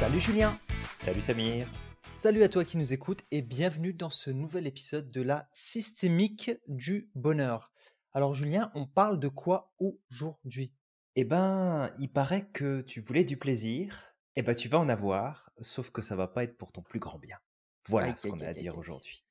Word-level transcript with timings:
Salut 0.00 0.18
Julien 0.18 0.54
Salut 0.90 1.20
Samir 1.20 1.68
Salut 2.16 2.42
à 2.42 2.48
toi 2.48 2.64
qui 2.64 2.78
nous 2.78 2.94
écoutes 2.94 3.20
et 3.30 3.42
bienvenue 3.42 3.92
dans 3.92 4.08
ce 4.08 4.30
nouvel 4.30 4.66
épisode 4.66 5.10
de 5.10 5.20
la 5.20 5.46
systémique 5.52 6.52
du 6.68 7.10
bonheur. 7.14 7.70
Alors 8.14 8.32
Julien, 8.32 8.72
on 8.74 8.86
parle 8.86 9.20
de 9.20 9.28
quoi 9.28 9.74
aujourd'hui? 9.78 10.72
Eh 11.16 11.24
ben, 11.24 11.90
il 11.98 12.10
paraît 12.10 12.48
que 12.50 12.80
tu 12.80 13.02
voulais 13.02 13.24
du 13.24 13.36
plaisir, 13.36 14.14
eh 14.36 14.42
ben 14.42 14.54
tu 14.54 14.70
vas 14.70 14.78
en 14.78 14.88
avoir, 14.88 15.50
sauf 15.60 15.90
que 15.90 16.00
ça 16.00 16.16
va 16.16 16.28
pas 16.28 16.44
être 16.44 16.56
pour 16.56 16.72
ton 16.72 16.80
plus 16.80 16.98
grand 16.98 17.18
bien. 17.18 17.36
Voilà 17.86 18.16
ce 18.16 18.26
qu'on 18.26 18.40
a 18.40 18.46
à 18.46 18.54
dire 18.54 18.78
aujourd'hui. 18.78 19.22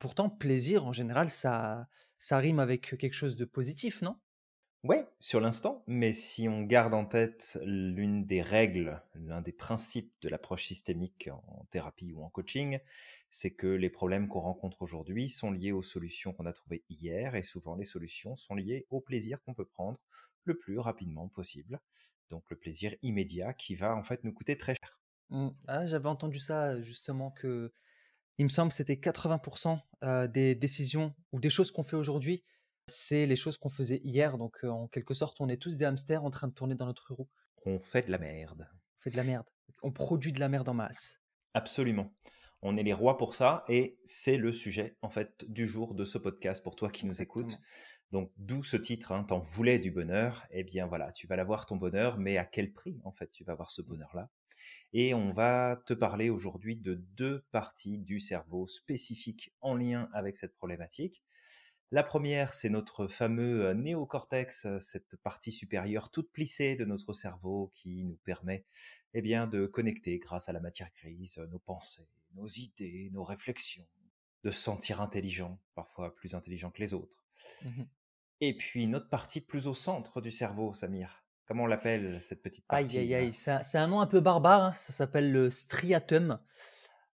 Pourtant, 0.00 0.28
plaisir 0.28 0.84
en 0.84 0.92
général, 0.92 1.30
ça, 1.30 1.86
ça 2.18 2.38
rime 2.38 2.58
avec 2.58 2.98
quelque 2.98 3.14
chose 3.14 3.36
de 3.36 3.44
positif, 3.44 4.02
non? 4.02 4.16
Ouais, 4.84 5.08
sur 5.18 5.40
l'instant, 5.40 5.82
mais 5.88 6.12
si 6.12 6.48
on 6.48 6.62
garde 6.62 6.94
en 6.94 7.04
tête 7.04 7.58
l'une 7.64 8.24
des 8.26 8.40
règles, 8.40 9.02
l'un 9.14 9.40
des 9.40 9.52
principes 9.52 10.14
de 10.22 10.28
l'approche 10.28 10.66
systémique 10.66 11.28
en 11.32 11.64
thérapie 11.70 12.12
ou 12.12 12.22
en 12.22 12.30
coaching, 12.30 12.78
c'est 13.30 13.50
que 13.50 13.66
les 13.66 13.90
problèmes 13.90 14.28
qu'on 14.28 14.40
rencontre 14.40 14.82
aujourd'hui 14.82 15.28
sont 15.28 15.50
liés 15.50 15.72
aux 15.72 15.82
solutions 15.82 16.32
qu'on 16.32 16.46
a 16.46 16.52
trouvées 16.52 16.84
hier 16.88 17.34
et 17.34 17.42
souvent 17.42 17.74
les 17.74 17.84
solutions 17.84 18.36
sont 18.36 18.54
liées 18.54 18.86
au 18.90 19.00
plaisir 19.00 19.42
qu'on 19.42 19.52
peut 19.54 19.64
prendre 19.64 20.00
le 20.44 20.56
plus 20.56 20.78
rapidement 20.78 21.28
possible. 21.28 21.80
Donc 22.30 22.44
le 22.48 22.56
plaisir 22.56 22.94
immédiat 23.02 23.54
qui 23.54 23.74
va 23.74 23.96
en 23.96 24.04
fait 24.04 24.22
nous 24.22 24.32
coûter 24.32 24.56
très 24.56 24.76
cher. 24.76 25.00
Hmm. 25.30 25.48
Ah, 25.66 25.88
J'avais 25.88 26.08
entendu 26.08 26.38
ça 26.38 26.80
justement 26.82 27.32
que 27.32 27.72
il 28.38 28.44
me 28.44 28.50
semble 28.50 28.70
que 28.70 28.76
c'était 28.76 28.96
80% 28.96 29.80
euh, 30.04 30.28
des 30.28 30.54
décisions 30.54 31.14
ou 31.32 31.40
des 31.40 31.50
choses 31.50 31.72
qu'on 31.72 31.82
fait 31.82 31.96
aujourd'hui, 31.96 32.44
c'est 32.88 33.26
les 33.26 33.36
choses 33.36 33.58
qu'on 33.58 33.68
faisait 33.68 34.00
hier. 34.02 34.38
Donc 34.38 34.64
en 34.64 34.88
quelque 34.88 35.14
sorte, 35.14 35.40
on 35.40 35.48
est 35.48 35.56
tous 35.56 35.76
des 35.76 35.84
hamsters 35.84 36.24
en 36.24 36.30
train 36.30 36.48
de 36.48 36.52
tourner 36.52 36.74
dans 36.74 36.86
notre 36.86 37.14
roue. 37.14 37.28
On 37.64 37.78
fait 37.78 38.06
de 38.06 38.10
la 38.10 38.18
merde. 38.18 38.68
On 38.98 39.02
fait 39.02 39.10
de 39.10 39.16
la 39.16 39.24
merde. 39.24 39.46
On 39.82 39.92
produit 39.92 40.32
de 40.32 40.40
la 40.40 40.48
merde 40.48 40.68
en 40.68 40.74
masse. 40.74 41.18
Absolument. 41.54 42.12
On 42.60 42.76
est 42.76 42.82
les 42.82 42.92
rois 42.92 43.18
pour 43.18 43.34
ça 43.34 43.64
et 43.68 43.98
c'est 44.04 44.36
le 44.36 44.52
sujet 44.52 44.96
en 45.00 45.10
fait 45.10 45.44
du 45.48 45.66
jour 45.66 45.94
de 45.94 46.04
ce 46.04 46.18
podcast 46.18 46.62
pour 46.62 46.74
toi 46.74 46.90
qui 46.90 47.06
nous 47.06 47.22
écoutes. 47.22 47.58
Donc 48.10 48.32
d'où 48.36 48.64
ce 48.64 48.76
titre, 48.76 49.12
hein, 49.12 49.22
t'en 49.22 49.38
voulais 49.38 49.78
du 49.78 49.90
bonheur, 49.90 50.46
eh 50.50 50.64
bien 50.64 50.86
voilà, 50.86 51.12
tu 51.12 51.26
vas 51.26 51.36
l'avoir 51.36 51.66
ton 51.66 51.76
bonheur, 51.76 52.18
mais 52.18 52.36
à 52.36 52.44
quel 52.44 52.72
prix 52.72 53.00
en 53.04 53.12
fait 53.12 53.30
tu 53.30 53.44
vas 53.44 53.52
avoir 53.52 53.70
ce 53.70 53.82
bonheur-là? 53.82 54.28
Et 54.92 55.14
on 55.14 55.32
va 55.32 55.80
te 55.86 55.94
parler 55.94 56.30
aujourd'hui 56.30 56.76
de 56.76 56.94
deux 56.94 57.44
parties 57.52 57.98
du 57.98 58.18
cerveau 58.18 58.66
spécifiques 58.66 59.54
en 59.60 59.74
lien 59.74 60.08
avec 60.12 60.36
cette 60.36 60.54
problématique. 60.54 61.22
La 61.90 62.02
première, 62.02 62.52
c'est 62.52 62.68
notre 62.68 63.06
fameux 63.06 63.66
euh, 63.66 63.74
néocortex, 63.74 64.66
euh, 64.66 64.78
cette 64.78 65.16
partie 65.16 65.52
supérieure 65.52 66.10
toute 66.10 66.30
plissée 66.30 66.76
de 66.76 66.84
notre 66.84 67.14
cerveau 67.14 67.70
qui 67.72 68.04
nous 68.04 68.16
permet 68.24 68.66
eh 69.14 69.22
bien, 69.22 69.46
de 69.46 69.64
connecter 69.66 70.18
grâce 70.18 70.50
à 70.50 70.52
la 70.52 70.60
matière 70.60 70.90
grise 70.92 71.38
euh, 71.38 71.46
nos 71.46 71.58
pensées, 71.58 72.06
nos 72.34 72.46
idées, 72.46 73.08
nos 73.12 73.24
réflexions, 73.24 73.86
de 74.44 74.50
se 74.50 74.60
sentir 74.60 75.00
intelligent, 75.00 75.58
parfois 75.74 76.14
plus 76.14 76.34
intelligent 76.34 76.70
que 76.70 76.80
les 76.80 76.92
autres. 76.92 77.24
Mhm. 77.64 77.88
Et 78.40 78.54
puis 78.56 78.86
notre 78.86 79.08
partie 79.08 79.40
plus 79.40 79.66
au 79.66 79.74
centre 79.74 80.20
du 80.20 80.30
cerveau, 80.30 80.74
Samir. 80.74 81.24
Comment 81.46 81.62
on 81.64 81.66
l'appelle 81.66 82.20
cette 82.20 82.42
petite 82.42 82.66
Aïe, 82.68 82.84
partie 82.84 82.98
aïe, 82.98 83.14
aïe. 83.14 83.32
C'est 83.32 83.50
un, 83.50 83.62
c'est 83.62 83.78
un 83.78 83.88
nom 83.88 84.02
un 84.02 84.06
peu 84.06 84.20
barbare. 84.20 84.62
hein, 84.62 84.72
Ça 84.72 84.92
s'appelle 84.92 85.32
le 85.32 85.50
striatum. 85.50 86.38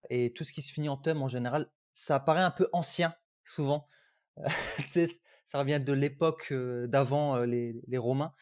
Et 0.09 0.33
tout 0.33 0.43
ce 0.43 0.51
qui 0.51 0.63
se 0.63 0.73
finit 0.73 0.89
en 0.89 0.97
tum, 0.97 1.21
en 1.21 1.29
général, 1.29 1.71
ça 1.93 2.19
paraît 2.19 2.41
un 2.41 2.49
peu 2.51 2.67
ancien, 2.73 3.15
souvent. 3.43 3.87
Ça 5.45 5.59
revient 5.59 5.79
de 5.79 5.93
l'époque 5.93 6.53
d'avant 6.87 7.39
les, 7.41 7.75
les 7.87 7.97
Romains. 7.97 8.33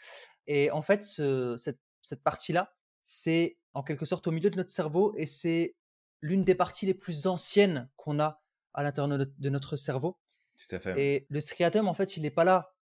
Et 0.48 0.72
en 0.72 0.82
fait, 0.82 1.04
ce- 1.04 1.56
cette, 1.58 1.80
cette 2.02 2.24
partie-là, 2.24 2.74
c'est 3.02 3.58
en 3.74 3.84
quelque 3.84 4.06
sorte 4.06 4.28
au 4.28 4.32
milieu 4.32 4.50
de 4.50 4.58
notre 4.58 4.72
cerveau 4.72 5.14
et 5.18 5.26
c'est 5.26 5.76
l'une 6.22 6.44
des 6.44 6.56
parties 6.56 6.86
les 6.86 6.94
plus 6.94 7.28
anciennes 7.28 7.90
qu'on 7.96 8.20
a 8.20 8.42
à 8.74 8.84
l'intérieur 8.84 9.10
de 9.10 9.18
notre- 9.18 9.34
de 9.38 9.50
notre 9.50 9.76
cerveau. 9.76 10.18
Tout 10.68 10.76
à 10.76 10.80
fait. 10.80 11.02
Et 11.04 11.26
le 11.30 11.40
striatum, 11.40 11.88
en 11.88 11.94
fait, 11.94 12.18
il 12.18 12.22
n'est 12.24 12.32
pas 12.32 12.44
là 12.44 12.76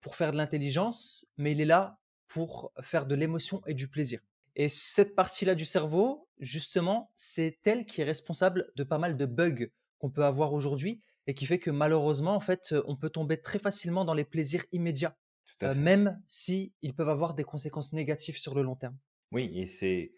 pour 0.00 0.16
faire 0.16 0.32
de 0.32 0.36
l'intelligence, 0.36 1.26
mais 1.36 1.52
il 1.52 1.60
est 1.60 1.64
là 1.66 1.98
pour 2.26 2.72
faire 2.80 3.06
de 3.06 3.14
l'émotion 3.14 3.62
et 3.66 3.74
du 3.74 3.88
plaisir. 3.88 4.20
Et 4.56 4.68
cette 4.68 5.14
partie-là 5.14 5.54
du 5.54 5.64
cerveau, 5.66 6.28
justement, 6.38 7.12
c'est 7.14 7.58
elle 7.64 7.84
qui 7.84 8.00
est 8.00 8.04
responsable 8.04 8.72
de 8.74 8.84
pas 8.84 8.98
mal 8.98 9.16
de 9.16 9.26
bugs 9.26 9.68
qu'on 9.98 10.10
peut 10.10 10.24
avoir 10.24 10.52
aujourd'hui 10.54 11.02
et 11.26 11.34
qui 11.34 11.46
fait 11.46 11.58
que 11.58 11.70
malheureusement, 11.70 12.34
en 12.34 12.40
fait, 12.40 12.74
on 12.86 12.96
peut 12.96 13.10
tomber 13.10 13.40
très 13.40 13.58
facilement 13.58 14.04
dans 14.04 14.14
les 14.14 14.24
plaisirs 14.24 14.64
immédiats, 14.72 15.16
euh, 15.64 15.74
même 15.74 16.22
si 16.26 16.74
ils 16.82 16.94
peuvent 16.94 17.08
avoir 17.08 17.34
des 17.34 17.44
conséquences 17.44 17.92
négatives 17.92 18.38
sur 18.38 18.54
le 18.54 18.62
long 18.62 18.76
terme. 18.76 18.98
Oui, 19.32 19.50
et 19.54 19.66
c'est 19.66 20.14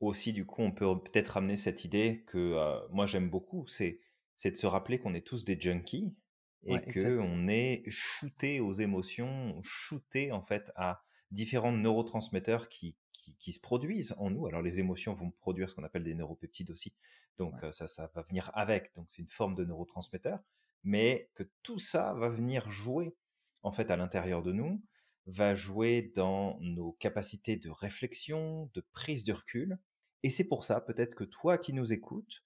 aussi 0.00 0.32
du 0.32 0.46
coup, 0.46 0.62
on 0.62 0.72
peut 0.72 0.86
peut-être 1.02 1.28
ramener 1.30 1.56
cette 1.56 1.84
idée 1.84 2.24
que 2.26 2.38
euh, 2.38 2.86
moi 2.90 3.06
j'aime 3.06 3.30
beaucoup, 3.30 3.66
c'est 3.66 4.00
c'est 4.36 4.50
de 4.52 4.56
se 4.56 4.66
rappeler 4.66 4.98
qu'on 4.98 5.12
est 5.14 5.26
tous 5.26 5.44
des 5.44 5.60
junkies 5.60 6.16
et 6.64 6.74
Ouais, 6.74 6.86
que 6.86 7.18
exact. 7.18 7.20
on 7.20 7.48
est 7.48 7.82
shooté 7.88 8.60
aux 8.60 8.72
émotions, 8.72 9.60
shooté 9.62 10.32
en 10.32 10.42
fait 10.42 10.70
à 10.76 11.02
différents 11.30 11.72
neurotransmetteurs 11.72 12.68
qui, 12.68 12.96
qui, 13.20 13.36
qui 13.36 13.52
se 13.52 13.60
produisent 13.60 14.14
en 14.18 14.30
nous. 14.30 14.46
Alors 14.46 14.62
les 14.62 14.80
émotions 14.80 15.14
vont 15.14 15.30
produire 15.30 15.68
ce 15.70 15.74
qu'on 15.74 15.84
appelle 15.84 16.04
des 16.04 16.14
neuropeptides 16.14 16.70
aussi, 16.70 16.94
donc 17.38 17.54
Ouais. 17.54 17.64
euh, 17.64 17.72
ça, 17.72 17.86
ça 17.86 18.10
va 18.14 18.22
venir 18.22 18.50
avec, 18.54 18.94
donc 18.94 19.10
c'est 19.10 19.22
une 19.22 19.28
forme 19.28 19.54
de 19.54 19.64
neurotransmetteur, 19.64 20.40
mais 20.82 21.30
que 21.34 21.44
tout 21.62 21.78
ça 21.78 22.14
va 22.14 22.28
venir 22.28 22.70
jouer 22.70 23.16
en 23.62 23.72
fait 23.72 23.90
à 23.90 23.96
l'intérieur 23.96 24.42
de 24.42 24.52
nous, 24.52 24.82
va 25.26 25.54
jouer 25.54 26.12
dans 26.14 26.58
nos 26.60 26.92
capacités 26.92 27.56
de 27.56 27.70
réflexion, 27.70 28.70
de 28.74 28.80
prise 28.92 29.24
de 29.24 29.32
recul. 29.32 29.78
Et 30.22 30.30
c'est 30.30 30.44
pour 30.44 30.64
ça, 30.64 30.80
peut-être 30.80 31.14
que 31.14 31.24
toi 31.24 31.58
qui 31.58 31.72
nous 31.72 31.92
écoutes, 31.92 32.42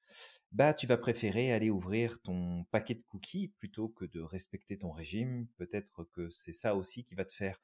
bah, 0.53 0.75
tu 0.75 0.87
vas 0.87 0.97
préférer 0.97 1.53
aller 1.53 1.71
ouvrir 1.71 2.21
ton 2.23 2.65
paquet 2.71 2.95
de 2.95 3.03
cookies 3.03 3.49
plutôt 3.59 3.89
que 3.89 4.05
de 4.05 4.21
respecter 4.21 4.79
ton 4.79 4.93
régime. 4.93 5.49
Peut-être 5.57 6.05
que 6.13 6.31
c'est 6.31 6.53
ça 6.53 6.77
aussi 6.77 7.05
qui 7.05 7.15
va 7.17 7.25
te 7.25 7.33
faire, 7.33 7.61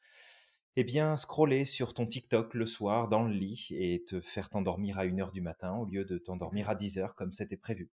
eh 0.76 0.84
bien, 0.84 1.16
scroller 1.16 1.64
sur 1.64 1.94
ton 1.94 2.06
TikTok 2.06 2.54
le 2.54 2.66
soir 2.66 3.08
dans 3.08 3.22
le 3.25 3.32
lit 3.34 3.69
et 3.72 4.04
te 4.04 4.20
faire 4.20 4.48
t'endormir 4.48 4.98
à 4.98 5.04
1h 5.06 5.32
du 5.32 5.41
matin 5.41 5.75
au 5.75 5.84
lieu 5.84 6.04
de 6.04 6.19
t'endormir 6.19 6.69
à 6.69 6.72
Exact. 6.72 7.06
10h 7.10 7.14
comme 7.14 7.32
c'était 7.32 7.56
prévu. 7.56 7.91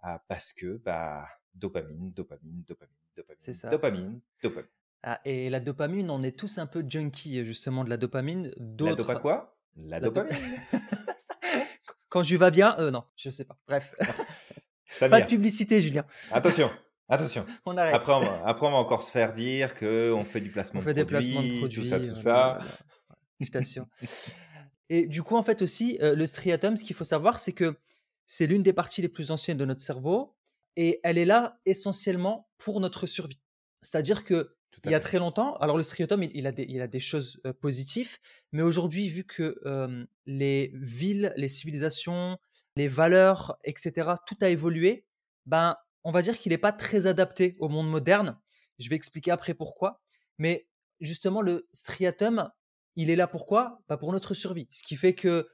Ah, 0.00 0.22
parce 0.28 0.52
que, 0.52 0.76
bah, 0.84 1.26
dopamine, 1.54 2.12
dopamine, 2.12 2.62
dopamine, 2.66 2.94
C'est 3.14 3.22
dopamine, 3.22 3.54
ça. 3.54 3.68
dopamine, 3.68 4.20
dopamine. 4.42 4.68
Ah, 5.02 5.20
et 5.26 5.50
la 5.50 5.60
dopamine, 5.60 6.10
on 6.10 6.22
est 6.22 6.36
tous 6.38 6.58
un 6.58 6.66
peu 6.66 6.82
junkies 6.88 7.44
justement 7.44 7.84
de 7.84 7.90
la 7.90 7.96
dopamine. 7.98 8.50
La 8.78 8.94
dopa 8.94 9.16
quoi? 9.16 9.58
La 9.76 10.00
la 10.00 10.08
dopa- 10.08 10.24
dopamine. 10.24 10.60
Quand 12.08 12.22
je 12.22 12.36
vais 12.36 12.50
bien, 12.50 12.76
euh, 12.78 12.90
non, 12.90 13.04
je 13.16 13.28
sais 13.30 13.44
pas. 13.44 13.58
Bref, 13.66 13.94
pas 15.00 15.20
de 15.20 15.26
publicité, 15.26 15.82
Julien. 15.82 16.06
attention, 16.30 16.70
attention. 17.08 17.46
On 17.66 17.76
arrête. 17.76 17.94
Après 17.94 18.12
on, 18.12 18.20
va, 18.20 18.46
après, 18.46 18.66
on 18.66 18.70
va 18.70 18.76
encore 18.76 19.02
se 19.02 19.10
faire 19.10 19.32
dire 19.32 19.74
que 19.74 20.12
on 20.12 20.24
fait 20.24 20.40
du 20.40 20.50
On 20.50 20.52
placement 20.52 20.80
de 20.80 20.84
fait 20.84 20.94
des 20.94 21.04
placements 21.04 21.42
de 21.42 21.58
produits, 21.58 21.58
produits. 21.58 21.82
tout 21.82 21.88
ça, 21.88 22.00
tout 22.00 22.14
ça. 22.14 22.60
Je 23.40 23.50
t'assure. 23.50 23.86
Et 24.88 25.06
du 25.06 25.22
coup, 25.22 25.36
en 25.36 25.42
fait 25.42 25.62
aussi, 25.62 25.98
euh, 26.02 26.14
le 26.14 26.26
striatum, 26.26 26.76
ce 26.76 26.84
qu'il 26.84 26.94
faut 26.96 27.04
savoir, 27.04 27.38
c'est 27.38 27.52
que 27.52 27.76
c'est 28.26 28.46
l'une 28.46 28.62
des 28.62 28.72
parties 28.72 29.02
les 29.02 29.08
plus 29.08 29.30
anciennes 29.30 29.56
de 29.56 29.64
notre 29.64 29.80
cerveau 29.80 30.36
et 30.76 31.00
elle 31.04 31.18
est 31.18 31.24
là 31.24 31.58
essentiellement 31.66 32.48
pour 32.58 32.80
notre 32.80 33.06
survie. 33.06 33.40
C'est-à-dire 33.82 34.24
que 34.24 34.54
il 34.84 34.90
y 34.90 34.94
a 34.94 34.98
fait. 34.98 35.04
très 35.04 35.18
longtemps, 35.18 35.54
alors 35.56 35.76
le 35.76 35.82
striatum, 35.82 36.22
il, 36.22 36.30
il 36.34 36.46
a, 36.46 36.52
des, 36.52 36.66
il 36.68 36.82
a 36.82 36.88
des 36.88 37.00
choses 37.00 37.40
euh, 37.46 37.52
positives, 37.52 38.18
mais 38.52 38.62
aujourd'hui, 38.62 39.08
vu 39.08 39.24
que 39.24 39.58
euh, 39.64 40.04
les 40.26 40.72
villes, 40.74 41.32
les 41.36 41.48
civilisations, 41.48 42.38
les 42.76 42.88
valeurs, 42.88 43.56
etc., 43.64 44.10
tout 44.26 44.36
a 44.40 44.48
évolué, 44.48 45.06
ben, 45.46 45.76
on 46.04 46.12
va 46.12 46.22
dire 46.22 46.38
qu'il 46.38 46.52
n'est 46.52 46.58
pas 46.58 46.72
très 46.72 47.06
adapté 47.06 47.56
au 47.58 47.68
monde 47.68 47.88
moderne. 47.90 48.38
Je 48.78 48.88
vais 48.88 48.96
expliquer 48.96 49.30
après 49.30 49.54
pourquoi. 49.54 50.00
Mais 50.38 50.68
justement, 51.00 51.40
le 51.42 51.68
striatum, 51.72 52.50
il 52.96 53.10
est 53.10 53.16
là 53.16 53.26
pourquoi? 53.26 53.80
Bah 53.88 53.96
Pour 53.96 54.12
notre 54.12 54.34
survie. 54.34 54.68
Ce 54.70 54.82
qui 54.82 54.96
fait 54.96 55.14
que, 55.14 55.48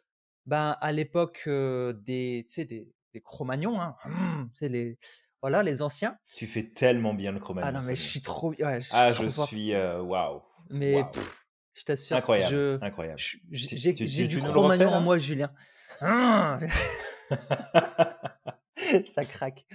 ben, 0.46 0.76
à 0.80 0.92
l'époque 0.92 1.44
euh, 1.46 1.92
des, 1.92 2.46
des, 2.56 2.88
des 3.12 3.20
Cro-Magnons, 3.20 3.80
hein, 3.80 3.96
hum, 4.04 4.50
les, 4.60 4.98
voilà, 5.42 5.62
les 5.62 5.82
anciens. 5.82 6.16
Tu 6.36 6.46
fais 6.46 6.64
tellement 6.72 7.14
bien 7.14 7.32
le 7.32 7.38
Ah 7.38 7.40
Cro-Magnon, 7.40 7.80
non, 7.80 7.86
mais 7.86 7.94
je 7.94 8.02
suis 8.02 8.20
trop, 8.20 8.50
ouais, 8.52 8.80
je 8.80 8.86
suis 8.86 8.94
Ah, 8.94 9.12
trop 9.12 9.24
je 9.24 9.28
fort. 9.28 9.48
suis 9.48 9.74
euh, 9.74 10.00
waouh, 10.02 10.42
Mais 10.70 11.02
pff, 11.12 11.44
je 11.74 11.84
t'assure, 11.84 12.16
incroyable, 12.16 12.54
je, 12.54 12.78
incroyable. 12.84 13.20
j'ai 13.50 14.26
du 14.28 14.42
Cro-Magnon 14.42 14.88
en 14.90 15.00
moi, 15.00 15.18
Julien. 15.18 15.52
Ah, 16.00 16.58
ça 19.04 19.24
craque. 19.24 19.66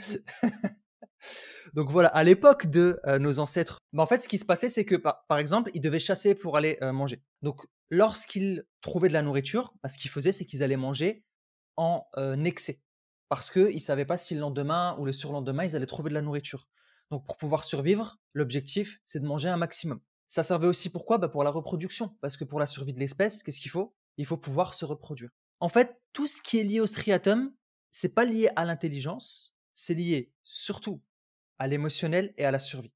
Donc 1.74 1.90
voilà, 1.90 2.10
à 2.10 2.24
l'époque 2.24 2.68
de 2.68 3.00
euh, 3.06 3.20
nos 3.20 3.40
ancêtres, 3.40 3.80
bah, 3.92 4.04
en 4.04 4.06
fait, 4.06 4.20
ce 4.20 4.28
qui 4.28 4.38
se 4.38 4.46
passait, 4.46 4.70
c'est 4.70 4.86
que 4.86 4.96
par, 4.96 5.38
exemple, 5.38 5.72
ils 5.74 5.82
devaient 5.82 6.00
chasser 6.00 6.36
pour 6.36 6.58
aller 6.58 6.78
euh, 6.82 6.94
manger. 6.94 7.24
Donc, 7.42 7.66
lorsqu'ils 7.90 8.66
trouvaient 8.82 9.10
de 9.10 9.14
la 9.14 9.22
nourriture, 9.22 9.74
bah, 9.84 9.90
ce 9.90 9.98
qu'ils 9.98 10.12
faisaient, 10.12 10.32
c'est 10.32 10.46
qu'ils 10.46 10.64
allaient 10.64 10.78
manger 10.78 11.26
en 11.76 12.06
euh, 12.18 12.42
excès. 12.44 12.82
Parce 13.28 13.50
qu'ils 13.50 13.76
ne 13.76 13.80
savaient 13.80 14.06
pas 14.06 14.18
si 14.18 14.36
le 14.36 14.40
lendemain 14.40 14.96
ou 15.00 15.06
le 15.06 15.12
surlendemain, 15.12 15.66
ils 15.66 15.76
allaient 15.76 15.86
trouver 15.86 16.10
de 16.10 16.14
la 16.14 16.22
nourriture. 16.22 16.70
Donc, 17.12 17.26
pour 17.26 17.38
pouvoir 17.38 17.64
survivre, 17.64 18.20
l'objectif, 18.34 19.00
c'est 19.06 19.20
de 19.20 19.26
manger 19.26 19.50
un 19.50 19.58
maximum. 19.58 20.00
Ça 20.28 20.44
servait 20.44 20.68
aussi 20.68 20.90
pourquoi? 20.90 21.18
Bah, 21.18 21.28
Pour 21.28 21.44
la 21.44 21.50
reproduction. 21.50 22.16
Parce 22.22 22.38
que 22.38 22.44
pour 22.44 22.60
la 22.60 22.68
survie 22.68 22.94
de 22.94 23.00
l'espèce, 23.00 23.44
qu'est-ce 23.44 23.60
qu'il 23.60 23.72
faut? 23.72 23.96
Il 24.18 24.26
faut 24.26 24.38
pouvoir 24.38 24.74
se 24.74 24.86
reproduire. 24.86 25.30
En 25.60 25.70
fait, 25.70 26.00
tout 26.14 26.28
ce 26.28 26.42
qui 26.42 26.60
est 26.60 26.64
lié 26.64 26.80
au 26.80 26.88
striatum, 26.88 27.52
c'est 27.96 28.10
pas 28.10 28.26
lié 28.26 28.50
à 28.58 28.66
l'intelligence, 28.66 29.56
c'est 29.74 29.94
lié 29.94 30.34
surtout 30.44 31.02
à 31.60 31.68
l'émotionnel 31.70 32.34
et 32.36 32.44
à 32.44 32.52
la 32.52 32.60
survie. 32.60 32.92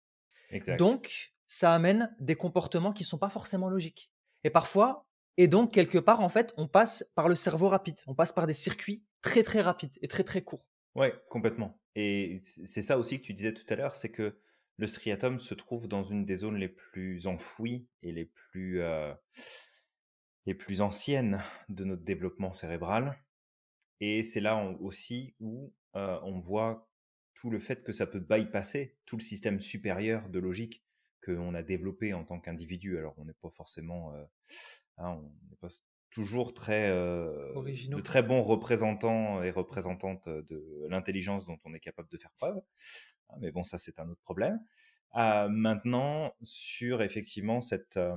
Donc, 0.77 1.33
ça 1.47 1.73
amène 1.73 2.13
des 2.19 2.35
comportements 2.35 2.91
qui 2.91 3.05
sont 3.05 3.17
pas 3.17 3.29
forcément 3.29 3.69
logiques. 3.69 4.11
Et 4.43 4.49
parfois, 4.49 5.07
et 5.37 5.47
donc 5.47 5.73
quelque 5.73 5.99
part, 5.99 6.19
en 6.19 6.27
fait, 6.27 6.53
on 6.57 6.67
passe 6.67 7.09
par 7.15 7.29
le 7.29 7.35
cerveau 7.35 7.69
rapide, 7.69 7.95
on 8.07 8.13
passe 8.13 8.33
par 8.33 8.45
des 8.45 8.53
circuits 8.53 9.05
très 9.21 9.41
très 9.41 9.61
rapides 9.61 9.97
et 10.01 10.09
très 10.09 10.25
très 10.25 10.41
courts. 10.41 10.67
Ouais, 10.95 11.15
complètement. 11.29 11.79
Et 11.95 12.41
c'est 12.43 12.81
ça 12.81 12.99
aussi 12.99 13.21
que 13.21 13.25
tu 13.25 13.33
disais 13.33 13.53
tout 13.53 13.65
à 13.69 13.77
l'heure, 13.77 13.95
c'est 13.95 14.11
que 14.11 14.37
le 14.75 14.87
striatum 14.87 15.39
se 15.39 15.53
trouve 15.53 15.87
dans 15.87 16.03
une 16.03 16.25
des 16.25 16.35
zones 16.35 16.57
les 16.57 16.67
plus 16.67 17.25
enfouies 17.25 17.87
et 18.03 18.11
les 18.11 18.25
plus, 18.25 18.81
euh, 18.81 19.13
les 20.45 20.55
plus 20.55 20.81
anciennes 20.81 21.41
de 21.69 21.85
notre 21.85 22.03
développement 22.03 22.51
cérébral. 22.51 23.17
Et 24.01 24.23
c'est 24.23 24.39
là 24.39 24.63
aussi 24.79 25.35
où 25.39 25.73
euh, 25.95 26.19
on 26.23 26.39
voit 26.39 26.89
tout 27.33 27.49
le 27.49 27.59
fait 27.59 27.83
que 27.83 27.91
ça 27.91 28.05
peut 28.05 28.19
bypasser 28.19 28.97
tout 29.05 29.17
le 29.17 29.21
système 29.21 29.59
supérieur 29.59 30.29
de 30.29 30.39
logique 30.39 30.83
qu'on 31.23 31.53
a 31.53 31.63
développé 31.63 32.13
en 32.13 32.23
tant 32.23 32.39
qu'individu. 32.39 32.97
Alors 32.97 33.13
on 33.17 33.25
n'est 33.25 33.33
pas 33.33 33.49
forcément, 33.49 34.13
euh, 34.13 34.23
hein, 34.97 35.19
on 35.21 35.49
n'est 35.49 35.57
pas 35.57 35.69
toujours 36.11 36.53
très 36.53 36.89
euh, 36.89 37.53
de 37.53 38.01
très 38.01 38.23
bons 38.23 38.41
représentants 38.41 39.43
et 39.43 39.51
représentantes 39.51 40.27
de 40.27 40.87
l'intelligence 40.89 41.45
dont 41.45 41.59
on 41.65 41.73
est 41.73 41.79
capable 41.79 42.09
de 42.09 42.17
faire 42.17 42.31
preuve. 42.37 42.59
Ah, 43.29 43.35
mais 43.39 43.51
bon, 43.51 43.63
ça 43.63 43.77
c'est 43.77 43.99
un 43.99 44.09
autre 44.09 44.21
problème. 44.21 44.59
Euh, 45.15 45.49
maintenant, 45.49 46.35
sur 46.41 47.01
effectivement 47.01 47.61
cette, 47.61 47.97
euh, 47.97 48.15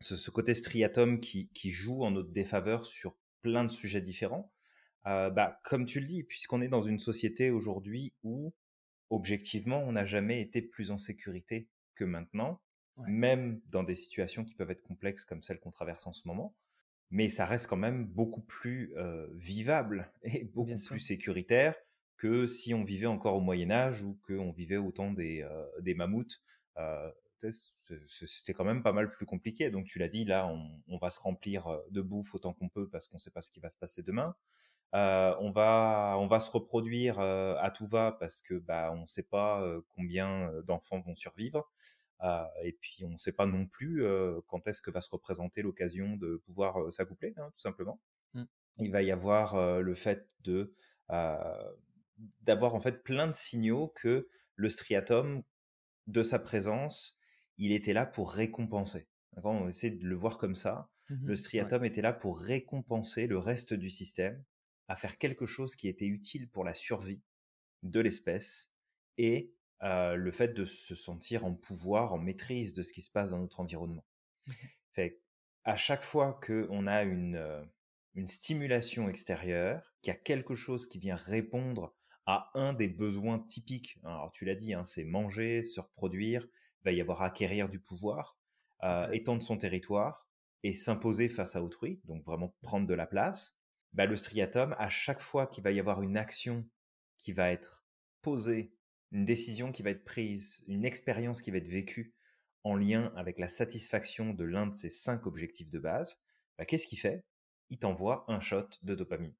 ce, 0.00 0.30
côté 0.30 0.54
striatum 0.54 1.20
qui, 1.20 1.48
qui, 1.54 1.70
joue 1.70 2.04
en 2.04 2.10
notre 2.10 2.30
défaveur 2.30 2.84
sur 2.84 3.16
plein 3.40 3.64
de 3.64 3.70
sujets 3.70 4.02
différents, 4.02 4.52
euh, 5.06 5.30
bah, 5.30 5.60
comme 5.64 5.86
tu 5.86 6.00
le 6.00 6.06
dis, 6.06 6.22
puisqu'on 6.24 6.60
est 6.60 6.68
dans 6.68 6.82
une 6.82 6.98
société 6.98 7.50
aujourd'hui 7.50 8.12
où, 8.22 8.54
objectivement, 9.10 9.78
on 9.80 9.92
n'a 9.92 10.04
jamais 10.04 10.40
été 10.40 10.62
plus 10.62 10.90
en 10.90 10.98
sécurité 10.98 11.68
que 11.94 12.04
maintenant, 12.04 12.60
même 13.06 13.60
dans 13.66 13.82
des 13.82 13.94
situations 13.94 14.44
qui 14.44 14.54
peuvent 14.54 14.70
être 14.70 14.82
complexes 14.82 15.24
comme 15.24 15.42
celles 15.42 15.60
qu'on 15.60 15.70
traverse 15.70 16.06
en 16.06 16.12
ce 16.12 16.26
moment, 16.26 16.56
mais 17.10 17.30
ça 17.30 17.46
reste 17.46 17.66
quand 17.66 17.76
même 17.76 18.06
beaucoup 18.06 18.40
plus 18.40 18.94
vivable 19.34 20.10
et 20.22 20.44
beaucoup 20.44 20.80
plus 20.88 20.98
sécuritaire 20.98 21.74
que 22.16 22.46
si 22.46 22.72
on 22.72 22.84
vivait 22.84 23.06
encore 23.06 23.36
au 23.36 23.40
Moyen 23.40 23.70
Âge 23.70 24.02
ou 24.02 24.18
qu'on 24.26 24.50
vivait 24.50 24.78
au 24.78 24.90
temps 24.92 25.12
des, 25.12 25.46
des 25.80 25.94
mammouths. 25.94 26.40
c'était 28.06 28.54
quand 28.54 28.64
même 28.64 28.82
pas 28.82 28.94
mal 28.94 29.10
plus 29.10 29.26
compliqué. 29.26 29.70
Donc 29.70 29.86
tu 29.86 29.98
l'as 29.98 30.08
dit, 30.08 30.24
là, 30.24 30.50
on, 30.88 30.98
va 30.98 31.10
se 31.10 31.20
remplir 31.20 31.68
de 31.90 32.00
bouffe 32.00 32.34
autant 32.34 32.54
qu'on 32.54 32.70
peut 32.70 32.88
parce 32.88 33.06
qu'on 33.06 33.18
ne 33.18 33.20
sait 33.20 33.30
pas 33.30 33.42
ce 33.42 33.50
qui 33.50 33.60
va 33.60 33.70
se 33.70 33.76
passer 33.76 34.02
demain. 34.02 34.34
On, 34.92 35.50
va, 35.50 36.16
on 36.18 36.26
va 36.26 36.40
se 36.40 36.50
reproduire 36.50 37.20
à 37.20 37.70
tout 37.70 37.86
va 37.86 38.12
parce 38.12 38.40
que 38.40 38.54
bah, 38.54 38.92
on 38.92 39.02
ne 39.02 39.06
sait 39.06 39.22
pas 39.22 39.64
combien 39.94 40.50
d'enfants 40.64 41.00
vont 41.00 41.14
survivre. 41.14 41.70
et 42.62 42.72
puis 42.80 43.04
on 43.04 43.10
ne 43.10 43.18
sait 43.18 43.32
pas 43.32 43.46
non 43.46 43.66
plus 43.66 44.04
quand 44.46 44.66
est-ce 44.68 44.82
que 44.82 44.90
va 44.90 45.00
se 45.00 45.10
représenter 45.10 45.62
l'occasion 45.62 46.16
de 46.16 46.42
pouvoir 46.46 46.92
s'accoupler, 46.92 47.34
hein, 47.36 47.50
tout 47.52 47.60
simplement. 47.60 48.00
Mmh. 48.34 48.44
Il 48.78 48.90
va 48.90 49.02
y 49.02 49.10
avoir 49.10 49.80
le 49.80 49.94
fait 49.94 50.28
de 50.40 50.74
d'avoir 52.42 52.74
en 52.74 52.80
fait 52.80 53.02
plein 53.02 53.26
de 53.26 53.34
signaux 53.34 53.92
que 53.96 54.28
le 54.54 54.70
striatum, 54.70 55.42
de 56.06 56.22
sa 56.22 56.38
présence, 56.38 57.18
il 57.58 57.72
était 57.72 57.92
là 57.92 58.06
pour 58.06 58.32
récompenser. 58.32 59.08
On 59.42 59.68
essaie 59.68 59.90
de 59.90 60.04
le 60.04 60.16
voir 60.16 60.38
comme 60.38 60.56
ça. 60.56 60.88
Mmh 61.08 61.26
le 61.26 61.36
striatum 61.36 61.84
était 61.84 62.02
là 62.02 62.12
pour 62.12 62.40
récompenser 62.40 63.28
le 63.28 63.38
reste 63.38 63.74
du 63.74 63.90
système, 63.90 64.42
à 64.88 64.96
faire 64.96 65.18
quelque 65.18 65.46
chose 65.46 65.76
qui 65.76 65.88
était 65.88 66.06
utile 66.06 66.48
pour 66.48 66.64
la 66.64 66.74
survie 66.74 67.22
de 67.82 68.00
l'espèce 68.00 68.72
et 69.18 69.52
le 69.82 70.30
fait 70.32 70.54
de 70.54 70.64
se 70.64 70.94
sentir 70.94 71.44
en 71.44 71.54
pouvoir, 71.54 72.12
en 72.12 72.18
maîtrise 72.18 72.72
de 72.72 72.82
ce 72.82 72.92
qui 72.92 73.02
se 73.02 73.10
passe 73.10 73.30
dans 73.30 73.38
notre 73.38 73.60
environnement. 73.60 74.04
Mmh 74.46 74.52
fait, 74.96 75.20
à 75.64 75.76
chaque 75.76 76.02
fois 76.02 76.40
qu'on 76.42 76.86
a 76.86 77.02
une, 77.02 77.68
une 78.14 78.26
stimulation 78.26 79.08
extérieure, 79.08 79.94
qu'il 80.00 80.12
y 80.12 80.16
a 80.16 80.18
quelque 80.18 80.54
chose 80.54 80.88
qui 80.88 80.98
vient 80.98 81.16
répondre 81.16 81.94
à 82.24 82.50
un 82.54 82.72
des 82.72 82.88
besoins 82.88 83.38
typiques. 83.38 83.98
Alors 84.02 84.32
tu 84.32 84.44
l'as 84.44 84.54
dit, 84.54 84.72
hein, 84.74 84.84
c'est 84.84 85.04
manger, 85.04 85.62
se 85.62 85.80
reproduire, 85.80 86.46
il 86.80 86.84
va 86.84 86.92
y 86.92 87.00
avoir 87.00 87.22
acquérir 87.22 87.68
du 87.68 87.78
pouvoir, 87.78 88.38
euh, 88.82 89.08
étendre 89.10 89.42
son 89.42 89.58
territoire 89.58 90.28
et 90.62 90.72
s'imposer 90.72 91.28
face 91.28 91.56
à 91.56 91.62
autrui, 91.62 92.00
donc 92.04 92.24
vraiment 92.24 92.54
prendre 92.62 92.86
de 92.86 92.94
la 92.94 93.06
place. 93.06 93.56
Bah, 93.96 94.04
le 94.04 94.16
striatum, 94.16 94.74
à 94.78 94.90
chaque 94.90 95.22
fois 95.22 95.46
qu'il 95.46 95.64
va 95.64 95.70
y 95.70 95.80
avoir 95.80 96.02
une 96.02 96.18
action 96.18 96.68
qui 97.16 97.32
va 97.32 97.50
être 97.50 97.82
posée, 98.20 98.74
une 99.10 99.24
décision 99.24 99.72
qui 99.72 99.82
va 99.82 99.88
être 99.88 100.04
prise, 100.04 100.62
une 100.68 100.84
expérience 100.84 101.40
qui 101.40 101.50
va 101.50 101.56
être 101.56 101.68
vécue 101.68 102.14
en 102.62 102.76
lien 102.76 103.10
avec 103.16 103.38
la 103.38 103.48
satisfaction 103.48 104.34
de 104.34 104.44
l'un 104.44 104.66
de 104.66 104.74
ces 104.74 104.90
cinq 104.90 105.26
objectifs 105.26 105.70
de 105.70 105.78
base, 105.78 106.20
bah, 106.58 106.66
qu'est-ce 106.66 106.86
qu'il 106.86 106.98
fait? 106.98 107.24
Il 107.70 107.78
t'envoie 107.78 108.26
un 108.28 108.38
shot 108.38 108.68
de 108.82 108.94
dopamine. 108.94 109.34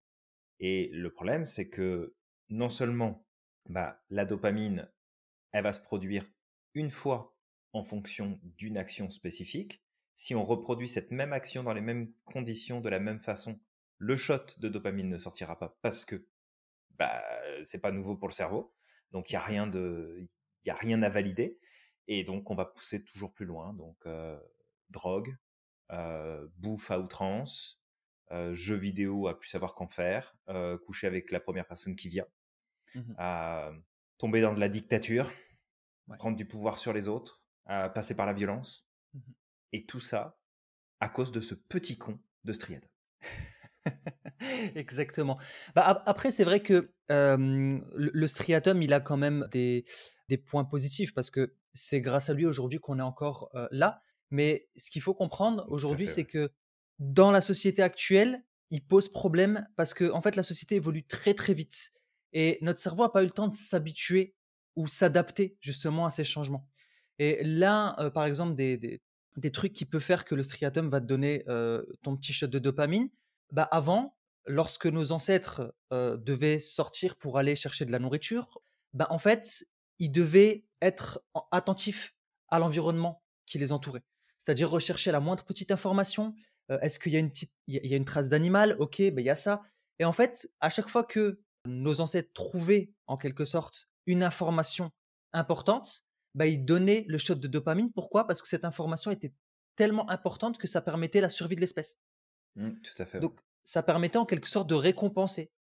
Et 0.59 0.89
le 0.91 1.13
problème, 1.13 1.45
c'est 1.45 1.69
que 1.69 2.17
non 2.49 2.71
seulement 2.71 3.27
bah, 3.69 4.03
la 4.09 4.25
dopamine, 4.25 4.91
elle 5.53 5.65
va 5.65 5.75
se 5.75 5.83
produire 5.83 6.33
une 6.73 6.91
fois 6.91 7.37
en 7.75 7.85
fonction 7.85 8.41
d'une 8.43 8.79
action 8.79 9.11
spécifique. 9.11 9.83
Si 10.15 10.35
on 10.35 10.47
reproduit 10.47 10.89
cette 10.89 11.11
même 11.11 11.35
action 11.35 11.63
dans 11.63 11.75
les 11.75 11.83
mêmes 11.83 12.11
conditions, 12.25 12.81
de 12.81 12.89
la 12.89 13.01
même 13.01 13.21
façon, 13.21 13.61
le 13.99 14.17
shot 14.17 14.59
de 14.59 14.69
dopamine 14.69 15.09
ne 15.09 15.19
sortira 15.19 15.59
pas 15.59 15.79
parce 15.83 16.05
que 16.05 16.27
bah, 16.99 17.23
c'est 17.65 17.81
pas 17.81 17.93
nouveau 17.93 18.17
pour 18.17 18.29
le 18.29 18.35
cerveau. 18.35 18.75
Donc 19.13 19.31
il 19.31 19.35
n'y 19.35 19.39
a 19.39 19.43
rien 19.43 19.67
de, 19.67 20.29
il 20.65 20.71
a 20.71 20.75
rien 20.75 21.03
à 21.03 21.09
valider. 21.09 21.59
Et 22.09 22.25
donc 22.25 22.51
on 22.51 22.55
va 22.55 22.67
pousser 22.67 23.05
toujours 23.05 23.33
plus 23.33 23.47
loin. 23.47 23.73
Donc 23.75 23.97
euh, 24.07 24.39
drogue, 24.91 25.37
euh, 25.93 26.47
bouffe 26.57 26.91
à 26.91 26.99
outrance, 26.99 27.81
euh, 28.33 28.53
jeux 28.55 28.77
vidéo 28.77 29.29
à 29.29 29.39
plus 29.39 29.49
savoir 29.49 29.75
qu'en 29.75 29.87
faire, 29.87 30.37
euh, 30.49 30.77
coucher 30.79 31.07
avec 31.07 31.31
la 31.31 31.39
première 31.39 31.67
personne 31.67 31.95
qui 31.97 32.09
vient, 32.09 32.27
mmh 32.95 33.81
tomber 34.19 34.41
dans 34.41 34.55
de 34.55 34.61
la 34.61 34.71
dictature, 34.71 35.31
prendre 36.19 36.39
du 36.39 36.47
pouvoir 36.47 36.79
sur 36.79 36.95
les 36.95 37.07
autres, 37.07 37.43
passer 37.67 38.15
par 38.15 38.25
la 38.25 38.33
violence. 38.33 38.89
Mmh 39.13 39.21
Et 39.73 39.85
tout 39.85 40.01
ça 40.01 40.39
à 41.01 41.11
cause 41.11 41.33
de 41.33 41.43
ce 41.43 41.55
petit 41.55 41.99
con 41.99 42.19
de 42.45 42.55
Striade. 42.55 42.89
Exactement. 44.75 45.39
Bah, 45.75 46.03
après, 46.07 46.31
c'est 46.31 46.45
vrai 46.45 46.61
que 46.61 46.91
le, 47.09 48.27
striatum, 48.27 48.83
il 48.83 48.93
a 48.93 49.01
quand 49.01 49.17
même 49.17 49.49
des, 49.53 49.85
des 50.29 50.39
points 50.39 50.65
positifs 50.65 51.15
parce 51.15 51.31
que 51.31 51.55
c'est 51.73 52.01
grâce 52.01 52.31
à 52.31 52.35
lui 52.35 52.47
aujourd'hui 52.47 52.79
qu'on 52.79 52.99
est 52.99 53.03
encore 53.03 53.51
là. 53.71 54.03
Mais 54.31 54.69
ce 54.77 54.91
qu'il 54.91 55.03
faut 55.03 55.15
comprendre 55.15 55.65
aujourd'hui, 55.69 56.09
c'est 56.09 56.25
que 56.25 56.51
dans 56.99 57.31
la 57.31 57.41
société 57.41 57.83
actuelle, 57.83 58.43
il 58.71 58.85
pose 58.85 59.09
problème 59.09 59.67
parce 59.77 59.95
que 59.95 60.11
en 60.11 60.21
fait 60.21 60.35
la 60.35 60.43
société 60.43 60.77
évolue 60.77 61.05
très 61.05 61.35
très 61.35 61.55
vite 61.55 61.93
et 62.33 62.59
notre 62.63 62.81
cerveau 62.81 63.05
n'a 63.05 63.09
pas 63.11 63.23
eu 63.23 63.27
le 63.27 63.33
temps 63.33 63.49
de 63.49 63.57
s'habituer 63.57 64.35
ou 64.75 64.89
s'adapter 64.89 65.57
justement 65.61 66.07
à 66.07 66.11
ces 66.11 66.25
changements. 66.25 66.69
Et 67.19 67.43
là, 67.45 67.97
euh, 67.99 68.11
par 68.11 68.27
exemple, 68.27 68.55
des, 68.55 69.01
des, 69.37 69.51
trucs 69.51 69.73
qui 69.73 69.87
peuvent 69.87 70.03
faire 70.03 70.25
que 70.25 70.35
le 70.35 70.43
striatum 70.43 70.91
va 70.91 71.01
te 71.01 71.07
donner 71.07 71.45
ton 72.03 72.17
petit 72.17 72.33
shot 72.33 72.49
de 72.49 72.59
dopamine, 72.59 73.09
bah 73.51 73.69
avant, 73.71 74.17
lorsque 74.47 74.87
nos 74.87 75.13
ancêtres 75.13 75.75
devaient 75.91 76.59
sortir 76.59 77.17
pour 77.17 77.39
aller 77.39 77.55
chercher 77.55 77.85
de 77.85 77.93
la 77.93 77.99
nourriture, 77.99 78.59
bah 78.95 79.07
en 79.11 79.19
fait, 79.19 79.67
ils 79.99 80.11
devaient 80.11 80.67
être 80.83 81.25
attentifs 81.51 82.15
à 82.49 82.59
l'environnement 82.59 83.23
qui 83.47 83.59
les 83.59 83.73
entourait. 83.73 84.05
C'est-à-dire 84.39 84.71
rechercher 84.71 85.11
la 85.11 85.21
moindre 85.21 85.45
petite 85.45 85.71
information, 85.71 86.35
est-ce 86.69 86.99
qu'il 86.99 87.15
y 87.15 87.33
y 87.69 87.95
a 87.95 87.97
une 87.97 88.05
trace 88.05 88.29
d'animal? 88.29 88.77
Ok, 88.79 88.99
ben 88.99 89.19
il 89.19 89.25
y 89.27 89.31
a 89.31 89.37
ça. 89.37 89.63
Et 89.99 90.05
en 90.05 90.13
fait, 90.13 90.51
à 90.61 90.71
chaque 90.71 90.89
fois 90.89 91.05
que 91.05 91.41
nos 91.67 92.01
ancêtres 92.01 92.33
trouvaient 92.33 92.93
en 93.07 93.17
quelque 93.17 93.45
sorte 93.45 93.89
une 94.07 94.23
information 94.23 94.93
importante, 95.33 96.05
bah, 96.35 96.47
ils 96.47 96.65
donnaient 96.65 97.05
le 97.09 97.19
shot 97.19 97.37
de 97.37 97.49
dopamine. 97.49 97.91
Pourquoi? 97.93 98.27
Parce 98.27 98.43
que 98.43 98.49
cette 98.49 98.65
information 98.65 99.11
était 99.11 99.33
tellement 99.75 100.09
importante 100.11 100.59
que 100.59 100.67
ça 100.67 100.81
permettait 100.81 101.21
la 101.21 101.29
survie 101.29 101.57
de 101.57 101.61
l'espèce. 101.61 101.99
Mmh, 102.57 102.71
tout 102.83 103.03
à 103.03 103.07
fait. 103.07 103.21
Donc, 103.21 103.39
ça 103.65 103.83
permettait 103.83 104.19
en 104.19 104.27
quelque 104.27 104.49
sorte 104.49 104.69
de 104.69 104.75
récompenser. 104.75 105.51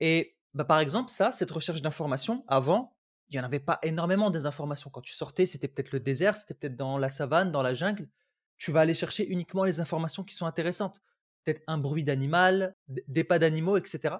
Et 0.00 0.36
bah, 0.54 0.64
par 0.64 0.80
exemple, 0.80 1.10
ça, 1.10 1.32
cette 1.32 1.50
recherche 1.50 1.82
d'informations, 1.82 2.44
avant, 2.46 2.96
il 3.28 3.36
n'y 3.36 3.40
en 3.40 3.44
avait 3.44 3.60
pas 3.60 3.78
énormément 3.82 4.30
des 4.30 4.46
informations. 4.46 4.90
Quand 4.90 5.00
tu 5.00 5.14
sortais, 5.14 5.46
c'était 5.46 5.68
peut-être 5.68 5.92
le 5.92 6.00
désert, 6.00 6.36
c'était 6.36 6.54
peut-être 6.54 6.76
dans 6.76 6.98
la 6.98 7.08
savane, 7.08 7.50
dans 7.50 7.62
la 7.62 7.74
jungle 7.74 8.08
tu 8.56 8.72
vas 8.72 8.80
aller 8.80 8.94
chercher 8.94 9.26
uniquement 9.26 9.64
les 9.64 9.80
informations 9.80 10.24
qui 10.24 10.34
sont 10.34 10.46
intéressantes. 10.46 11.02
Peut-être 11.44 11.62
un 11.66 11.78
bruit 11.78 12.04
d'animal, 12.04 12.76
des 12.88 13.24
pas 13.24 13.38
d'animaux, 13.38 13.76
etc. 13.76 14.16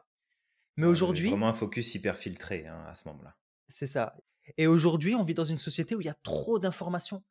Mais 0.77 0.87
aujourd'hui. 0.87 1.31
Vraiment 1.31 1.49
un 1.49 1.55
focus 1.55 1.95
hyper 1.95 2.17
filtré 2.17 2.67
hein, 2.67 2.85
à 2.87 2.95
ce 2.95 3.09
moment-là. 3.09 3.37
C'est 3.69 3.87
ça. 3.87 4.17
Et 4.59 4.67
aujourd'hui, 4.67 5.15
on 5.15 5.25
vit 5.25 5.35
dans 5.35 5.45
une 5.45 5.59
société 5.59 5.95
où 5.95 6.01
il 6.01 6.07
y 6.07 6.11
a 6.11 6.17
trop 6.23 6.59
d'informations. 6.59 7.25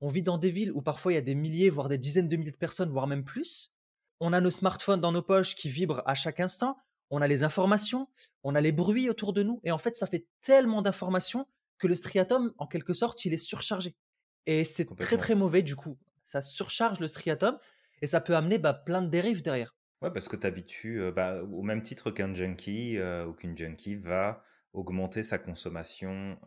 On 0.00 0.08
vit 0.08 0.22
dans 0.22 0.38
des 0.38 0.50
villes 0.50 0.72
où 0.72 0.80
parfois 0.80 1.12
il 1.12 1.16
y 1.16 1.18
a 1.18 1.22
des 1.22 1.34
milliers, 1.34 1.68
voire 1.68 1.88
des 1.88 1.98
dizaines 1.98 2.28
de 2.28 2.36
milliers 2.36 2.52
de 2.52 2.56
personnes, 2.56 2.88
voire 2.88 3.06
même 3.06 3.24
plus. 3.24 3.74
On 4.20 4.32
a 4.32 4.40
nos 4.40 4.50
smartphones 4.50 5.00
dans 5.00 5.12
nos 5.12 5.22
poches 5.22 5.54
qui 5.54 5.68
vibrent 5.68 6.02
à 6.06 6.14
chaque 6.14 6.40
instant, 6.40 6.76
on 7.10 7.20
a 7.22 7.28
les 7.28 7.42
informations, 7.42 8.08
on 8.42 8.54
a 8.54 8.60
les 8.60 8.72
bruits 8.72 9.08
autour 9.08 9.32
de 9.32 9.42
nous, 9.42 9.60
et 9.64 9.70
en 9.70 9.78
fait, 9.78 9.94
ça 9.94 10.06
fait 10.06 10.26
tellement 10.40 10.82
d'informations 10.82 11.46
que 11.78 11.86
le 11.86 11.94
striatum, 11.94 12.52
en 12.58 12.66
quelque 12.66 12.92
sorte, 12.92 13.24
il 13.24 13.34
est 13.34 13.38
surchargé. 13.38 13.94
Et 14.46 14.64
c'est 14.64 14.86
très 14.96 15.16
très 15.16 15.34
mauvais 15.34 15.62
du 15.62 15.76
coup. 15.76 15.98
Ça 16.24 16.40
surcharge 16.40 17.00
le 17.00 17.06
striatum 17.06 17.58
et 18.00 18.06
ça 18.06 18.20
peut 18.20 18.34
amener 18.34 18.58
bah, 18.58 18.72
plein 18.72 19.02
de 19.02 19.08
dérives 19.08 19.42
derrière. 19.42 19.76
Ouais, 20.02 20.10
parce 20.10 20.28
que 20.28 20.36
tu 20.36 20.46
habitues, 20.46 21.00
bah, 21.14 21.42
au 21.42 21.62
même 21.62 21.82
titre 21.82 22.10
qu'un 22.10 22.34
junkie 22.34 22.98
ou 23.00 23.32
qu'une 23.32 23.56
junkie 23.56 23.96
va 23.96 24.42
augmenter 24.72 25.22
sa 25.22 25.38
consommation 25.38 26.38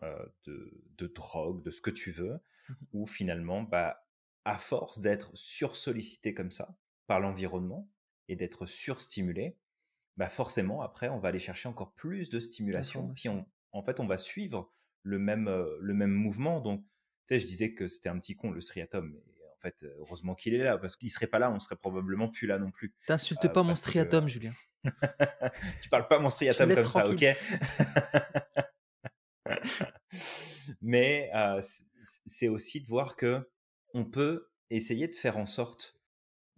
de, 0.44 0.82
de, 0.96 1.06
drogue, 1.08 1.62
de 1.62 1.70
ce 1.70 1.80
que 1.80 1.90
tu 1.90 2.10
veux, 2.10 2.34
mmh 2.34 2.74
ou 2.92 3.06
finalement, 3.06 3.62
bah, 3.62 4.06
à 4.44 4.56
force 4.56 5.00
d'être 5.00 5.30
sursollicité 5.34 6.34
comme 6.34 6.52
ça 6.52 6.76
par 7.10 7.18
l'environnement 7.18 7.90
et 8.28 8.36
d'être 8.36 8.66
surstimulé, 8.66 9.58
bah 10.16 10.28
forcément, 10.28 10.80
après, 10.80 11.08
on 11.08 11.18
va 11.18 11.30
aller 11.30 11.40
chercher 11.40 11.68
encore 11.68 11.92
plus 11.94 12.30
de 12.30 12.38
stimulation. 12.38 13.12
Puis, 13.12 13.28
on, 13.28 13.44
en 13.72 13.82
fait, 13.82 13.98
on 13.98 14.06
va 14.06 14.16
suivre 14.16 14.72
le 15.02 15.18
même, 15.18 15.48
le 15.80 15.92
même 15.92 16.12
mouvement. 16.12 16.60
Donc, 16.60 16.84
tu 17.26 17.34
sais, 17.34 17.40
je 17.40 17.46
disais 17.46 17.74
que 17.74 17.88
c'était 17.88 18.10
un 18.10 18.20
petit 18.20 18.36
con, 18.36 18.52
le 18.52 18.60
striatum. 18.60 19.10
Mais 19.10 19.22
en 19.44 19.58
fait, 19.60 19.74
heureusement 19.98 20.36
qu'il 20.36 20.54
est 20.54 20.62
là, 20.62 20.78
parce 20.78 20.94
qu'il 20.94 21.10
serait 21.10 21.26
pas 21.26 21.40
là, 21.40 21.50
on 21.50 21.58
serait 21.58 21.74
probablement 21.74 22.28
plus 22.28 22.46
là 22.46 22.60
non 22.60 22.70
plus. 22.70 22.94
T'insultes 23.08 23.52
pas 23.52 23.64
mon 23.64 23.74
striatum, 23.74 24.28
Julien. 24.28 24.52
tu 25.82 25.88
parles 25.88 26.06
pas 26.06 26.20
mon 26.20 26.30
striatum 26.30 26.72
comme 26.72 26.84
ça, 26.84 27.08
ok? 27.08 27.24
Mais 30.80 31.28
c'est 32.24 32.46
aussi 32.46 32.80
de 32.80 32.86
voir 32.86 33.16
que 33.16 33.50
on 33.94 34.04
peut 34.04 34.48
essayer 34.70 35.08
de 35.08 35.14
faire 35.16 35.38
en 35.38 35.46
sorte 35.46 35.99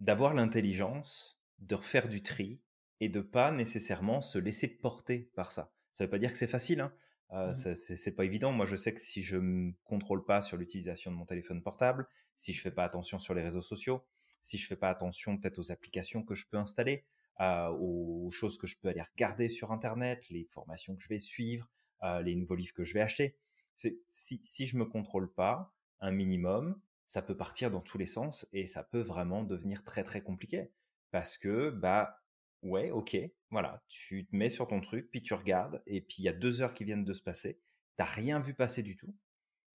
d'avoir 0.03 0.33
l'intelligence 0.33 1.41
de 1.59 1.75
refaire 1.75 2.09
du 2.09 2.21
tri 2.21 2.61
et 2.99 3.07
de 3.07 3.21
pas 3.21 3.51
nécessairement 3.51 4.21
se 4.21 4.37
laisser 4.37 4.67
porter 4.67 5.31
par 5.33 5.51
ça. 5.53 5.73
Ça 5.93 6.03
veut 6.03 6.09
pas 6.09 6.19
dire 6.19 6.31
que 6.31 6.37
c'est 6.37 6.47
facile, 6.47 6.81
hein. 6.81 6.93
Euh, 7.31 7.49
mmh 7.49 7.75
c'est 7.75 8.15
pas 8.15 8.25
évident. 8.25 8.51
Moi, 8.51 8.67
je 8.67 8.75
sais 8.75 8.93
que 8.93 8.99
si 8.99 9.23
je 9.23 9.37
me 9.37 9.73
contrôle 9.85 10.23
pas 10.23 10.43
sur 10.43 10.55
l'utilisation 10.55 11.09
de 11.09 11.15
mon 11.15 11.25
téléphone 11.25 11.63
portable, 11.63 12.07
si 12.35 12.53
je 12.53 12.61
fais 12.61 12.69
pas 12.69 12.83
attention 12.83 13.17
sur 13.17 13.33
les 13.33 13.41
réseaux 13.41 13.61
sociaux, 13.61 14.03
si 14.39 14.59
je 14.59 14.67
fais 14.67 14.75
pas 14.75 14.89
attention 14.89 15.37
peut-être 15.37 15.57
aux 15.57 15.71
applications 15.71 16.21
que 16.21 16.35
je 16.35 16.45
peux 16.45 16.57
installer, 16.57 17.05
euh, 17.39 17.69
aux 17.69 18.29
choses 18.29 18.57
que 18.59 18.67
je 18.67 18.77
peux 18.77 18.89
aller 18.89 19.01
regarder 19.01 19.47
sur 19.47 19.71
Internet, 19.71 20.29
les 20.29 20.45
formations 20.51 20.95
que 20.95 21.01
je 21.01 21.07
vais 21.07 21.17
suivre, 21.17 21.71
euh, 22.03 22.21
les 22.21 22.35
nouveaux 22.35 22.55
livres 22.55 22.73
que 22.73 22.83
je 22.83 22.93
vais 22.93 23.01
acheter. 23.01 23.35
Si, 23.75 24.41
si 24.43 24.67
je 24.67 24.77
me 24.77 24.85
contrôle 24.85 25.33
pas 25.33 25.73
un 26.01 26.11
minimum, 26.11 26.79
ça 27.05 27.21
peut 27.21 27.37
partir 27.37 27.71
dans 27.71 27.81
tous 27.81 27.97
les 27.97 28.07
sens 28.07 28.47
et 28.53 28.67
ça 28.67 28.83
peut 28.83 29.01
vraiment 29.01 29.43
devenir 29.43 29.83
très 29.83 30.03
très 30.03 30.21
compliqué. 30.21 30.71
Parce 31.11 31.37
que 31.37 31.69
bah 31.69 32.23
ouais 32.63 32.91
ok 32.91 33.17
voilà 33.51 33.83
tu 33.87 34.25
te 34.25 34.35
mets 34.35 34.49
sur 34.49 34.67
ton 34.67 34.81
truc 34.81 35.09
puis 35.11 35.21
tu 35.21 35.33
regardes 35.33 35.83
et 35.85 36.01
puis 36.01 36.17
il 36.19 36.23
y 36.23 36.29
a 36.29 36.33
deux 36.33 36.61
heures 36.61 36.73
qui 36.73 36.85
viennent 36.85 37.03
de 37.03 37.13
se 37.13 37.21
passer 37.21 37.59
t'as 37.97 38.05
rien 38.05 38.39
vu 38.39 38.53
passer 38.53 38.81
du 38.81 38.95
tout 38.95 39.13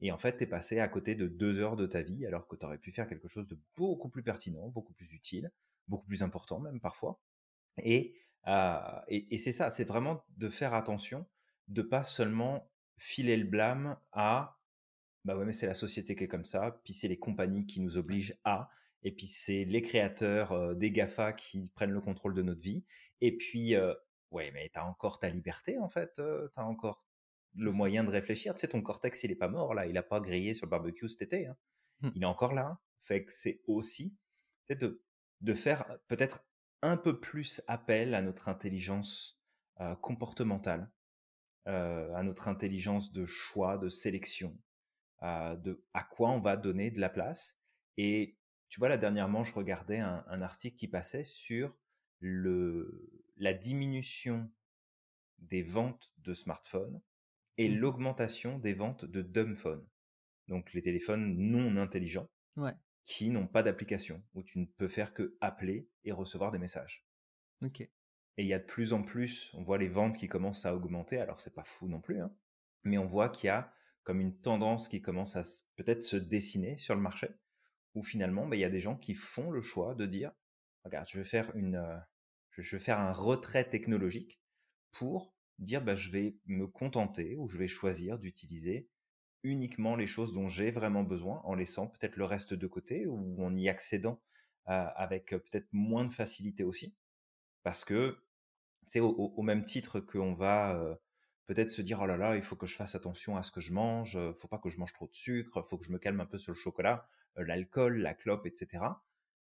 et 0.00 0.10
en 0.10 0.18
fait 0.18 0.38
t'es 0.38 0.46
passé 0.46 0.80
à 0.80 0.88
côté 0.88 1.14
de 1.14 1.28
deux 1.28 1.58
heures 1.58 1.76
de 1.76 1.86
ta 1.86 2.02
vie 2.02 2.26
alors 2.26 2.48
que 2.48 2.56
t'aurais 2.56 2.78
pu 2.78 2.92
faire 2.92 3.06
quelque 3.06 3.28
chose 3.28 3.46
de 3.46 3.60
beaucoup 3.76 4.08
plus 4.08 4.22
pertinent 4.22 4.68
beaucoup 4.68 4.94
plus 4.94 5.12
utile 5.12 5.52
beaucoup 5.86 6.06
plus 6.06 6.22
important 6.22 6.60
même 6.60 6.80
parfois 6.80 7.20
et 7.76 8.16
euh, 8.46 9.00
et, 9.08 9.34
et 9.34 9.38
c'est 9.38 9.52
ça 9.52 9.70
c'est 9.70 9.86
vraiment 9.86 10.24
de 10.38 10.48
faire 10.48 10.72
attention 10.72 11.26
de 11.68 11.82
pas 11.82 12.04
seulement 12.04 12.70
filer 12.96 13.36
le 13.36 13.44
blâme 13.44 13.98
à 14.12 14.57
bah 15.24 15.36
ouais, 15.36 15.44
mais 15.44 15.52
c'est 15.52 15.66
la 15.66 15.74
société 15.74 16.14
qui 16.16 16.24
est 16.24 16.28
comme 16.28 16.44
ça, 16.44 16.80
puis 16.84 16.92
c'est 16.92 17.08
les 17.08 17.18
compagnies 17.18 17.66
qui 17.66 17.80
nous 17.80 17.98
obligent 17.98 18.38
à, 18.44 18.70
et 19.02 19.12
puis 19.12 19.26
c'est 19.26 19.64
les 19.64 19.82
créateurs 19.82 20.74
des 20.76 20.90
GAFA 20.90 21.32
qui 21.32 21.70
prennent 21.74 21.92
le 21.92 22.00
contrôle 22.00 22.34
de 22.34 22.42
notre 22.42 22.60
vie, 22.60 22.84
et 23.20 23.36
puis, 23.36 23.74
ouais, 24.30 24.50
mais 24.52 24.70
t'as 24.72 24.84
encore 24.84 25.18
ta 25.18 25.28
liberté 25.28 25.78
en 25.78 25.88
fait, 25.88 26.20
t'as 26.54 26.64
encore 26.64 27.04
le 27.54 27.72
moyen 27.72 28.04
de 28.04 28.10
réfléchir, 28.10 28.54
tu 28.54 28.60
sais, 28.60 28.68
ton 28.68 28.82
cortex 28.82 29.24
il 29.24 29.30
est 29.30 29.36
pas 29.36 29.48
mort 29.48 29.74
là, 29.74 29.86
il 29.86 29.96
a 29.98 30.02
pas 30.02 30.20
grillé 30.20 30.54
sur 30.54 30.66
le 30.66 30.70
barbecue 30.70 31.08
cet 31.08 31.22
été, 31.22 31.46
hein. 31.46 31.56
mmh. 32.00 32.10
il 32.14 32.22
est 32.22 32.26
encore 32.26 32.54
là, 32.54 32.66
hein. 32.66 32.78
fait 33.00 33.24
que 33.24 33.32
c'est 33.32 33.60
aussi, 33.66 34.16
de, 34.70 35.02
de 35.40 35.54
faire 35.54 35.98
peut-être 36.08 36.44
un 36.82 36.96
peu 36.96 37.18
plus 37.20 37.60
appel 37.66 38.14
à 38.14 38.22
notre 38.22 38.48
intelligence 38.48 39.40
comportementale, 40.00 40.90
à 41.64 42.22
notre 42.22 42.48
intelligence 42.48 43.12
de 43.12 43.26
choix, 43.26 43.78
de 43.78 43.88
sélection, 43.88 44.56
de 45.22 45.84
à 45.94 46.04
quoi 46.04 46.30
on 46.30 46.40
va 46.40 46.56
donner 46.56 46.90
de 46.90 47.00
la 47.00 47.08
place. 47.08 47.60
Et 47.96 48.38
tu 48.68 48.80
vois, 48.80 48.88
là, 48.88 48.96
dernièrement, 48.96 49.44
je 49.44 49.54
regardais 49.54 49.98
un, 49.98 50.42
article 50.42 50.76
qui 50.76 50.88
passait 50.88 51.24
sur 51.24 51.74
le, 52.20 53.24
la 53.36 53.54
diminution 53.54 54.50
des 55.38 55.62
ventes 55.62 56.12
de 56.18 56.34
smartphones 56.34 57.00
et 57.56 57.68
mmh. 57.68 57.76
l'augmentation 57.76 58.58
des 58.58 58.74
ventes 58.74 59.04
de 59.04 59.22
dumbphones. 59.22 59.86
Donc, 60.48 60.72
les 60.72 60.82
téléphones 60.82 61.36
non 61.36 61.76
intelligents 61.76 62.28
qui 63.04 63.30
n'ont 63.30 63.46
pas 63.46 63.62
d'application, 63.62 64.22
où 64.34 64.42
tu 64.42 64.58
ne 64.58 64.66
peux 64.66 64.88
faire 64.88 65.14
que 65.14 65.36
appeler 65.40 65.88
et 66.04 66.12
recevoir 66.12 66.50
des 66.50 66.58
messages. 66.58 67.06
Ok. 67.62 67.80
Et 67.80 67.90
il 68.36 68.46
y 68.46 68.52
a 68.52 68.58
de 68.58 68.64
plus 68.64 68.92
en 68.92 69.02
plus, 69.02 69.50
on 69.54 69.62
voit 69.62 69.78
les 69.78 69.88
ventes 69.88 70.18
qui 70.18 70.28
commencent 70.28 70.66
à 70.66 70.74
augmenter, 70.74 71.18
alors 71.18 71.40
c'est 71.40 71.54
pas 71.54 71.64
fou 71.64 71.88
non 71.88 72.00
plus, 72.00 72.20
hein, 72.20 72.32
mais 72.84 72.98
on 72.98 73.06
voit 73.06 73.30
qu'il 73.30 73.46
y 73.46 73.50
a 73.50 73.72
comme 74.08 74.22
une 74.22 74.40
tendance 74.40 74.88
qui 74.88 75.02
commence 75.02 75.36
à 75.36 75.42
peut-être 75.76 76.00
se 76.00 76.16
dessiner 76.16 76.78
sur 76.78 76.94
le 76.94 77.02
marché, 77.02 77.28
où 77.94 78.02
finalement, 78.02 78.46
bah, 78.46 78.56
il 78.56 78.60
y 78.60 78.64
a 78.64 78.70
des 78.70 78.80
gens 78.80 78.96
qui 78.96 79.12
font 79.12 79.50
le 79.50 79.60
choix 79.60 79.94
de 79.94 80.06
dire, 80.06 80.32
regarde, 80.82 81.06
je 81.10 81.18
vais 81.18 81.24
faire 81.24 81.54
une, 81.54 81.74
euh, 81.74 81.98
je 82.52 82.74
vais 82.74 82.82
faire 82.82 83.00
un 83.00 83.12
retrait 83.12 83.68
technologique 83.68 84.40
pour 84.92 85.34
dire, 85.58 85.84
bah, 85.84 85.94
je 85.94 86.10
vais 86.10 86.38
me 86.46 86.66
contenter 86.66 87.36
ou 87.36 87.48
je 87.48 87.58
vais 87.58 87.68
choisir 87.68 88.18
d'utiliser 88.18 88.88
uniquement 89.42 89.94
les 89.94 90.06
choses 90.06 90.32
dont 90.32 90.48
j'ai 90.48 90.70
vraiment 90.70 91.02
besoin, 91.02 91.42
en 91.44 91.54
laissant 91.54 91.86
peut-être 91.86 92.16
le 92.16 92.24
reste 92.24 92.54
de 92.54 92.66
côté 92.66 93.06
ou 93.06 93.44
en 93.44 93.54
y 93.54 93.68
accédant 93.68 94.22
avec 94.64 95.32
peut-être 95.32 95.68
moins 95.70 96.06
de 96.06 96.14
facilité 96.14 96.64
aussi, 96.64 96.94
parce 97.62 97.84
que 97.84 98.16
c'est 98.86 99.00
au, 99.00 99.42
même 99.42 99.66
titre 99.66 100.00
qu'on 100.00 100.32
va 100.32 100.98
peut-être 101.48 101.70
se 101.70 101.80
dire 101.80 101.98
oh 102.00 102.06
là 102.06 102.18
là, 102.18 102.36
il 102.36 102.42
faut 102.42 102.56
que 102.56 102.66
je 102.66 102.76
fasse 102.76 102.94
attention 102.94 103.36
à 103.36 103.42
ce 103.42 103.50
que 103.50 103.62
je 103.62 103.72
mange, 103.72 104.18
faut 104.34 104.48
pas 104.48 104.58
que 104.58 104.68
je 104.68 104.78
mange 104.78 104.92
trop 104.92 105.08
de 105.08 105.14
sucre, 105.14 105.62
faut 105.62 105.78
que 105.78 105.84
je 105.84 105.90
me 105.90 105.98
calme 105.98 106.20
un 106.20 106.26
peu 106.26 106.36
sur 106.36 106.52
le 106.52 106.58
chocolat, 106.58 107.08
l'alcool, 107.36 107.98
la 107.98 108.12
clope, 108.12 108.46
etc. 108.46 108.84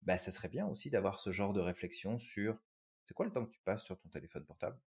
Bah, 0.02 0.16
ça 0.16 0.32
serait 0.32 0.48
bien 0.48 0.66
aussi 0.66 0.88
d'avoir 0.88 1.20
ce 1.20 1.30
genre 1.30 1.52
de 1.52 1.60
réflexion 1.60 2.18
sur 2.18 2.58
c'est 3.04 3.12
quoi 3.12 3.26
le 3.26 3.32
temps 3.32 3.44
que 3.44 3.50
tu 3.50 3.60
passes 3.60 3.84
sur 3.84 3.98
ton 3.98 4.08
téléphone 4.08 4.46
portable? 4.46 4.80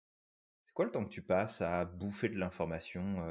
C'est 0.66 0.74
quoi 0.74 0.86
le 0.86 0.92
temps 0.92 1.06
que 1.06 1.12
tu 1.12 1.22
passes 1.22 1.62
à 1.62 1.86
bouffer 1.86 2.30
de 2.30 2.38
l'information 2.40 3.24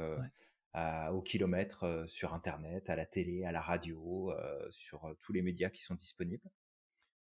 au 1.11 1.21
kilomètre 1.21 2.05
sur 2.07 2.33
Internet, 2.33 2.89
à 2.89 2.95
la 2.95 3.05
télé, 3.05 3.43
à 3.43 3.51
la 3.51 3.61
radio, 3.61 4.33
sur 4.69 5.13
tous 5.19 5.33
les 5.33 5.41
médias 5.41 5.69
qui 5.69 5.81
sont 5.81 5.95
disponibles 5.95 6.49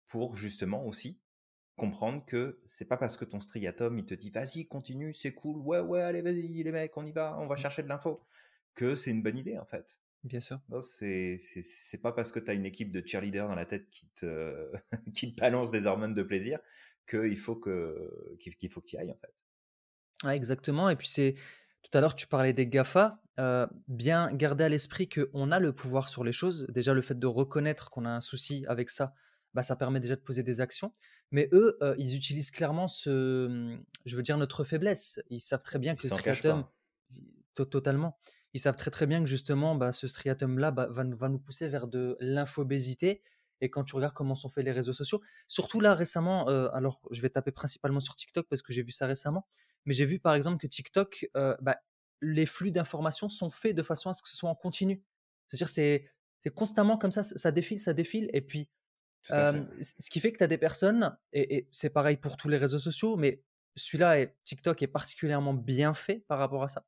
pour 0.07 0.35
justement 0.35 0.85
aussi 0.85 1.21
comprendre 1.75 2.23
que 2.25 2.59
c'est 2.65 2.85
pas 2.85 2.97
parce 2.97 3.17
que 3.17 3.25
ton 3.25 3.41
striatum 3.41 3.97
il 3.97 4.05
te 4.05 4.13
dit 4.13 4.29
vas-y 4.29 4.67
continue 4.67 5.11
c'est 5.13 5.33
cool 5.33 5.57
ouais 5.57 5.79
ouais 5.79 6.01
allez 6.01 6.21
vas-y 6.21 6.63
les 6.63 6.71
mecs 6.71 6.95
on 6.97 7.05
y 7.05 7.11
va 7.11 7.37
on 7.39 7.47
va 7.47 7.55
mmh. 7.55 7.59
chercher 7.59 7.83
de 7.83 7.87
l'info. 7.87 8.23
Que 8.75 8.95
c'est 8.95 9.11
une 9.11 9.21
bonne 9.21 9.37
idée 9.37 9.57
en 9.57 9.65
fait. 9.65 9.99
Bien 10.23 10.39
sûr. 10.39 10.59
C'est 10.81 11.37
c'est 11.37 11.97
pas 11.97 12.11
parce 12.11 12.31
que 12.31 12.39
tu 12.39 12.49
as 12.49 12.53
une 12.53 12.65
équipe 12.65 12.91
de 12.91 13.05
cheerleaders 13.05 13.47
dans 13.47 13.55
la 13.55 13.65
tête 13.65 13.89
qui 13.89 14.07
te 14.15 14.71
qui 15.13 15.35
te 15.35 15.39
balance 15.39 15.69
des 15.69 15.85
hormones 15.85 16.13
de 16.13 16.23
plaisir 16.23 16.59
qu'il 17.07 17.37
faut 17.37 17.55
que 17.55 18.37
qu'il 18.39 18.71
faut 18.71 18.81
que 18.81 18.87
tu 18.87 18.95
y 18.95 18.99
ailles 18.99 19.11
en 19.11 19.17
fait. 19.17 20.33
Exactement. 20.33 20.89
Et 20.89 20.95
puis 20.95 21.07
c'est 21.07 21.35
tout 21.83 21.95
à 21.97 22.01
l'heure 22.01 22.15
tu 22.15 22.27
parlais 22.27 22.53
des 22.53 22.67
GAFA. 22.67 23.19
Euh, 23.39 23.65
bien 23.87 24.31
garder 24.31 24.63
à 24.63 24.69
l'esprit 24.69 25.09
qu'on 25.09 25.51
a 25.51 25.59
le 25.59 25.73
pouvoir 25.73 26.07
sur 26.07 26.23
les 26.23 26.31
choses. 26.31 26.67
Déjà 26.69 26.93
le 26.93 27.01
fait 27.01 27.17
de 27.17 27.25
reconnaître 27.25 27.89
qu'on 27.89 28.05
a 28.05 28.11
un 28.11 28.21
souci 28.21 28.63
avec 28.67 28.91
ça 28.91 29.15
bah, 29.53 29.63
ça 29.63 29.75
permet 29.75 29.99
déjà 29.99 30.15
de 30.15 30.21
poser 30.21 30.43
des 30.43 30.61
actions. 30.61 30.93
Mais 31.33 31.49
eux, 31.51 31.77
euh, 31.81 31.95
ils 31.97 32.15
utilisent 32.15 32.51
clairement 32.51 32.87
ce, 32.87 33.47
mmh, 33.47 33.83
je 34.05 34.15
veux 34.15 34.21
dire, 34.21 34.37
notre 34.37 34.63
faiblesse. 34.63 35.19
Ils 35.29 35.41
savent 35.41 35.63
très 35.63 35.79
bien 35.79 35.95
que 35.95 36.03
le 36.03 36.09
striatum, 36.09 36.63
totalement, 37.55 38.17
ils 38.53 38.59
savent 38.59 38.77
très 38.77 38.91
très 38.91 39.07
bien 39.07 39.19
que 39.19 39.25
justement, 39.27 39.75
bah, 39.75 39.91
ce 39.91 40.07
striatum-là 40.07 40.69
bah, 40.69 40.87
va, 40.91 41.03
va, 41.03 41.29
nous 41.29 41.39
pousser 41.39 41.67
vers 41.67 41.87
de 41.87 42.15
l'infobésité. 42.19 43.23
Et 43.61 43.69
quand 43.69 43.83
tu 43.83 43.95
regardes 43.95 44.13
comment 44.13 44.35
sont 44.35 44.49
faits 44.49 44.63
les 44.63 44.71
réseaux 44.71 44.93
sociaux, 44.93 45.21
surtout 45.47 45.79
là 45.79 45.95
récemment, 45.95 46.49
euh, 46.49 46.69
alors 46.71 47.01
je 47.09 47.21
vais 47.21 47.29
taper 47.29 47.51
principalement 47.51 47.99
sur 47.99 48.15
TikTok 48.15 48.47
parce 48.47 48.61
que 48.61 48.71
j'ai 48.71 48.83
vu 48.83 48.91
ça 48.91 49.07
récemment, 49.07 49.47
mais 49.85 49.93
j'ai 49.93 50.05
vu 50.05 50.19
par 50.19 50.35
exemple 50.35 50.57
que 50.57 50.67
TikTok, 50.67 51.29
euh, 51.35 51.55
bah, 51.61 51.77
les 52.21 52.45
flux 52.45 52.71
d'informations 52.71 53.29
sont 53.29 53.49
faits 53.49 53.75
de 53.75 53.81
façon 53.81 54.09
à 54.09 54.13
ce 54.13 54.21
que 54.21 54.29
ce 54.29 54.37
soit 54.37 54.49
en 54.49 54.55
continu. 54.55 55.03
C'est-à-dire 55.47 55.69
c'est 55.69 56.11
c'est 56.41 56.53
constamment 56.53 56.97
comme 56.97 57.11
ça, 57.11 57.23
ça 57.23 57.51
défile, 57.51 57.79
ça 57.79 57.93
défile, 57.93 58.29
et 58.33 58.41
puis 58.41 58.69
ce 59.29 60.09
qui 60.09 60.19
fait 60.19 60.31
que 60.31 60.37
tu 60.37 60.43
as 60.43 60.47
des 60.47 60.57
personnes, 60.57 61.15
et, 61.31 61.67
c'est 61.71 61.89
pareil 61.89 62.17
pour 62.17 62.37
tous 62.37 62.49
les 62.49 62.57
réseaux 62.57 62.79
sociaux, 62.79 63.15
mais 63.17 63.41
celui-là, 63.75 64.25
TikTok 64.43 64.81
est 64.81 64.87
particulièrement 64.87 65.53
bien 65.53 65.93
fait 65.93 66.23
par 66.27 66.39
rapport 66.39 66.63
à 66.63 66.67
ça. 66.67 66.85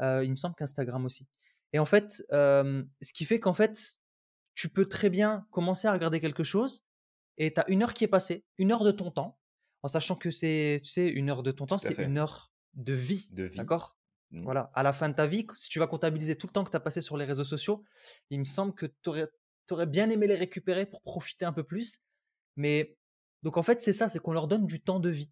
il 0.00 0.30
me 0.30 0.36
semble 0.36 0.54
qu'Instagram 0.54 1.04
aussi. 1.04 1.26
Et 1.72 1.78
en 1.78 1.84
fait, 1.84 2.24
ce 2.30 3.12
qui 3.12 3.24
fait 3.24 3.40
qu'en 3.40 3.52
fait, 3.54 3.98
tu 4.54 4.68
peux 4.68 4.86
très 4.86 5.10
bien 5.10 5.46
commencer 5.50 5.86
à 5.86 5.92
regarder 5.92 6.20
quelque 6.20 6.44
chose, 6.44 6.84
et 7.38 7.52
tu 7.52 7.60
as 7.60 7.68
une 7.70 7.82
heure 7.82 7.94
qui 7.94 8.04
est 8.04 8.08
passée, 8.08 8.44
une 8.58 8.72
heure 8.72 8.84
de 8.84 8.90
ton 8.90 9.10
temps, 9.10 9.38
en 9.82 9.88
sachant 9.88 10.16
que 10.16 10.30
c'est, 10.30 10.80
tu 10.82 10.90
sais, 10.90 11.06
une 11.06 11.30
heure 11.30 11.42
de 11.42 11.52
ton 11.52 11.66
temps, 11.66 11.78
c'est 11.78 11.98
une 11.98 12.18
heure 12.18 12.52
de 12.74 12.94
vie. 12.94 13.28
De 13.30 13.44
vie. 13.44 13.56
D'accord? 13.56 13.96
Mmh. 14.30 14.42
Voilà, 14.42 14.70
à 14.74 14.82
la 14.82 14.92
fin 14.92 15.08
de 15.08 15.14
ta 15.14 15.26
vie, 15.26 15.46
si 15.54 15.68
tu 15.68 15.78
vas 15.78 15.86
comptabiliser 15.86 16.36
tout 16.36 16.46
le 16.46 16.52
temps 16.52 16.64
que 16.64 16.70
tu 16.70 16.76
as 16.76 16.80
passé 16.80 17.00
sur 17.00 17.16
les 17.16 17.24
réseaux 17.24 17.44
sociaux, 17.44 17.84
il 18.30 18.40
me 18.40 18.44
semble 18.44 18.74
que 18.74 18.86
tu 18.86 19.08
aurais, 19.08 19.28
bien 19.86 20.10
aimé 20.10 20.26
les 20.26 20.34
récupérer 20.34 20.86
pour 20.86 21.02
profiter 21.02 21.44
un 21.44 21.52
peu 21.52 21.64
plus. 21.64 22.00
Mais 22.56 22.96
donc 23.42 23.56
en 23.56 23.62
fait, 23.62 23.82
c'est 23.82 23.92
ça, 23.92 24.08
c'est 24.08 24.18
qu'on 24.18 24.32
leur 24.32 24.48
donne 24.48 24.66
du 24.66 24.80
temps 24.80 25.00
de 25.00 25.10
vie. 25.10 25.30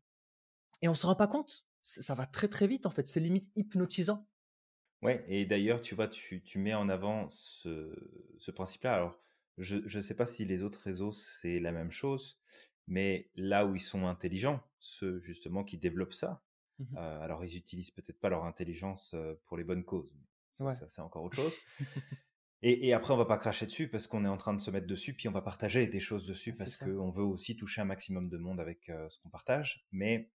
Et 0.82 0.88
on 0.88 0.94
se 0.94 1.06
rend 1.06 1.16
pas 1.16 1.28
compte. 1.28 1.66
Ça 1.82 2.14
va 2.14 2.26
très 2.26 2.48
très 2.48 2.66
vite 2.66 2.86
en 2.86 2.90
fait. 2.90 3.06
C'est 3.06 3.20
limite 3.20 3.50
hypnotisant. 3.56 4.26
Ouais, 5.02 5.24
et 5.28 5.44
d'ailleurs, 5.44 5.82
tu 5.82 5.94
vois, 5.94 6.08
tu, 6.08 6.42
tu 6.42 6.58
mets 6.58 6.74
en 6.74 6.88
avant 6.88 7.28
ce, 7.28 7.94
ce 8.38 8.50
principe-là. 8.50 8.94
Alors, 8.94 9.20
je 9.58 9.76
ne 9.76 10.02
sais 10.02 10.14
pas 10.14 10.26
si 10.26 10.44
les 10.46 10.62
autres 10.62 10.80
réseaux, 10.80 11.12
c'est 11.12 11.60
la 11.60 11.72
même 11.72 11.90
chose, 11.90 12.40
mais 12.86 13.30
là 13.36 13.66
où 13.66 13.76
ils 13.76 13.80
sont 13.80 14.06
intelligents, 14.06 14.62
ceux 14.78 15.20
justement 15.20 15.62
qui 15.62 15.76
développent 15.76 16.14
ça, 16.14 16.42
Mmh 16.78 16.96
euh, 16.96 17.20
alors 17.20 17.44
ils 17.44 17.56
utilisent 17.56 17.90
peut-être 17.90 18.18
pas 18.18 18.28
leur 18.30 18.44
intelligence 18.44 19.12
euh, 19.14 19.34
pour 19.46 19.56
les 19.56 19.64
bonnes 19.64 19.84
causes. 19.84 20.12
mais 20.14 20.66
Ouais. 20.66 20.72
Ça, 20.72 20.88
c'est 20.88 21.00
encore 21.00 21.24
autre 21.24 21.36
chose. 21.36 21.54
Et, 22.62 22.88
et 22.88 22.92
après, 22.94 23.12
on 23.12 23.16
va 23.16 23.26
pas 23.26 23.36
cracher 23.38 23.66
dessus 23.66 23.88
parce 23.88 24.06
qu'on 24.06 24.24
est 24.24 24.28
en 24.28 24.36
train 24.38 24.54
de 24.54 24.60
se 24.60 24.70
mettre 24.70 24.86
dessus, 24.86 25.12
puis 25.14 25.28
on 25.28 25.32
va 25.32 25.42
partager 25.42 25.86
des 25.86 26.00
choses 26.00 26.26
dessus 26.26 26.54
parce 26.54 26.76
qu'on 26.76 27.10
veut 27.10 27.22
aussi 27.24 27.56
toucher 27.56 27.82
un 27.82 27.84
maximum 27.84 28.28
de 28.30 28.38
monde 28.38 28.60
avec 28.60 28.88
euh, 28.88 29.08
ce 29.08 29.18
qu'on 29.18 29.28
partage. 29.28 29.86
Mais 29.92 30.30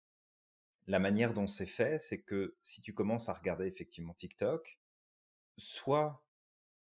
la 0.88 0.99
manière 0.99 1.33
dont 1.33 1.47
c'est 1.47 1.65
fait, 1.65 1.99
c'est 1.99 2.21
que 2.21 2.55
si 2.61 2.81
tu 2.81 2.93
commences 2.93 3.29
à 3.29 3.33
regarder 3.33 3.65
effectivement 3.65 4.13
TikTok, 4.13 4.79
soit 5.57 6.23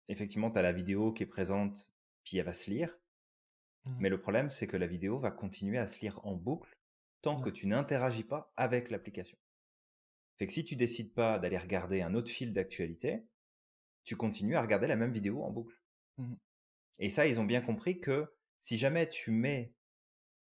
effectivement 0.10 0.51
tu 0.51 0.60
as 0.60 0.62
la 0.62 0.74
vidéo 0.74 1.13
qui 1.13 1.24
est 1.24 1.27
présente, 1.27 1.91
puis 2.24 2.38
elle 2.38 2.46
va 2.46 2.53
se 2.53 2.70
lire, 2.70 2.98
Mmh. 3.86 3.96
mais 4.00 4.10
le 4.10 4.20
problème 4.20 4.50
c'est 4.50 4.67
que 4.67 4.75
la 4.75 4.88
vidéo 4.88 5.17
va 5.20 5.32
continuer 5.32 5.77
à 5.77 5.88
se 5.88 6.01
lire 6.01 6.20
en 6.25 6.36
boucle 6.36 6.77
tant 7.22 7.39
que 7.39 7.50
Ouais. 7.50 7.51
tu 7.51 7.67
n'interagis 7.67 8.24
pas 8.25 8.51
avec 8.58 8.89
l'application. 8.89 9.38
Fait 10.38 10.48
que 10.48 10.51
si 10.53 10.65
tu 10.65 10.75
décides 10.75 11.13
pas 11.13 11.39
d'aller 11.39 11.58
regarder 11.58 12.01
un 12.01 12.13
autre 12.13 12.29
fil 12.32 12.53
d'actualité, 12.53 13.24
tu 14.08 14.16
continues 14.16 14.56
à 14.56 14.62
regarder 14.62 14.88
la 14.88 14.96
même 14.96 15.12
vidéo 15.12 15.44
en 15.44 15.52
boucle. 15.52 15.78
Mmh 16.18 16.36
Et 17.00 17.10
ça, 17.10 17.28
ils 17.28 17.42
ont 17.42 17.44
bien 17.44 17.60
compris 17.60 18.00
que 18.00 18.34
si 18.58 18.78
jamais 18.78 19.10
tu 19.10 19.32
mets 19.32 19.76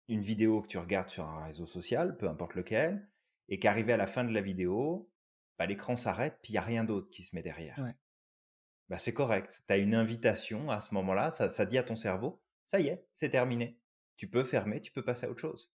une 0.09 0.21
vidéo 0.21 0.61
que 0.61 0.69
tu 0.69 0.77
regardes 0.77 1.09
sur 1.09 1.25
un 1.25 1.47
réseau 1.47 1.65
social, 1.65 2.19
peu 2.19 2.29
importe 2.29 2.55
lequel, 2.57 3.09
et 3.49 3.59
qu'arrivé 3.59 3.95
à 3.95 3.97
la 3.97 4.07
fin 4.07 4.23
de 4.23 4.33
la 4.35 4.43
vidéo, 4.43 5.11
bah, 5.59 5.65
l'écran 5.65 5.97
s'arrête, 5.97 6.39
puis 6.43 6.53
il 6.53 6.57
n'y 6.57 6.59
a 6.59 6.63
rien 6.63 6.85
d'autre 6.85 7.09
qui 7.09 7.23
se 7.23 7.35
met 7.35 7.43
derrière. 7.43 7.79
Ouais. 7.79 7.95
Bah, 8.91 8.99
c'est 8.99 9.15
correct. 9.15 9.63
Tu 9.67 9.73
as 9.73 9.79
une 9.79 9.95
invitation 9.95 10.71
à 10.71 10.81
ce 10.81 10.93
moment-là, 10.93 11.31
ça, 11.31 11.49
ça 11.49 11.65
dit 11.65 11.79
à 11.79 11.83
ton 11.83 11.97
cerveau, 11.97 12.43
ça 12.67 12.81
y 12.81 12.89
est, 12.89 13.07
c'est 13.15 13.31
terminé. 13.31 13.81
Tu 14.19 14.29
peux 14.29 14.45
fermer, 14.45 14.83
tu 14.83 14.93
peux 14.93 15.03
passer 15.03 15.25
à 15.25 15.31
autre 15.31 15.41
chose. 15.41 15.73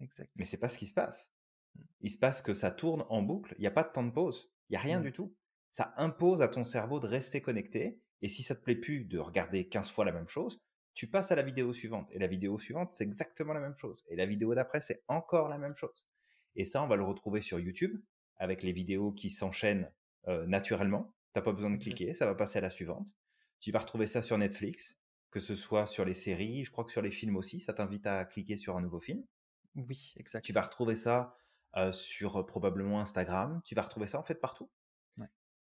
Exact. 0.00 0.30
Mais 0.36 0.44
c'est 0.44 0.58
pas 0.58 0.68
ce 0.68 0.76
qui 0.76 0.86
se 0.86 0.92
passe. 0.94 1.32
Mmh. 1.74 1.80
Il 2.02 2.10
se 2.10 2.18
passe 2.18 2.42
que 2.42 2.52
ça 2.52 2.70
tourne 2.70 3.06
en 3.08 3.22
boucle, 3.22 3.54
il 3.56 3.62
n'y 3.62 3.66
a 3.66 3.70
pas 3.70 3.84
de 3.84 3.90
temps 3.90 4.04
de 4.04 4.10
pause, 4.10 4.52
il 4.68 4.72
n'y 4.74 4.76
a 4.76 4.80
rien 4.80 5.00
Mmh. 5.00 5.04
du 5.04 5.12
tout. 5.12 5.34
Ça 5.72 5.92
impose 5.96 6.42
à 6.42 6.48
ton 6.48 6.64
cerveau 6.64 7.00
de 7.00 7.06
rester 7.06 7.40
connecté, 7.40 8.00
et 8.20 8.28
si 8.28 8.42
ça 8.42 8.54
te 8.54 8.62
plaît 8.62 8.76
plus 8.76 9.04
de 9.04 9.18
regarder 9.18 9.68
15 9.68 9.90
fois 9.90 10.04
la 10.04 10.12
même 10.12 10.28
chose, 10.28 10.62
tu 10.94 11.08
passes 11.08 11.32
à 11.32 11.34
la 11.34 11.42
vidéo 11.42 11.72
suivante. 11.72 12.10
Et 12.12 12.18
la 12.18 12.26
vidéo 12.26 12.58
suivante, 12.58 12.92
c'est 12.92 13.04
exactement 13.04 13.54
la 13.54 13.60
même 13.60 13.76
chose. 13.76 14.04
Et 14.08 14.16
la 14.16 14.26
vidéo 14.26 14.54
d'après, 14.54 14.80
c'est 14.80 15.02
encore 15.08 15.48
la 15.48 15.58
même 15.58 15.74
chose. 15.74 16.08
Et 16.54 16.64
ça, 16.64 16.82
on 16.82 16.86
va 16.86 16.96
le 16.96 17.04
retrouver 17.04 17.40
sur 17.40 17.58
YouTube, 17.58 18.00
avec 18.36 18.62
les 18.62 18.72
vidéos 18.72 19.12
qui 19.12 19.30
s'enchaînent 19.30 19.90
euh, 20.28 20.46
naturellement. 20.46 21.14
T'as 21.32 21.40
pas 21.40 21.52
besoin 21.52 21.70
de 21.70 21.78
cliquer, 21.78 22.12
ça 22.12 22.26
va 22.26 22.34
passer 22.34 22.58
à 22.58 22.60
la 22.60 22.70
suivante. 22.70 23.16
Tu 23.60 23.72
vas 23.72 23.78
retrouver 23.78 24.06
ça 24.06 24.20
sur 24.20 24.36
Netflix, 24.36 24.98
que 25.30 25.40
ce 25.40 25.54
soit 25.54 25.86
sur 25.86 26.04
les 26.04 26.14
séries, 26.14 26.64
je 26.64 26.70
crois 26.70 26.84
que 26.84 26.92
sur 26.92 27.00
les 27.00 27.10
films 27.10 27.36
aussi, 27.36 27.58
ça 27.58 27.72
t'invite 27.72 28.06
à 28.06 28.24
cliquer 28.26 28.56
sur 28.56 28.76
un 28.76 28.82
nouveau 28.82 29.00
film. 29.00 29.24
Oui, 29.76 30.12
exact. 30.16 30.44
Tu 30.44 30.52
vas 30.52 30.60
retrouver 30.60 30.96
ça 30.96 31.34
euh, 31.76 31.90
sur 31.92 32.36
euh, 32.36 32.44
probablement 32.44 33.00
Instagram. 33.00 33.62
Tu 33.64 33.74
vas 33.74 33.82
retrouver 33.82 34.06
ça 34.06 34.18
en 34.18 34.24
fait 34.24 34.34
partout. 34.34 34.70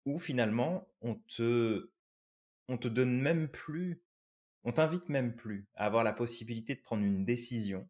Où 0.09 0.17
finalement, 0.17 0.87
on 1.01 1.15
te, 1.15 1.91
on 2.67 2.79
te 2.79 2.87
donne 2.87 3.21
même 3.21 3.47
plus, 3.47 4.03
on 4.63 4.71
t'invite 4.71 5.07
même 5.07 5.35
plus 5.35 5.67
à 5.75 5.85
avoir 5.85 6.03
la 6.03 6.13
possibilité 6.13 6.73
de 6.73 6.81
prendre 6.81 7.03
une 7.03 7.25
décision. 7.25 7.87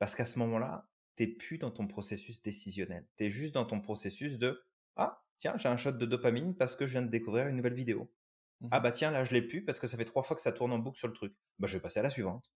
Parce 0.00 0.16
qu'à 0.16 0.26
ce 0.26 0.40
moment-là, 0.40 0.90
t'es 1.14 1.28
plus 1.28 1.58
dans 1.58 1.70
ton 1.70 1.86
processus 1.86 2.42
décisionnel. 2.42 3.06
Tu 3.16 3.24
es 3.24 3.30
juste 3.30 3.54
dans 3.54 3.64
ton 3.64 3.80
processus 3.80 4.38
de 4.38 4.60
Ah, 4.96 5.24
tiens, 5.36 5.56
j'ai 5.58 5.68
un 5.68 5.76
shot 5.76 5.92
de 5.92 6.06
dopamine 6.06 6.56
parce 6.56 6.74
que 6.74 6.88
je 6.88 6.92
viens 6.92 7.02
de 7.02 7.10
découvrir 7.10 7.46
une 7.46 7.56
nouvelle 7.56 7.74
vidéo. 7.74 8.12
Mmh 8.60 8.68
Ah 8.72 8.80
bah 8.80 8.90
tiens, 8.90 9.12
là 9.12 9.24
je 9.24 9.32
l'ai 9.32 9.42
plus 9.42 9.64
parce 9.64 9.78
que 9.78 9.86
ça 9.86 9.96
fait 9.96 10.04
trois 10.04 10.24
fois 10.24 10.34
que 10.34 10.42
ça 10.42 10.50
tourne 10.50 10.72
en 10.72 10.80
boucle 10.80 10.98
sur 10.98 11.06
le 11.06 11.14
truc. 11.14 11.34
Bah 11.60 11.68
je 11.68 11.76
vais 11.76 11.82
passer 11.82 12.00
à 12.00 12.02
la 12.02 12.10
suivante. 12.10 12.52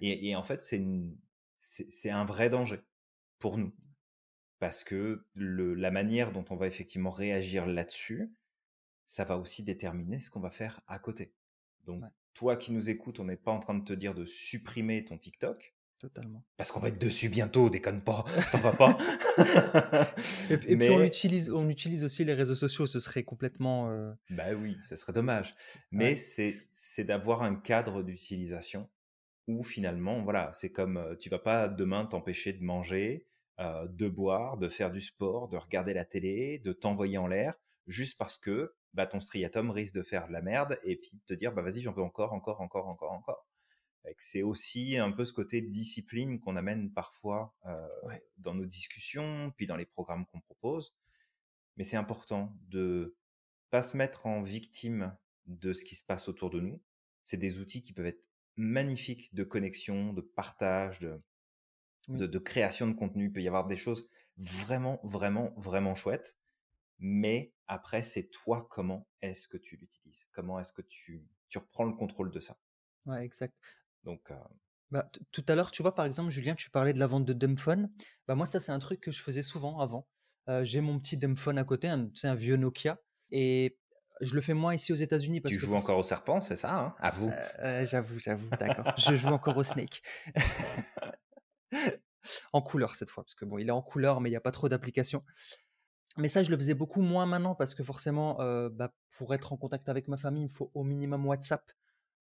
Et, 0.00 0.30
et 0.30 0.36
en 0.36 0.42
fait, 0.42 0.62
c'est 0.62 0.82
c'est 1.58 2.10
un 2.10 2.24
vrai 2.24 2.48
danger 2.48 2.80
pour 3.38 3.58
nous. 3.58 3.74
Parce 4.58 4.82
que 4.84 5.24
le, 5.34 5.74
la 5.74 5.90
manière 5.90 6.32
dont 6.32 6.44
on 6.50 6.56
va 6.56 6.66
effectivement 6.66 7.10
réagir 7.10 7.66
là-dessus, 7.66 8.32
ça 9.06 9.24
va 9.24 9.38
aussi 9.38 9.62
déterminer 9.62 10.18
ce 10.20 10.30
qu'on 10.30 10.40
va 10.40 10.50
faire 10.50 10.80
à 10.88 10.98
côté. 10.98 11.32
Donc, 11.86 12.02
Ouais. 12.02 12.08
toi 12.34 12.56
qui 12.56 12.72
nous 12.72 12.90
écoutes, 12.90 13.20
on 13.20 13.24
n'est 13.24 13.36
pas 13.36 13.52
en 13.52 13.60
train 13.60 13.74
de 13.74 13.84
te 13.84 13.92
dire 13.92 14.14
de 14.14 14.24
supprimer 14.24 15.04
ton 15.04 15.16
TikTok, 15.18 15.74
Totalement. 15.98 16.44
parce 16.56 16.70
qu'on 16.72 16.80
va 16.80 16.88
être 16.88 16.98
dessus 17.00 17.28
bientôt, 17.28 17.70
déconne 17.70 18.02
pas, 18.02 18.24
t'en 18.52 18.58
vas 18.58 18.72
pas. 18.72 18.98
Et, 20.50 20.54
et 20.54 20.76
puis 20.76 20.90
on 20.90 21.02
utilise, 21.02 21.50
on 21.50 21.68
utilise 21.68 22.04
aussi 22.04 22.24
les 22.24 22.34
réseaux 22.34 22.54
sociaux. 22.54 22.86
Ce 22.86 22.98
serait 23.00 23.22
complètement. 23.24 23.90
euh, 23.90 24.12
bah 24.30 24.54
oui, 24.54 24.76
ce 24.88 24.96
serait 24.96 25.12
dommage. 25.12 25.54
Mais 25.90 26.10
Ouais. 26.10 26.16
c'est 26.16 26.56
c'est 26.72 27.04
d'avoir 27.04 27.42
un 27.42 27.54
cadre 27.56 28.02
d'utilisation 28.02 28.88
où 29.46 29.62
finalement, 29.64 30.22
voilà, 30.22 30.50
c'est 30.52 30.70
comme 30.72 30.96
euh, 30.98 31.16
tu 31.16 31.30
vas 31.30 31.38
pas 31.38 31.68
demain 31.68 32.04
t'empêcher 32.06 32.52
de 32.52 32.62
manger, 32.62 33.27
euh, 33.60 33.86
de 33.88 34.08
boire, 34.08 34.56
de 34.56 34.68
faire 34.68 34.90
du 34.90 35.00
sport, 35.00 35.48
de 35.48 35.56
regarder 35.56 35.94
la 35.94 36.04
télé, 36.04 36.58
de 36.60 36.72
t'envoyer 36.72 37.18
en 37.18 37.26
l'air, 37.26 37.54
juste 37.86 38.16
parce 38.18 38.38
que 38.38 38.74
bah, 38.94 39.06
ton 39.06 39.20
striatum 39.20 39.70
risque 39.70 39.94
de 39.94 40.02
faire 40.02 40.28
de 40.28 40.32
la 40.32 40.42
merde 40.42 40.78
et 40.84 40.96
puis 40.96 41.12
de 41.14 41.20
te 41.26 41.34
dire 41.34 41.52
bah 41.52 41.62
vas-y 41.62 41.82
j'en 41.82 41.92
veux 41.92 42.02
encore, 42.02 42.32
encore, 42.32 42.60
encore, 42.60 42.86
encore, 42.88 43.12
encore. 43.12 43.46
C'est 44.16 44.42
aussi 44.42 44.96
un 44.96 45.12
peu 45.12 45.24
ce 45.24 45.32
côté 45.32 45.60
discipline 45.60 46.40
qu'on 46.40 46.56
amène 46.56 46.92
parfois 46.92 47.54
euh, 47.66 47.86
Ouais. 48.04 48.24
dans 48.38 48.54
nos 48.54 48.64
discussions, 48.64 49.52
puis 49.56 49.66
dans 49.66 49.76
les 49.76 49.84
programmes 49.86 50.24
qu'on 50.26 50.40
propose. 50.40 50.94
Mais 51.76 51.84
c'est 51.84 51.96
important 51.96 52.56
de 52.68 53.16
pas 53.70 53.82
se 53.82 53.96
mettre 53.96 54.26
en 54.26 54.40
victime 54.40 55.16
de 55.46 55.72
ce 55.72 55.84
qui 55.84 55.94
se 55.94 56.04
passe 56.04 56.28
autour 56.28 56.50
de 56.50 56.60
nous. 56.60 56.80
C'est 57.24 57.36
des 57.36 57.58
outils 57.58 57.82
qui 57.82 57.92
peuvent 57.92 58.06
être 58.06 58.30
magnifiques 58.56 59.34
de 59.34 59.44
connexion, 59.44 60.12
de 60.12 60.22
partage, 60.22 61.00
de, 61.00 61.20
Oui. 62.08 62.18
de, 62.18 62.26
de 62.26 62.38
création 62.38 62.86
de 62.88 62.94
contenu. 62.94 63.26
Il 63.26 63.32
peut 63.32 63.42
y 63.42 63.48
avoir 63.48 63.66
des 63.66 63.76
choses 63.76 64.08
vraiment, 64.36 65.00
vraiment, 65.02 65.52
vraiment 65.56 65.94
chouettes. 65.94 66.36
Mais 66.98 67.52
après, 67.66 68.02
c'est 68.02 68.28
toi 68.30 68.66
comment 68.70 69.06
est-ce 69.22 69.46
que 69.46 69.56
tu 69.56 69.76
l'utilises? 69.76 70.26
Comment 70.32 70.58
est-ce 70.58 70.72
que 70.72 70.82
tu, 70.82 71.24
tu 71.48 71.58
reprends 71.58 71.84
le 71.84 71.92
contrôle 71.94 72.30
de 72.30 72.40
ça? 72.40 72.56
Ouais, 73.06 73.24
exact. 73.24 73.54
Donc, 74.04 74.30
euh, 74.30 74.34
Bah, 74.90 75.10
tout 75.32 75.44
à 75.48 75.54
l'heure, 75.54 75.70
tu 75.70 75.82
vois, 75.82 75.94
par 75.94 76.06
exemple, 76.06 76.30
Julien, 76.30 76.54
tu 76.54 76.70
parlais 76.70 76.92
de 76.92 76.98
la 76.98 77.06
vente 77.06 77.24
de 77.24 77.32
dumbphone. 77.32 77.90
Bah, 78.26 78.34
moi, 78.34 78.46
ça, 78.46 78.58
c'est 78.58 78.72
un 78.72 78.78
truc 78.78 79.00
que 79.00 79.10
je 79.10 79.20
faisais 79.20 79.42
souvent 79.42 79.80
avant. 79.80 80.08
Euh, 80.48 80.64
j'ai 80.64 80.80
mon 80.80 80.98
petit 80.98 81.16
dumbphone 81.16 81.58
à 81.58 81.64
côté, 81.64 81.92
sais, 82.14 82.26
un 82.26 82.34
vieux 82.34 82.56
Nokia. 82.56 82.98
Et 83.30 83.78
je 84.20 84.34
le 84.34 84.40
fais 84.40 84.54
moins 84.54 84.74
ici 84.74 84.92
aux 84.92 84.96
États-Unis 84.96 85.40
parce 85.40 85.52
tu 85.52 85.60
que 85.60 85.66
joues 85.66 85.74
encore 85.74 85.98
au 85.98 86.02
serpent, 86.02 86.40
c'est 86.40 86.56
ça 86.56 86.74
hein? 86.74 86.94
À 86.98 87.10
vous. 87.10 87.28
Euh, 87.28 87.48
euh, 87.60 87.86
j'avoue, 87.86 88.18
j'avoue, 88.18 88.48
d'accord. 88.58 88.92
Je 88.96 89.14
joue 89.14 89.28
encore 89.28 89.56
au 89.56 89.62
Snake. 89.62 90.02
en 92.52 92.62
couleur 92.62 92.94
cette 92.94 93.10
fois, 93.10 93.24
parce 93.24 93.34
que 93.34 93.44
bon, 93.44 93.58
il 93.58 93.68
est 93.68 93.72
en 93.72 93.82
couleur, 93.82 94.20
mais 94.20 94.28
il 94.28 94.32
n'y 94.32 94.36
a 94.36 94.40
pas 94.40 94.50
trop 94.50 94.68
d'applications. 94.68 95.24
Mais 96.16 96.28
ça, 96.28 96.42
je 96.42 96.50
le 96.50 96.56
faisais 96.56 96.74
beaucoup 96.74 97.00
moins 97.00 97.26
maintenant 97.26 97.54
parce 97.54 97.74
que 97.74 97.84
forcément, 97.84 98.40
euh, 98.40 98.68
bah, 98.68 98.92
pour 99.16 99.34
être 99.34 99.52
en 99.52 99.56
contact 99.56 99.88
avec 99.88 100.08
ma 100.08 100.16
famille, 100.16 100.42
il 100.42 100.48
me 100.48 100.52
faut 100.52 100.70
au 100.74 100.82
minimum 100.82 101.24
WhatsApp 101.26 101.70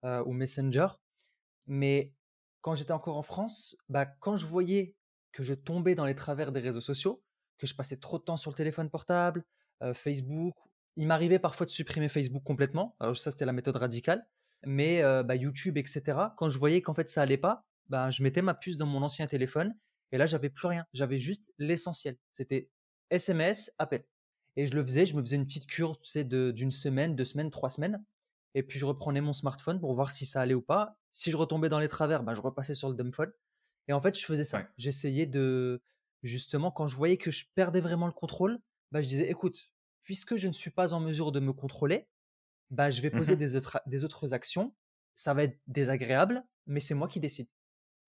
euh, 0.06 0.24
ou 0.26 0.34
Messenger. 0.34 0.88
Mais 1.66 2.14
quand 2.62 2.76
j'étais 2.76 2.92
encore 2.92 3.18
en 3.18 3.24
France, 3.24 3.76
bah, 3.90 4.06
quand 4.06 4.36
je 4.36 4.46
voyais 4.46 4.96
que 5.32 5.42
je 5.42 5.56
tombais 5.56 5.96
dans 5.96 6.06
les 6.06 6.16
travers 6.16 6.52
des 6.52 6.60
réseaux 6.60 6.82
sociaux, 6.82 7.24
que 7.58 7.66
je 7.66 7.74
passais 7.74 7.98
trop 7.98 8.20
de 8.20 8.24
temps 8.24 8.38
sur 8.38 8.52
le 8.52 8.56
téléphone 8.56 8.90
portable, 8.90 9.44
euh, 9.82 9.96
Facebook, 9.96 10.54
il 10.96 11.08
m'arrivait 11.08 11.40
parfois 11.40 11.66
de 11.66 11.72
supprimer 11.72 12.08
Facebook 12.08 12.44
complètement. 12.44 12.96
Alors 13.00 13.18
ça, 13.18 13.32
c'était 13.32 13.46
la 13.46 13.54
méthode 13.54 13.78
radicale. 13.78 14.28
Mais 14.66 15.04
bah, 15.24 15.36
YouTube, 15.36 15.78
etc., 15.78 16.02
quand 16.36 16.50
je 16.50 16.58
voyais 16.58 16.82
qu'en 16.82 16.96
fait 16.96 17.10
ça 17.10 17.22
allait 17.22 17.38
pas, 17.38 17.67
bah, 17.90 18.10
je 18.10 18.24
mettais 18.24 18.42
ma 18.42 18.54
puce 18.54 18.78
dans 18.78 18.86
mon 18.86 19.02
ancien 19.02 19.28
téléphone 19.28 19.76
et 20.12 20.18
là, 20.18 20.28
j'avais 20.28 20.50
plus 20.50 20.68
rien. 20.68 20.86
J'avais 20.94 21.20
juste 21.20 21.54
l'essentiel. 21.58 22.18
C'était 22.32 22.70
SMS, 23.10 23.72
appel. 23.78 24.04
Et 24.56 24.66
je 24.66 24.74
le 24.74 24.84
faisais, 24.84 25.06
je 25.06 25.16
me 25.16 25.22
faisais 25.22 25.36
une 25.36 25.46
petite 25.46 25.68
cure, 25.68 26.00
tu 26.00 26.10
sais, 26.10 26.24
de- 26.24 26.52
d'une 26.52 26.72
semaine, 26.72 27.16
deux 27.16 27.26
semaines, 27.26 27.52
trois 27.52 27.70
semaines. 27.70 28.04
Et 28.56 28.64
puis 28.64 28.80
je 28.80 28.86
reprenais 28.86 29.22
mon 29.22 29.34
smartphone 29.34 29.80
pour 29.80 29.94
voir 29.94 30.10
si 30.12 30.26
ça 30.26 30.42
allait 30.42 30.54
ou 30.56 30.62
pas. 30.62 30.98
Si 31.12 31.30
je 31.32 31.38
retombais 31.38 31.70
dans 31.70 31.80
les 31.80 31.88
travers, 31.88 32.24
bah, 32.24 32.34
je 32.34 32.42
repassais 32.42 32.74
sur 32.74 32.90
le 32.90 32.96
dumbphone. 32.96 33.32
Et 33.88 33.94
en 33.94 34.02
fait, 34.02 34.18
je 34.20 34.26
faisais 34.26 34.44
ça. 34.44 34.58
Ouais. 34.60 34.68
J'essayais 34.78 35.26
de, 35.28 35.82
justement, 36.24 36.72
quand 36.72 36.88
je 36.88 36.96
voyais 36.96 37.18
que 37.18 37.30
je 37.32 37.46
perdais 37.56 37.82
vraiment 37.82 38.08
le 38.08 38.14
contrôle, 38.14 38.60
bah, 38.92 39.02
je 39.02 39.08
disais, 39.08 39.30
écoute, 39.30 39.72
puisque 40.04 40.38
je 40.38 40.48
ne 40.48 40.54
suis 40.54 40.72
pas 40.72 40.94
en 40.94 41.00
mesure 41.00 41.32
de 41.32 41.40
me 41.40 41.54
contrôler, 41.54 42.08
bah, 42.72 42.90
je 42.90 43.02
vais 43.02 43.12
poser 43.12 43.34
Mhm. 43.34 43.40
des, 43.40 43.56
autres, 43.56 43.80
des 43.86 44.04
autres 44.04 44.34
actions. 44.34 44.74
Ça 45.14 45.34
va 45.34 45.44
être 45.44 45.60
désagréable, 45.68 46.44
mais 46.66 46.80
c'est 46.80 46.96
moi 46.96 47.08
qui 47.08 47.20
décide. 47.20 47.48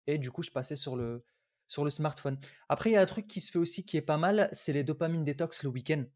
Et 0.08 0.18
du 0.18 0.32
coup, 0.32 0.42
je 0.42 0.50
passais 0.52 0.76
sur 0.76 0.96
le, 0.96 1.24
sur 1.68 1.84
le 1.84 1.90
smartphone. 1.90 2.38
Après, 2.70 2.90
il 2.90 2.94
y 2.94 2.96
a 2.96 3.02
un 3.02 3.06
truc 3.06 3.28
qui 3.28 3.40
se 3.42 3.52
fait 3.52 3.60
aussi 3.60 3.86
qui 3.86 3.96
est 3.98 4.02
pas 4.02 4.18
mal, 4.18 4.50
c'est 4.52 4.74
les 4.74 4.84
dopamines 4.84 5.24
détox 5.24 5.64
le 5.64 5.70
week-end. 5.70 6.06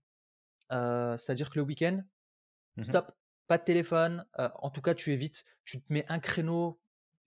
Euh, 0.72 1.16
c'est-à-dire 1.16 1.50
que 1.50 1.56
le 1.58 1.64
week-end, 1.64 2.02
Mmh 2.76 2.82
stop, 2.82 3.12
pas 3.48 3.58
de 3.58 3.64
téléphone. 3.64 4.26
euh, 4.40 4.50
en 4.56 4.70
tout 4.70 4.82
cas, 4.82 4.94
tu 4.94 5.12
évites, 5.12 5.44
tu 5.64 5.82
te 5.82 5.92
mets 5.92 6.06
un 6.08 6.20
créneau 6.20 6.80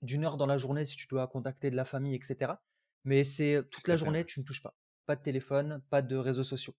d'une 0.04 0.25
heure 0.25 0.38
dans 0.38 0.47
la 0.47 0.58
journée 0.60 0.86
si 0.86 0.95
tu 0.97 1.08
dois 1.08 1.28
contacter 1.28 1.71
de 1.71 1.78
la 1.78 1.86
famille, 1.86 2.15
etc. 2.15 2.62
Mais 3.06 3.23
c'est 3.23 3.63
toute 3.71 3.84
Tout 3.86 3.91
la 3.91 3.97
journée, 3.97 4.25
tu 4.25 4.39
ne 4.39 4.45
touches 4.45 4.62
pas. 4.63 4.75
Pas 5.08 5.15
de 5.15 5.21
téléphone, 5.23 5.84
pas 5.89 6.01
de 6.04 6.15
réseaux 6.17 6.43
sociaux. 6.45 6.75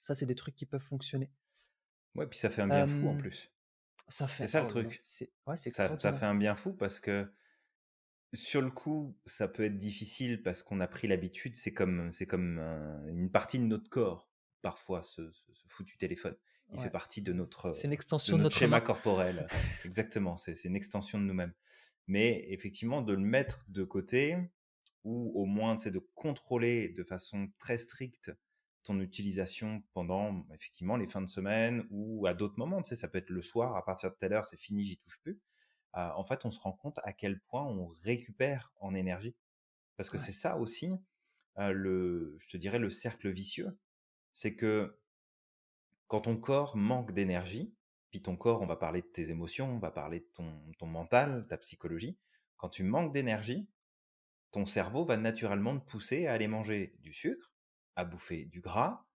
Ça, 0.00 0.14
c'est 0.14 0.26
des 0.26 0.36
trucs 0.36 0.56
qui 0.56 0.66
peuvent 0.66 0.82
fonctionner. 0.82 1.32
Ouais, 2.16 2.26
puis 2.26 2.38
ça 2.38 2.50
fait 2.50 2.62
un 2.62 2.68
bien 2.68 2.86
fou 2.88 3.08
en 3.08 3.16
plus. 3.16 3.52
ça 4.08 4.26
C'est 4.38 4.46
fait, 4.46 4.46
ça 4.46 4.60
le 4.60 4.66
oh 4.66 4.72
là, 4.72 4.90
truc. 4.90 5.00
c'est, 5.02 5.32
ouais, 5.46 5.56
c'est 5.56 5.70
Ça, 5.70 5.96
ça 5.96 6.12
fait 6.12 6.26
un 6.26 6.34
bien 6.34 6.54
fou 6.56 6.72
parce 6.74 7.00
que 7.00 7.32
sur 8.36 8.62
le 8.62 8.70
coup, 8.70 9.16
ça 9.24 9.48
peut 9.48 9.64
être 9.64 9.78
difficile 9.78 10.42
parce 10.42 10.62
qu'on 10.62 10.80
a 10.80 10.86
pris 10.88 11.08
l'habitude. 11.08 11.56
C'est 11.56 11.72
comme, 11.72 12.10
c'est 12.12 12.26
comme 12.26 12.58
un- 12.58 13.06
une 13.08 13.30
partie 13.30 13.58
de 13.58 13.64
notre 13.64 13.88
corps, 13.90 14.30
parfois, 14.62 15.02
ce, 15.02 15.30
ce- 15.32 15.52
ce 15.54 15.68
foutu 15.68 15.96
téléphone. 15.98 16.36
Il 16.72 16.80
fait 16.80 16.90
partie 16.90 17.22
de 17.22 17.32
notre, 17.32 17.72
C'est 17.72 17.86
une 17.86 17.92
extension 17.92 18.36
de 18.36 18.42
notre 18.42 18.54
notre 18.54 18.56
schéma 18.58 18.80
corporel. 18.80 19.46
Exactement, 19.84 20.36
c'est 20.36 20.54
c'est 20.56 20.68
une 20.68 20.76
extension 20.76 21.18
de 21.18 21.24
nous-mêmes. 21.24 21.52
Mais 22.08 22.44
effectivement, 22.52 23.02
de 23.02 23.12
le 23.12 23.20
mettre 23.20 23.64
de 23.68 23.84
côté, 23.84 24.36
ou 25.04 25.32
au 25.40 25.44
moins 25.46 25.78
c'est 25.78 25.90
de 25.92 26.00
contrôler 26.14 26.88
de 26.88 27.04
façon 27.04 27.48
très 27.58 27.78
stricte 27.78 28.32
ton 28.82 29.00
utilisation 29.00 29.82
pendant 29.92 30.46
effectivement 30.54 30.96
les 30.96 31.06
fins 31.08 31.22
de 31.22 31.28
semaine 31.28 31.86
ou 31.90 32.26
à 32.26 32.34
d'autres 32.34 32.58
moments. 32.58 32.82
Tu 32.82 32.90
sais, 32.90 32.96
ça 32.96 33.08
peut 33.08 33.18
être 33.18 33.30
le 33.30 33.42
soir, 33.42 33.76
à 33.76 33.84
partir 33.84 34.10
de 34.10 34.16
telle 34.16 34.32
heure, 34.32 34.46
c'est 34.46 34.56
fini, 34.58 34.84
j'y 34.84 34.96
touche 34.98 35.20
plus. 35.22 35.40
Euh, 35.96 36.10
en 36.14 36.24
fait, 36.24 36.44
on 36.44 36.50
se 36.50 36.60
rend 36.60 36.72
compte 36.72 36.98
à 37.04 37.12
quel 37.12 37.40
point 37.40 37.64
on 37.64 37.86
récupère 37.86 38.72
en 38.80 38.94
énergie. 38.94 39.36
Parce 39.96 40.10
que 40.10 40.18
Ouais. 40.18 40.24
c'est 40.26 40.32
ça 40.32 40.58
aussi, 40.58 40.92
euh, 41.58 41.72
le, 41.72 42.36
je 42.40 42.48
te 42.48 42.56
dirais, 42.56 42.78
le 42.80 42.90
cercle 42.90 43.30
vicieux. 43.30 43.78
C'est 44.32 44.56
que 44.56 45.00
quand 46.08 46.22
ton 46.22 46.36
corps 46.36 46.76
manque 46.76 47.12
d'énergie, 47.12 47.74
puis 48.10 48.22
ton 48.22 48.36
corps, 48.36 48.62
on 48.62 48.66
va 48.66 48.76
parler 48.76 49.02
de 49.02 49.06
tes 49.06 49.30
émotions, 49.30 49.68
on 49.70 49.78
va 49.78 49.90
parler 49.90 50.20
de 50.20 50.28
ton, 50.34 50.72
ton 50.78 50.86
mental, 50.86 51.46
ta 51.48 51.58
psychologie, 51.58 52.18
quand 52.56 52.68
tu 52.68 52.82
manques 52.84 53.12
d'énergie, 53.12 53.68
ton 54.52 54.66
cerveau 54.66 55.04
va 55.04 55.16
naturellement 55.16 55.78
te 55.78 55.84
pousser 55.90 56.26
à 56.26 56.32
aller 56.34 56.48
manger 56.48 56.96
du 57.00 57.12
sucre, 57.12 57.52
à 57.96 58.04
bouffer 58.04 58.46
du 58.46 58.60
gras, 58.60 59.06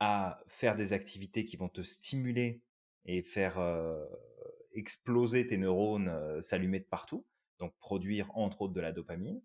à 0.00 0.40
faire 0.48 0.76
des 0.76 0.92
activités 0.92 1.44
qui 1.44 1.56
vont 1.56 1.68
te 1.68 1.82
stimuler 1.82 2.62
et 3.06 3.22
faire 3.22 3.58
euh, 3.58 4.06
exploser 4.74 5.46
tes 5.46 5.56
neurones, 5.56 6.40
s'allumer 6.40 6.80
de 6.80 6.84
partout, 6.84 7.26
donc 7.58 7.74
produire 7.78 8.30
entre 8.36 8.62
autres 8.62 8.74
de 8.74 8.80
la 8.80 8.92
dopamine. 8.92 9.40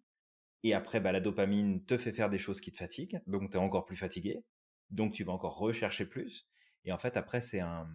Et 0.64 0.74
après, 0.74 1.00
bah, 1.00 1.12
la 1.12 1.22
dopamine 1.22 1.86
te 1.86 1.98
fait 1.98 2.12
faire 2.12 2.30
des 2.30 2.40
choses 2.40 2.60
qui 2.60 2.72
te 2.72 2.78
fatiguent, 2.78 3.22
donc 3.28 3.52
tu 3.52 3.58
es 3.58 3.60
encore 3.60 3.86
plus 3.86 3.96
fatigué, 3.96 4.44
donc 4.90 5.14
tu 5.14 5.24
vas 5.24 5.32
encore 5.32 5.58
rechercher 5.58 6.06
plus. 6.06 6.48
Et 6.86 6.92
en 6.92 6.98
fait, 6.98 7.16
après, 7.16 7.42
c'est 7.42 7.62
un, 7.62 7.90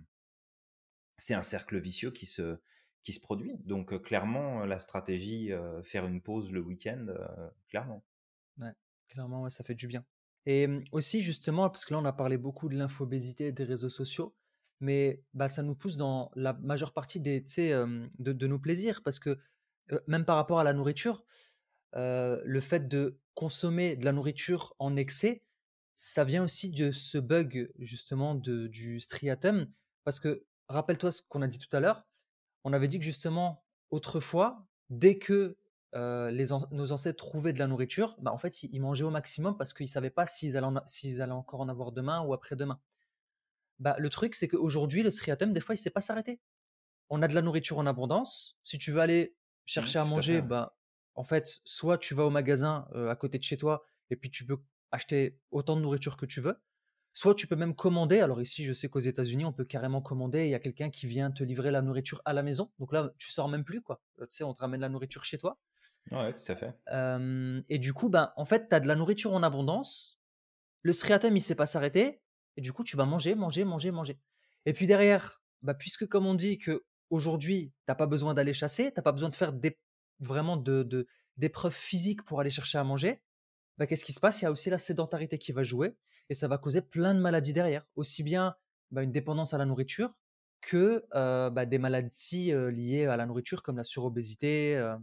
c'est 1.18 1.34
un 1.34 1.42
cercle 1.42 1.78
vicieux 1.78 2.10
qui 2.10 2.26
se, 2.26 2.58
qui 3.02 3.12
se 3.12 3.20
produit. 3.20 3.56
Donc, 3.64 4.00
clairement, 4.02 4.64
la 4.64 4.78
stratégie, 4.78 5.50
faire 5.82 6.06
une 6.06 6.22
pause 6.22 6.50
le 6.50 6.60
week-end, 6.60 7.06
clairement. 7.68 8.04
Ouais, 8.58 8.72
clairement, 9.08 9.42
ouais, 9.42 9.50
ça 9.50 9.64
fait 9.64 9.74
du 9.74 9.86
bien. 9.86 10.04
Et 10.46 10.66
hum, 10.66 10.84
aussi, 10.92 11.22
justement, 11.22 11.70
parce 11.70 11.84
que 11.84 11.94
là, 11.94 12.00
on 12.00 12.04
a 12.04 12.12
parlé 12.12 12.36
beaucoup 12.36 12.68
de 12.68 12.76
l'infobésité 12.76 13.46
et 13.46 13.52
des 13.52 13.64
réseaux 13.64 13.88
sociaux, 13.88 14.34
mais 14.80 15.22
bah, 15.34 15.48
ça 15.48 15.62
nous 15.62 15.74
pousse 15.74 15.96
dans 15.96 16.30
la 16.34 16.52
majeure 16.54 16.92
partie 16.92 17.20
des, 17.20 17.44
hum, 17.74 18.10
de, 18.18 18.46
nos 18.46 18.58
plaisirs, 18.58 19.02
parce 19.02 19.18
que 19.18 19.38
euh, 19.92 20.00
même 20.06 20.24
par 20.24 20.36
rapport 20.36 20.60
à 20.60 20.64
la 20.64 20.72
nourriture, 20.72 21.24
euh, 21.96 22.40
le 22.44 22.60
fait 22.60 22.88
de 22.88 23.18
consommer 23.34 23.96
de 23.96 24.04
la 24.04 24.12
nourriture 24.12 24.74
en 24.78 24.96
excès, 24.96 25.42
ça 25.96 26.24
vient 26.24 26.42
aussi 26.42 26.70
de 26.70 26.92
ce 26.92 27.18
bug, 27.18 27.72
justement, 27.78 28.34
de, 28.34 28.66
du 28.66 29.00
striatum, 29.00 29.66
parce 30.04 30.18
que, 30.18 30.44
rappelle-toi 30.68 31.12
ce 31.12 31.22
qu'on 31.22 31.42
a 31.42 31.46
dit 31.46 31.58
tout 31.58 31.74
à 31.76 31.80
l'heure, 31.80 32.04
on 32.64 32.72
avait 32.72 32.88
dit 32.88 32.98
que 32.98 33.04
justement, 33.04 33.64
autrefois, 33.90 34.66
dès 34.90 35.18
que 35.18 35.56
euh, 35.94 36.30
les 36.30 36.46
nos 36.72 36.92
ancêtres 36.92 37.24
trouvaient 37.24 37.52
de 37.52 37.58
la 37.58 37.68
nourriture, 37.68 38.16
bah, 38.20 38.32
en 38.32 38.38
fait, 38.38 38.62
ils, 38.64 38.80
mangeaient 38.80 39.04
au 39.04 39.10
maximum 39.10 39.56
parce 39.56 39.72
qu'ils 39.72 39.84
ne 39.84 39.90
savaient 39.90 40.10
pas 40.10 40.26
s'ils 40.26 40.56
allaient, 40.56 40.66
allaient 41.20 41.32
encore 41.32 41.60
en 41.60 41.68
avoir 41.68 41.92
demain 41.92 42.22
ou 42.22 42.32
après-demain. 42.34 42.80
Bah, 43.78 43.96
le 43.98 44.08
truc, 44.10 44.34
c'est 44.34 44.48
qu'aujourd'hui, 44.48 45.02
le 45.02 45.10
striatum, 45.10 45.52
des 45.52 45.60
fois, 45.60 45.74
il 45.74 45.78
ne 45.78 45.82
sait 45.82 45.90
pas 45.90 46.00
s'arrêter. 46.00 46.40
On 47.10 47.22
a 47.22 47.28
de 47.28 47.34
la 47.34 47.42
nourriture 47.42 47.78
en 47.78 47.86
abondance. 47.86 48.58
Si 48.64 48.78
tu 48.78 48.92
veux 48.92 49.00
aller 49.00 49.36
Mmh, 49.76 49.84
chercher 49.86 49.98
à 49.98 50.04
manger, 50.04 50.42
bah, 50.42 50.78
en 51.14 51.24
fait, 51.24 51.60
soit 51.64 51.98
tu 51.98 52.14
vas 52.14 52.24
au 52.24 52.30
magasin 52.30 52.88
euh, 52.94 53.10
à 53.10 53.16
côté 53.16 53.38
de 53.38 53.42
chez 53.44 53.56
toi 53.56 53.84
et 54.10 54.16
puis 54.16 54.30
tu 54.30 54.46
peux 54.46 54.58
acheter 54.90 55.40
autant 55.50 55.76
de 55.76 55.82
nourriture 55.82 56.16
que 56.16 56.26
tu 56.26 56.40
veux, 56.40 56.56
soit 57.12 57.34
tu 57.34 57.46
peux 57.46 57.56
même 57.56 57.74
commander. 57.74 58.20
Alors 58.20 58.42
ici, 58.42 58.64
je 58.64 58.72
sais 58.72 58.88
qu'aux 58.88 59.00
États-Unis, 59.00 59.44
on 59.44 59.52
peut 59.52 59.64
carrément 59.64 60.02
commander. 60.02 60.46
Il 60.46 60.50
y 60.50 60.54
a 60.54 60.60
quelqu'un 60.60 60.90
qui 60.90 61.06
vient 61.06 61.30
te 61.30 61.44
livrer 61.44 61.70
la 61.70 61.82
nourriture 61.82 62.22
à 62.24 62.32
la 62.32 62.42
maison. 62.42 62.72
Donc 62.78 62.92
là, 62.92 63.12
tu 63.18 63.30
sors 63.30 63.48
même 63.48 63.64
plus, 63.64 63.82
quoi. 63.82 64.02
Tu 64.20 64.26
sais, 64.30 64.44
on 64.44 64.54
te 64.54 64.60
ramène 64.60 64.80
la 64.80 64.88
nourriture 64.88 65.24
chez 65.24 65.38
toi. 65.38 65.60
Ouais, 66.10 66.32
tout 66.32 66.50
à 66.52 66.56
fait. 66.56 66.74
Euh, 66.90 67.62
et 67.68 67.78
du 67.78 67.92
coup, 67.92 68.08
ben, 68.08 68.32
en 68.36 68.44
fait, 68.44 68.68
tu 68.68 68.74
as 68.74 68.80
de 68.80 68.86
la 68.86 68.94
nourriture 68.94 69.32
en 69.32 69.42
abondance. 69.42 70.20
Le 70.82 70.94
striatum, 70.94 71.36
il 71.36 71.42
sait 71.42 71.56
pas 71.56 71.66
s'arrêter. 71.66 72.23
Et 72.56 72.60
du 72.60 72.72
coup, 72.72 72.84
tu 72.84 72.96
vas 72.96 73.06
manger, 73.06 73.34
manger, 73.34 73.64
manger, 73.64 73.90
manger. 73.90 74.18
Et 74.66 74.72
puis 74.72 74.86
derrière, 74.86 75.42
bah, 75.62 75.74
puisque 75.74 76.06
comme 76.06 76.26
on 76.26 76.34
dit 76.34 76.58
que 76.58 76.84
aujourd'hui, 77.10 77.72
t'as 77.86 77.94
pas 77.94 78.06
besoin 78.06 78.34
d'aller 78.34 78.52
chasser, 78.52 78.92
t'as 78.92 79.02
pas 79.02 79.12
besoin 79.12 79.28
de 79.28 79.36
faire 79.36 79.52
des, 79.52 79.78
vraiment 80.20 80.56
de, 80.56 81.06
d'épreuves 81.36 81.74
physiques 81.74 82.24
pour 82.24 82.40
aller 82.40 82.50
chercher 82.50 82.78
à 82.78 82.84
manger, 82.84 83.22
bah, 83.78 83.86
qu'est-ce 83.86 84.04
qui 84.04 84.12
se 84.12 84.20
passe? 84.20 84.40
Il 84.40 84.44
y 84.44 84.48
a 84.48 84.52
aussi 84.52 84.70
la 84.70 84.78
sédentarité 84.78 85.38
qui 85.38 85.52
va 85.52 85.62
jouer 85.62 85.96
et 86.28 86.34
ça 86.34 86.48
va 86.48 86.58
causer 86.58 86.80
plein 86.80 87.14
de 87.14 87.20
maladies 87.20 87.52
derrière. 87.52 87.86
Aussi 87.96 88.22
bien 88.22 88.54
bah, 88.90 89.02
une 89.02 89.12
dépendance 89.12 89.54
à 89.54 89.58
la 89.58 89.66
nourriture 89.66 90.14
que 90.60 91.04
euh, 91.14 91.50
bah, 91.50 91.66
des 91.66 91.78
maladies 91.78 92.52
euh, 92.52 92.70
liées 92.70 93.06
à 93.06 93.16
la 93.16 93.26
nourriture 93.26 93.62
comme 93.62 93.76
la 93.76 93.84
surobésité. 93.84 94.76
euh, 94.76 94.96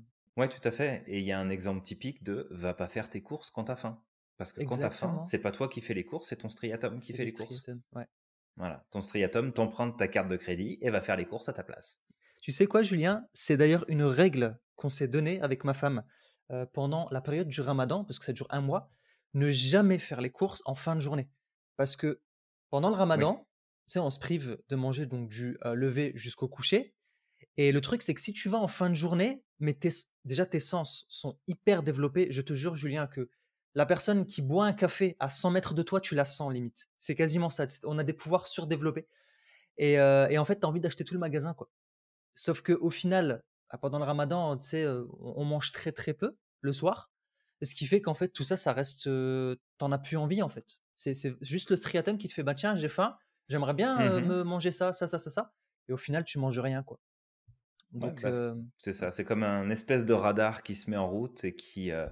tout 0.48 0.62
à 0.64 0.72
fait. 0.72 1.04
Et 1.08 1.20
il 1.20 1.26
y 1.26 1.32
a 1.32 1.40
un 1.40 1.50
exemple 1.50 1.84
typique 1.84 2.24
de 2.24 2.48
va 2.50 2.74
pas 2.74 2.88
faire 2.88 3.10
tes 3.10 3.22
courses 3.22 3.52
quand 3.52 3.66
t'as 3.66 3.76
faim. 3.76 4.02
Parce 4.42 4.54
que 4.54 4.64
quand 4.64 4.78
t'as 4.78 4.90
faim, 4.90 5.06
exactement. 5.08 5.22
c'est 5.22 5.38
pas 5.38 5.52
toi 5.52 5.70
qui 5.70 5.82
fais 5.82 5.94
les 5.94 6.04
courses, 6.04 6.30
c'est 6.30 6.38
ton 6.38 6.50
striatum 6.50 7.00
qui 7.00 7.14
fait 7.14 7.20
le 7.20 7.26
les 7.26 7.34
courses. 7.34 7.64
Ouais. 7.92 8.08
Voilà. 8.56 8.84
Ton 8.90 9.04
striatum 9.04 9.54
t'emprunte 9.54 10.00
ta 10.00 10.08
carte 10.08 10.30
de 10.30 10.36
crédit 10.36 10.80
et 10.82 10.90
va 10.90 11.00
faire 11.00 11.16
les 11.16 11.26
courses 11.26 11.48
à 11.48 11.54
ta 11.54 11.64
place. 11.64 12.02
Tu 12.42 12.52
sais 12.52 12.66
quoi, 12.66 12.82
Julien? 12.82 13.24
C'est 13.34 13.56
d'ailleurs 13.56 13.86
une 13.88 14.02
règle 14.02 14.60
qu'on 14.76 14.90
s'est 14.90 15.08
donnée 15.08 15.40
avec 15.42 15.64
ma 15.64 15.76
femme 15.76 16.04
euh, 16.50 16.66
pendant 16.74 17.08
la 17.12 17.22
période 17.22 17.48
du 17.50 17.62
ramadan, 17.62 18.04
parce 18.04 18.18
que 18.18 18.26
ça 18.26 18.34
dure 18.34 18.48
un 18.50 18.62
mois, 18.62 18.90
ne 19.36 19.52
jamais 19.52 20.00
faire 20.00 20.22
les 20.22 20.32
courses 20.32 20.64
en 20.66 20.74
fin 20.74 20.96
de 20.96 21.02
journée. 21.02 21.30
Parce 21.78 21.96
que 21.96 22.20
pendant 22.72 22.90
le 22.90 22.96
Oui. 22.96 23.00
ramadan, 23.00 23.48
tu 23.88 23.94
sais, 23.94 24.00
on 24.00 24.10
se 24.10 24.18
prive 24.18 24.58
de 24.70 24.76
manger 24.76 25.06
donc 25.06 25.30
du 25.30 25.60
euh, 25.66 25.76
lever 25.76 26.14
jusqu'au 26.16 26.48
coucher. 26.48 26.96
Et 27.58 27.72
le 27.72 27.80
truc, 27.80 28.02
c'est 28.02 28.16
que 28.16 28.22
si 28.22 28.34
tu 28.34 28.50
vas 28.50 28.58
en 28.58 28.68
fin 28.68 28.90
de 28.90 28.96
journée, 28.96 29.44
mais 29.60 29.76
tes- 29.76 29.90
déjà 30.26 30.48
tes 30.48 30.60
sens 30.60 31.06
sont 31.10 31.38
hyper 31.46 31.84
développés, 31.84 32.28
je 32.32 32.42
te 32.42 32.54
jure, 32.54 32.74
Julien, 32.74 33.06
que 33.06 33.30
la 33.76 33.86
personne 33.86 34.26
qui 34.26 34.42
boit 34.42 34.66
un 34.66 34.74
café 34.74 35.16
à 35.20 35.30
100 35.30 35.52
mètres 35.52 35.74
de 35.74 35.84
toi, 35.84 36.02
tu 36.02 36.16
la 36.16 36.26
sens 36.26 36.52
limite. 36.54 36.90
C'est 36.98 37.16
quasiment 37.16 37.50
ça. 37.50 37.66
On 37.86 37.98
a 38.00 38.04
des 38.04 38.14
pouvoirs 38.14 38.48
surdéveloppés. 38.48 39.08
Et, 39.78 40.00
euh, 40.00 40.28
et 40.30 40.38
en 40.38 40.46
fait, 40.46 40.60
tu 40.60 40.66
as 40.66 40.70
envie 40.70 40.82
d'acheter 40.82 41.04
tout 41.06 41.14
le 41.14 41.20
magasin, 41.20 41.54
quoi. 41.54 41.70
Sauf 42.36 42.62
que 42.62 42.74
au 42.74 42.90
final, 42.90 43.44
ah, 43.70 43.78
pendant 43.78 44.00
le 44.00 44.06
ramadan, 44.06 44.60
euh, 44.74 45.06
on 45.20 45.46
mange 45.46 45.72
très 45.72 45.92
très 45.92 46.14
peu 46.14 46.38
le 46.62 46.74
soir. 46.74 47.12
Ce 47.62 47.76
qui 47.76 47.86
fait 47.88 48.02
qu'en 48.02 48.14
fait, 48.16 48.30
tout 48.30 48.44
ça, 48.44 48.58
ça 48.58 48.74
reste. 48.74 49.08
euh, 49.08 49.56
T'en 49.78 49.92
as 49.92 50.00
plus 50.00 50.18
envie, 50.18 50.42
en 50.42 50.50
fait. 50.50 50.80
C'est 50.96 51.16
juste 51.42 51.70
le 51.72 51.76
striatum 51.78 52.18
qui 52.18 52.28
te 52.28 52.34
fait, 52.34 52.44
bah 52.44 52.56
tiens, 52.56 52.76
j'ai 52.76 52.90
faim, 52.90 53.18
j'aimerais 53.50 53.74
bien 53.74 54.02
euh, 54.04 54.22
Mhm. 54.22 54.28
me 54.28 54.44
manger 54.44 54.72
ça, 54.72 54.94
ça, 54.94 55.08
ça, 55.08 55.20
ça, 55.20 55.30
ça. 55.32 55.54
Et 55.90 55.94
au 55.94 55.98
final, 55.98 56.24
tu 56.26 56.40
manges 56.40 56.60
rien, 56.60 56.84
quoi. 56.84 57.00
Ouais, 58.00 58.14
Donc, 58.14 58.22
bah, 58.22 58.32
c'est 58.34 58.34
euh, 58.34 58.56
ça. 58.94 59.12
C'est 59.12 59.24
comme 59.26 59.44
un 59.44 59.70
espèce 59.70 60.06
de 60.06 60.14
radar 60.14 60.64
qui 60.64 60.76
se 60.76 60.90
met 60.90 60.98
en 60.98 61.10
route 61.10 61.44
et 61.44 61.56
qui 61.56 61.92
euh, 61.92 62.08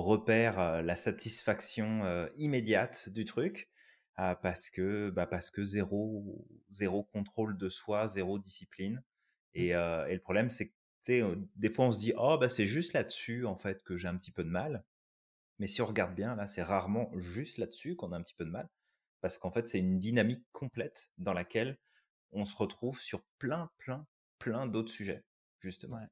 repère 0.00 0.82
la 0.82 0.96
satisfaction 0.96 2.28
immédiate 2.36 3.08
du 3.10 3.24
truc. 3.24 3.70
ah, 4.16 4.36
parce 4.36 4.70
que, 4.70 5.10
bah, 5.10 5.26
parce 5.26 5.50
que 5.50 5.64
zéro, 5.64 6.46
zéro 6.70 7.04
contrôle 7.04 7.56
de 7.56 7.68
soi, 7.68 8.08
zéro 8.08 8.38
discipline. 8.38 9.02
mm, 9.56 9.64
Et, 9.64 9.74
euh, 9.74 10.06
et 10.06 10.14
le 10.14 10.20
problème, 10.20 10.50
c'est 10.50 10.68
que 11.06 11.36
des 11.56 11.70
fois, 11.70 11.86
on 11.86 11.92
se 11.92 11.98
dit, 11.98 12.12
oh, 12.16 12.38
bah, 12.38 12.48
c'est 12.48 12.66
juste 12.66 12.92
là-dessus, 12.92 13.46
en 13.46 13.56
fait, 13.56 13.82
que 13.82 13.96
j'ai 13.96 14.08
un 14.08 14.16
petit 14.16 14.32
peu 14.32 14.44
de 14.44 14.50
mal. 14.50 14.84
Mais 15.58 15.66
si 15.66 15.82
on 15.82 15.86
regarde 15.86 16.14
bien, 16.14 16.36
là, 16.36 16.46
c'est 16.46 16.62
rarement 16.62 17.10
juste 17.18 17.58
là-dessus 17.58 17.96
qu'on 17.96 18.12
a 18.12 18.16
un 18.18 18.22
petit 18.22 18.34
peu 18.34 18.44
de 18.44 18.50
mal. 18.50 18.68
Parce 19.20 19.38
qu'en 19.38 19.50
fait, 19.52 19.68
c'est 19.68 19.78
une 19.78 19.98
dynamique 19.98 20.46
complète 20.52 21.10
dans 21.18 21.32
laquelle 21.34 21.78
on 22.32 22.44
se 22.44 22.56
retrouve 22.56 23.00
sur 23.00 23.24
plein, 23.38 23.70
plein, 23.78 24.06
plein 24.38 24.66
d'autres 24.66 24.92
sujets, 24.92 25.24
justement. 25.60 25.98
ouais, 25.98 26.08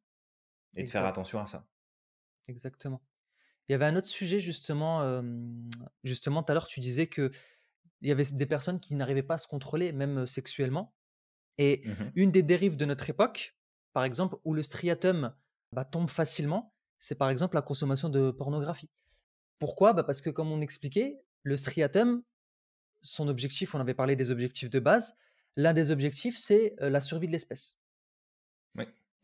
Et 0.77 0.85
de 0.85 0.91
faire 0.91 1.07
attention 1.07 1.41
à 1.41 1.47
ça. 1.47 1.69
exactement. 2.47 3.03
Il 3.71 3.73
y 3.73 3.75
avait 3.77 3.85
un 3.85 3.95
autre 3.95 4.09
sujet, 4.09 4.41
justement, 4.41 5.03
euh, 5.03 5.23
justement, 6.03 6.43
tout 6.43 6.51
à 6.51 6.55
l'heure, 6.55 6.67
tu 6.67 6.81
disais 6.81 7.07
que 7.07 7.31
il 8.01 8.09
y 8.09 8.11
avait 8.11 8.25
des 8.25 8.47
personnes 8.47 8.81
qui 8.81 8.97
n'arrivaient 8.97 9.23
pas 9.23 9.35
à 9.35 9.39
se 9.39 9.47
contrôler, 9.47 9.93
même 9.93 10.27
sexuellement. 10.27 10.97
Et 11.57 11.83
Mhm. 11.85 12.11
une 12.17 12.33
des 12.33 12.43
dérives 12.43 12.77
de 12.77 12.85
notre 12.85 13.09
époque, 13.11 13.57
par 13.93 14.03
exemple, 14.03 14.39
où 14.45 14.55
le 14.55 14.63
striatum 14.65 15.35
bah, 15.71 15.85
tombe 15.85 16.11
facilement, 16.11 16.75
c'est 16.99 17.15
par 17.15 17.31
exemple 17.31 17.55
la 17.55 17.63
consommation 17.63 18.09
de 18.09 18.33
pornographie. 18.33 18.91
Pourquoi? 19.61 19.93
Bah 19.93 20.03
Parce 20.03 20.21
que 20.21 20.31
comme 20.31 20.51
on 20.51 20.63
expliquait, 20.63 21.21
le 21.45 21.55
striatum, 21.55 22.25
son 23.03 23.29
objectif, 23.29 23.77
on 23.77 23.81
avait 23.81 23.95
parlé 23.95 24.17
des 24.17 24.33
objectifs 24.33 24.71
de 24.71 24.81
base, 24.81 25.15
l'un 25.57 25.75
des 25.75 25.93
objectifs, 25.93 26.39
c'est 26.39 26.75
la 26.81 27.01
survie 27.01 27.29
de 27.29 27.33
l'espèce. 27.33 27.79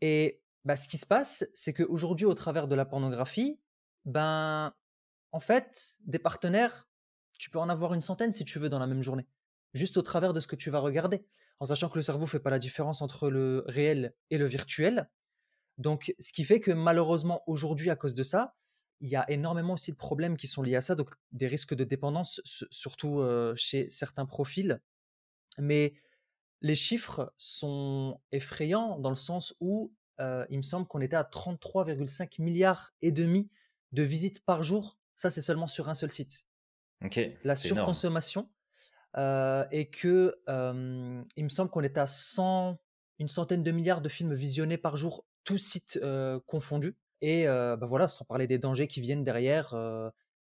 Et 0.01 0.41
bah, 0.65 0.75
ce 0.75 0.87
qui 0.87 0.97
se 0.97 1.05
passe, 1.05 1.45
c'est 1.53 1.73
qu'aujourd'hui, 1.73 2.25
au 2.25 2.33
travers 2.33 2.67
de 2.67 2.75
la 2.75 2.85
pornographie, 2.85 3.59
ben, 4.07 4.73
en 5.33 5.39
fait, 5.39 5.97
des 6.05 6.17
partenaires, 6.17 6.87
tu 7.37 7.51
peux 7.51 7.59
en 7.59 7.69
avoir 7.69 7.93
une 7.93 8.01
centaine 8.01 8.33
si 8.33 8.45
tu 8.45 8.57
veux 8.57 8.69
dans 8.69 8.79
la 8.79 8.87
même 8.87 9.03
journée, 9.03 9.27
juste 9.73 9.97
au 9.97 10.01
travers 10.01 10.33
de 10.33 10.39
ce 10.39 10.47
que 10.47 10.55
tu 10.55 10.71
vas 10.71 10.79
regarder, 10.79 11.27
en 11.59 11.65
sachant 11.65 11.89
que 11.89 11.99
le 11.99 12.01
cerveau 12.01 12.25
fait 12.25 12.39
pas 12.39 12.49
la 12.49 12.57
différence 12.57 13.01
entre 13.01 13.29
le 13.29 13.63
réel 13.67 14.15
et 14.29 14.37
le 14.37 14.47
virtuel. 14.47 15.09
Donc, 15.77 16.15
ce 16.17 16.31
qui 16.31 16.43
fait 16.43 16.59
que 16.59 16.71
malheureusement, 16.71 17.43
aujourd'hui, 17.45 17.89
à 17.89 17.95
cause 17.95 18.13
de 18.13 18.23
ça, 18.23 18.55
il 19.01 19.09
y 19.09 19.15
a 19.15 19.29
énormément 19.29 19.73
aussi 19.73 19.91
de 19.91 19.97
problèmes 19.97 20.37
qui 20.37 20.47
sont 20.47 20.63
liés 20.63 20.77
à 20.77 20.81
ça, 20.81 20.95
donc 20.95 21.11
des 21.31 21.47
risques 21.47 21.75
de 21.75 21.83
dépendance, 21.83 22.41
surtout 22.71 23.21
chez 23.55 23.89
certains 23.89 24.25
profils. 24.25 24.81
Mais 25.59 25.93
les 26.61 26.75
chiffres 26.75 27.31
sont 27.37 28.19
effrayants 28.31 28.97
dans 28.97 29.11
le 29.11 29.15
sens 29.15 29.53
où 29.59 29.93
il 30.17 30.57
me 30.57 30.63
semble 30.63 30.87
qu'on 30.87 31.01
était 31.01 31.17
à 31.17 31.23
33,5 31.23 32.41
milliards 32.41 32.93
et 33.01 33.11
demi 33.11 33.51
de 33.91 34.03
visites 34.03 34.43
par 34.45 34.63
jour. 34.63 34.97
Ça, 35.15 35.31
c'est 35.31 35.41
seulement 35.41 35.67
sur 35.67 35.89
un 35.89 35.93
seul 35.93 36.09
site. 36.09 36.45
La 37.43 37.55
surconsommation. 37.55 38.49
et 39.71 39.89
que 39.91 40.35
il 41.35 41.43
me 41.43 41.49
semble 41.49 41.69
qu'on 41.71 41.83
était 41.83 41.99
à 41.99 42.07
100, 42.07 42.79
une 43.19 43.27
centaine 43.27 43.63
de 43.63 43.71
milliards 43.71 44.01
de 44.01 44.09
films 44.09 44.33
visionnés 44.33 44.77
par 44.77 44.97
jour, 44.97 45.25
tous 45.43 45.57
sites 45.57 45.99
confondus. 46.45 46.95
Et 47.21 47.45
bah 47.45 47.87
voilà, 47.87 48.07
sans 48.07 48.25
parler 48.25 48.47
des 48.47 48.59
dangers 48.59 48.87
qui 48.87 49.01
viennent 49.01 49.23
derrière, 49.23 49.75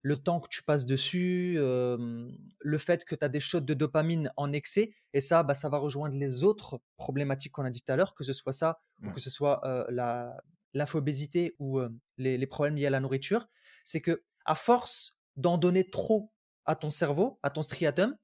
le 0.04 0.16
temps 0.16 0.40
que 0.40 0.48
tu 0.50 0.64
passes 0.64 0.86
dessus, 0.86 1.56
le 1.58 2.78
fait 2.78 3.06
que 3.06 3.16
tu 3.16 3.26
as 3.26 3.30
des 3.30 3.40
shots 3.40 3.62
de 3.62 3.74
dopamine 3.74 4.32
en 4.38 4.52
excès, 4.52 4.94
et 5.14 5.22
ça, 5.22 5.44
bah, 5.44 5.54
ça 5.54 5.70
va 5.70 5.78
rejoindre 5.78 6.16
les 6.16 6.44
autres 6.44 6.82
problématiques 6.98 7.52
qu'on 7.52 7.66
a 7.66 7.70
dit 7.70 7.82
tout 7.82 7.92
à 7.92 7.96
l'heure, 7.96 8.14
que 8.16 8.24
ce 8.24 8.34
soit 8.34 8.54
ça, 8.54 8.80
ou 9.04 9.12
que 9.12 9.20
ce 9.20 9.30
soit 9.30 9.62
la 9.90 10.42
l'infobésité 10.74 11.56
ou 11.60 11.80
les, 12.18 12.38
les, 12.38 12.48
problèmes 12.48 12.76
liés 12.76 12.88
à 12.88 12.92
la 12.92 13.00
nourriture, 13.00 13.48
c'est 13.84 14.02
que 14.02 14.24
à 14.46 14.56
force 14.56 15.18
d'en 15.36 15.58
donner 15.58 15.90
trop 15.90 16.32
à 16.66 16.76
ton 16.76 16.90
cerveau, 16.90 17.40
à 17.44 17.50
ton 17.50 17.62
striatum, 17.62 18.16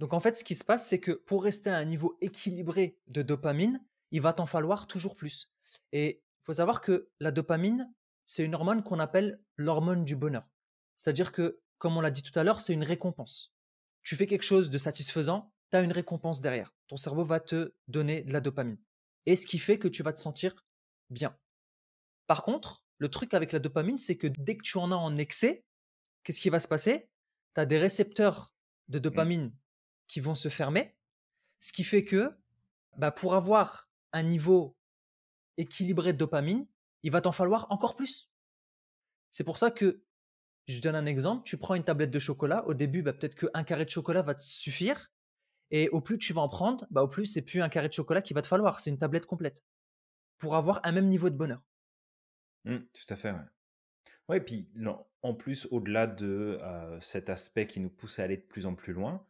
donc 0.00 0.12
en 0.12 0.20
fait, 0.20 0.36
ce 0.36 0.44
qui 0.44 0.54
se 0.54 0.64
passe, 0.64 0.86
c'est 0.86 1.00
que 1.00 1.12
pour 1.12 1.44
rester 1.44 1.70
à 1.70 1.76
un 1.76 1.84
niveau 1.84 2.16
équilibré 2.20 2.98
de 3.06 3.22
dopamine, 3.22 3.84
il 4.10 4.20
va 4.20 4.32
t'en 4.32 4.46
falloir 4.46 4.86
toujours 4.86 5.16
plus. 5.16 5.50
Et 5.92 6.22
il 6.22 6.44
faut 6.44 6.54
savoir 6.54 6.80
que 6.80 7.10
la 7.20 7.30
dopamine, 7.30 7.92
c'est 8.24 8.44
une 8.44 8.54
hormone 8.54 8.82
qu'on 8.82 8.98
appelle 8.98 9.40
l'hormone 9.56 10.04
du 10.04 10.16
bonheur. 10.16 10.48
C'est-à-dire 10.96 11.32
que, 11.32 11.60
comme 11.78 11.96
on 11.96 12.00
l'a 12.00 12.10
dit 12.10 12.22
tout 12.22 12.36
à 12.38 12.44
l'heure, 12.44 12.60
c'est 12.60 12.72
une 12.72 12.84
récompense. 12.84 13.52
Tu 14.02 14.16
fais 14.16 14.26
quelque 14.26 14.42
chose 14.42 14.70
de 14.70 14.78
satisfaisant, 14.78 15.52
tu 15.70 15.76
as 15.76 15.82
une 15.82 15.92
récompense 15.92 16.40
derrière. 16.40 16.74
Ton 16.88 16.96
cerveau 16.96 17.24
va 17.24 17.40
te 17.40 17.74
donner 17.88 18.22
de 18.22 18.32
la 18.32 18.40
dopamine. 18.40 18.78
Et 19.26 19.36
ce 19.36 19.46
qui 19.46 19.58
fait 19.58 19.78
que 19.78 19.88
tu 19.88 20.02
vas 20.02 20.12
te 20.12 20.20
sentir 20.20 20.54
bien. 21.10 21.36
Par 22.26 22.42
contre, 22.42 22.84
le 22.98 23.08
truc 23.08 23.34
avec 23.34 23.52
la 23.52 23.58
dopamine, 23.58 23.98
c'est 23.98 24.16
que 24.16 24.26
dès 24.26 24.56
que 24.56 24.62
tu 24.62 24.78
en 24.78 24.90
as 24.92 24.96
en 24.96 25.16
excès, 25.16 25.64
qu'est-ce 26.22 26.40
qui 26.40 26.50
va 26.50 26.60
se 26.60 26.68
passer? 26.68 27.10
Tu 27.54 27.60
as 27.60 27.66
des 27.66 27.78
récepteurs 27.78 28.54
de 28.88 28.98
mmh. 28.98 29.02
dopamine 29.02 29.56
qui 30.06 30.20
vont 30.20 30.34
se 30.34 30.48
fermer, 30.48 30.96
ce 31.60 31.72
qui 31.72 31.84
fait 31.84 32.04
que 32.04 32.36
bah, 32.96 33.10
pour 33.10 33.34
avoir 33.34 33.90
un 34.12 34.22
niveau 34.22 34.76
équilibré 35.56 36.12
de 36.12 36.18
dopamine, 36.18 36.66
il 37.02 37.10
va 37.10 37.20
t'en 37.20 37.32
falloir 37.32 37.66
encore 37.70 37.96
plus. 37.96 38.30
C'est 39.30 39.44
pour 39.44 39.58
ça 39.58 39.70
que, 39.70 40.02
je 40.66 40.80
donne 40.80 40.94
un 40.94 41.06
exemple, 41.06 41.44
tu 41.44 41.58
prends 41.58 41.74
une 41.74 41.84
tablette 41.84 42.10
de 42.10 42.18
chocolat, 42.18 42.66
au 42.66 42.74
début, 42.74 43.02
bah, 43.02 43.12
peut-être 43.12 43.34
qu'un 43.34 43.64
carré 43.64 43.84
de 43.84 43.90
chocolat 43.90 44.22
va 44.22 44.34
te 44.34 44.42
suffire, 44.42 45.10
et 45.70 45.88
au 45.90 46.00
plus 46.00 46.18
tu 46.18 46.32
vas 46.32 46.40
en 46.40 46.48
prendre, 46.48 46.86
bah, 46.90 47.02
au 47.02 47.08
plus 47.08 47.26
c'est 47.26 47.42
plus 47.42 47.62
un 47.62 47.68
carré 47.68 47.88
de 47.88 47.92
chocolat 47.92 48.22
qu'il 48.22 48.34
va 48.34 48.42
te 48.42 48.46
falloir, 48.46 48.80
c'est 48.80 48.90
une 48.90 48.98
tablette 48.98 49.26
complète, 49.26 49.64
pour 50.38 50.54
avoir 50.56 50.80
un 50.84 50.92
même 50.92 51.08
niveau 51.08 51.30
de 51.30 51.36
bonheur. 51.36 51.62
Mmh, 52.64 52.78
tout 52.92 53.06
à 53.08 53.16
fait, 53.16 53.34
ouais. 54.28 54.40
Puis 54.40 54.68
en 55.22 55.34
plus, 55.34 55.66
au-delà 55.70 56.06
de 56.06 56.58
cet 57.00 57.28
aspect 57.28 57.66
qui 57.66 57.80
nous 57.80 57.90
pousse 57.90 58.18
à 58.18 58.24
aller 58.24 58.36
de 58.36 58.42
plus 58.42 58.66
en 58.66 58.74
plus 58.74 58.92
loin, 58.92 59.26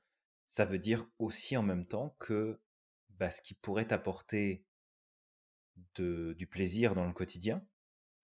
ça 0.47 0.65
veut 0.65 0.79
dire 0.79 1.09
aussi 1.19 1.57
en 1.57 1.63
même 1.63 1.87
temps 1.87 2.17
que 2.21 2.61
bah, 3.11 3.31
ce 3.31 3.43
qui 3.43 3.55
pourrait 3.55 3.87
t'apporter 3.87 4.67
du 5.97 6.47
plaisir 6.47 6.95
dans 6.95 7.07
le 7.07 7.13
quotidien. 7.13 7.67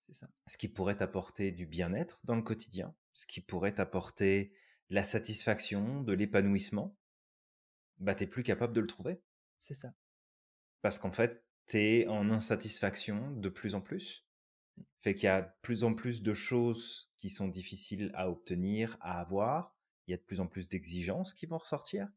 C'est 0.07 0.15
ça. 0.15 0.29
Ce 0.47 0.57
qui 0.57 0.69
pourrait 0.69 0.97
t'apporter 0.97 1.53
du 1.53 1.67
bien-être 1.67 2.21
dans 2.25 2.37
le 2.37 2.43
quotidien. 2.43 2.95
Ce 3.13 3.27
qui 3.27 3.41
pourrait 3.41 3.75
t'apporter 3.75 4.53
la 4.89 5.05
satisfaction, 5.05 6.03
de 6.03 6.13
l'épanouissement. 6.13 6.97
Bah, 7.99 8.15
t'es 8.15 8.27
plus 8.27 8.43
capable 8.43 8.73
de 8.73 8.81
le 8.81 8.87
trouver. 8.87 9.21
C'est 9.59 9.75
ça. 9.75 9.93
Parce 10.83 10.99
qu'en 10.99 11.13
fait, 11.13 11.45
t'es 11.67 12.07
en 12.09 12.31
insatisfaction 12.31 13.31
de 13.33 13.49
plus 13.49 13.75
en 13.75 13.81
plus. 13.81 14.27
Fait 15.03 15.15
qu'il 15.15 15.25
y 15.25 15.29
a 15.29 15.43
de 15.43 15.51
plus 15.63 15.85
en 15.85 15.95
plus 15.95 16.23
de 16.23 16.35
choses 16.35 17.13
qui 17.19 17.31
sont 17.31 17.49
difficiles 17.49 18.11
à 18.15 18.31
obtenir, 18.31 18.97
à 19.01 19.21
avoir. 19.21 19.77
Il 20.07 20.11
y 20.11 20.15
a 20.15 20.17
de 20.17 20.23
plus 20.23 20.41
en 20.41 20.47
plus 20.47 20.69
d'exigences 20.69 21.35
qui 21.35 21.47
vont 21.47 21.59
ressortir. 21.59 22.09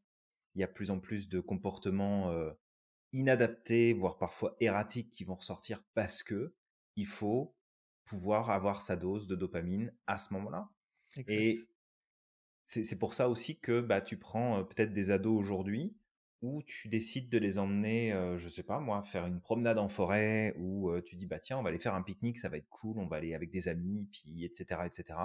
Il 0.54 0.60
y 0.60 0.64
a 0.64 0.66
de 0.66 0.72
plus 0.72 0.90
en 0.90 1.00
plus 1.00 1.28
de 1.28 1.40
comportements 1.40 2.32
inadaptés, 3.12 3.92
voire 3.92 4.18
parfois 4.18 4.56
erratiques 4.60 5.10
qui 5.10 5.24
vont 5.24 5.36
ressortir 5.36 5.82
parce 5.94 6.22
que 6.22 6.54
il 6.96 7.06
faut 7.06 7.56
pouvoir 8.04 8.50
avoir 8.50 8.82
sa 8.82 8.96
dose 8.96 9.26
de 9.26 9.36
dopamine 9.36 9.94
à 10.06 10.18
ce 10.18 10.32
moment-là. 10.34 10.68
Et 11.28 11.58
c'est 12.64 12.98
pour 12.98 13.14
ça 13.14 13.28
aussi 13.28 13.58
que 13.58 13.80
bah, 13.80 14.00
tu 14.00 14.18
prends 14.18 14.64
peut-être 14.64 14.92
des 14.92 15.10
ados 15.10 15.38
aujourd'hui 15.38 15.96
où 16.44 16.62
tu 16.62 16.88
décides 16.88 17.28
de 17.30 17.38
les 17.38 17.58
emmener, 17.58 18.12
je 18.38 18.48
sais 18.48 18.62
pas 18.62 18.80
moi, 18.80 19.02
faire 19.02 19.26
une 19.26 19.40
promenade 19.40 19.78
en 19.78 19.88
forêt, 19.88 20.54
ou 20.58 20.90
tu 21.00 21.16
dis 21.16 21.26
bah 21.26 21.38
tiens 21.38 21.58
on 21.58 21.62
va 21.62 21.70
aller 21.70 21.78
faire 21.78 21.94
un 21.94 22.02
pique-nique, 22.02 22.38
ça 22.38 22.48
va 22.48 22.56
être 22.58 22.68
cool, 22.68 22.98
on 22.98 23.06
va 23.06 23.16
aller 23.16 23.34
avec 23.34 23.50
des 23.50 23.68
amis, 23.68 24.08
puis 24.12 24.44
etc 24.44 24.82
etc. 24.86 25.18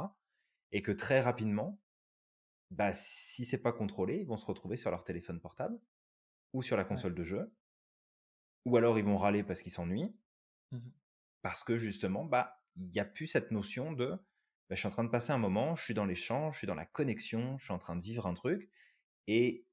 Et 0.71 0.81
que 0.81 0.91
très 0.91 1.19
rapidement, 1.19 1.79
bah 2.71 2.93
si 2.93 3.45
c'est 3.45 3.61
pas 3.61 3.73
contrôlé, 3.73 4.19
ils 4.19 4.27
vont 4.27 4.37
se 4.37 4.45
retrouver 4.45 4.77
sur 4.77 4.91
leur 4.91 5.03
téléphone 5.03 5.39
portable 5.39 5.79
ou 6.53 6.61
sur 6.61 6.77
la 6.77 6.83
console 6.83 7.15
de 7.15 7.23
jeu 7.23 7.51
ou 8.65 8.77
alors 8.77 8.97
ils 8.99 9.05
vont 9.05 9.17
râler 9.17 9.43
parce 9.43 9.61
qu'ils 9.61 9.71
s'ennuient, 9.71 10.15
mmh 10.71 10.79
parce 11.41 11.63
que 11.63 11.77
justement, 11.77 12.25
bah, 12.25 12.61
il 12.75 12.89
n'y 12.89 12.99
a 12.99 13.05
plus 13.05 13.25
cette 13.25 13.51
notion 13.51 13.93
de, 13.93 14.07
bah, 14.07 14.75
je 14.75 14.75
suis 14.75 14.87
en 14.87 14.91
train 14.91 15.05
de 15.05 15.09
passer 15.09 15.31
un 15.31 15.37
moment, 15.37 15.73
je 15.77 15.85
suis 15.85 15.93
dans 15.93 16.13
champs, 16.13 16.51
je 16.51 16.57
suis 16.57 16.67
dans 16.67 16.75
la 16.75 16.85
connexion, 16.85 17.57
je 17.57 17.63
suis 17.63 17.73
en 17.73 17.77
train 17.77 17.95
de 17.95 18.01
vivre 18.01 18.27
un 18.27 18.33
truc, 18.33 18.69
et 19.27 19.65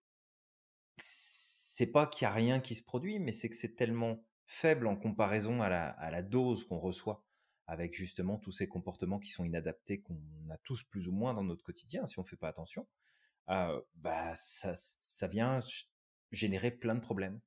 c'est 0.97 1.87
pas 1.87 2.07
qu'il 2.07 2.25
y 2.25 2.29
a 2.29 2.33
rien 2.33 2.61
qui 2.61 2.75
se 2.75 2.83
produit, 2.83 3.19
mais 3.19 3.33
c'est 3.33 3.49
que 3.49 3.57
c'est 3.57 3.75
tellement 3.75 4.25
faible 4.47 4.87
en 4.87 4.97
comparaison 4.97 5.63
à 5.63 5.69
la, 5.69 5.89
à 5.89 6.11
la 6.11 6.23
dose 6.23 6.65
qu'on 6.65 6.79
reçoit 6.79 7.25
avec 7.67 7.95
justement 7.95 8.39
tous 8.39 8.53
ces 8.53 8.69
comportements 8.69 9.19
qui 9.19 9.31
sont 9.31 9.45
inadaptés 9.45 10.01
qu'on 10.01 10.21
a 10.51 10.59
tous 10.59 10.85
plus 10.85 11.09
ou 11.09 11.13
moins 11.13 11.35
dans 11.35 11.43
notre 11.43 11.65
quotidien 11.65 12.07
si 12.07 12.19
on 12.19 12.25
fait 12.25 12.37
pas 12.37 12.49
attention, 12.49 12.87
euh, 13.51 13.81
bah 13.97 14.35
ça, 14.37 14.73
ça 14.75 15.27
vient 15.27 15.61
générer 16.31 16.71
plein 16.71 16.95
de 16.95 17.01
problèmes. 17.01 17.41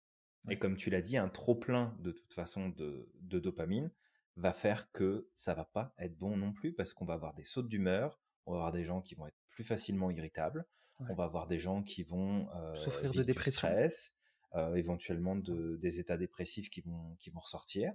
Et 0.49 0.57
comme 0.57 0.77
tu 0.77 0.89
l'as 0.89 1.01
dit, 1.01 1.17
un 1.17 1.29
trop 1.29 1.55
plein 1.55 1.97
de 1.99 2.11
toute 2.11 2.33
façon 2.33 2.69
de, 2.69 3.09
dopamine 3.21 3.91
va 4.35 4.53
faire 4.53 4.91
que 4.91 5.29
ça 5.33 5.53
va 5.53 5.65
pas 5.65 5.93
être 5.97 6.17
bon 6.17 6.37
non 6.37 6.53
plus 6.53 6.73
parce 6.73 6.93
qu'on 6.93 7.05
va 7.05 7.15
avoir 7.15 7.33
des 7.33 7.43
sautes 7.43 7.67
d'humeur, 7.67 8.19
on 8.45 8.53
va 8.53 8.57
avoir 8.59 8.71
des 8.71 8.85
gens 8.85 9.01
qui 9.01 9.15
vont 9.15 9.27
être 9.27 9.37
plus 9.49 9.65
facilement 9.65 10.09
irritables, 10.11 10.65
on 11.07 11.13
va 11.13 11.23
avoir 11.25 11.47
des 11.47 11.59
gens 11.59 11.81
qui 11.81 12.03
vont 12.03 12.49
euh, 12.55 12.75
souffrir 12.75 13.13
de 13.13 13.23
dépression, 13.23 13.67
stress, 13.67 14.13
euh, 14.55 14.75
éventuellement 14.75 15.35
de, 15.35 15.77
des 15.77 15.99
états 15.99 16.17
dépressifs 16.17 16.69
qui 16.69 16.81
vont 16.81 17.15
qui 17.19 17.29
vont 17.29 17.39
ressortir. 17.39 17.93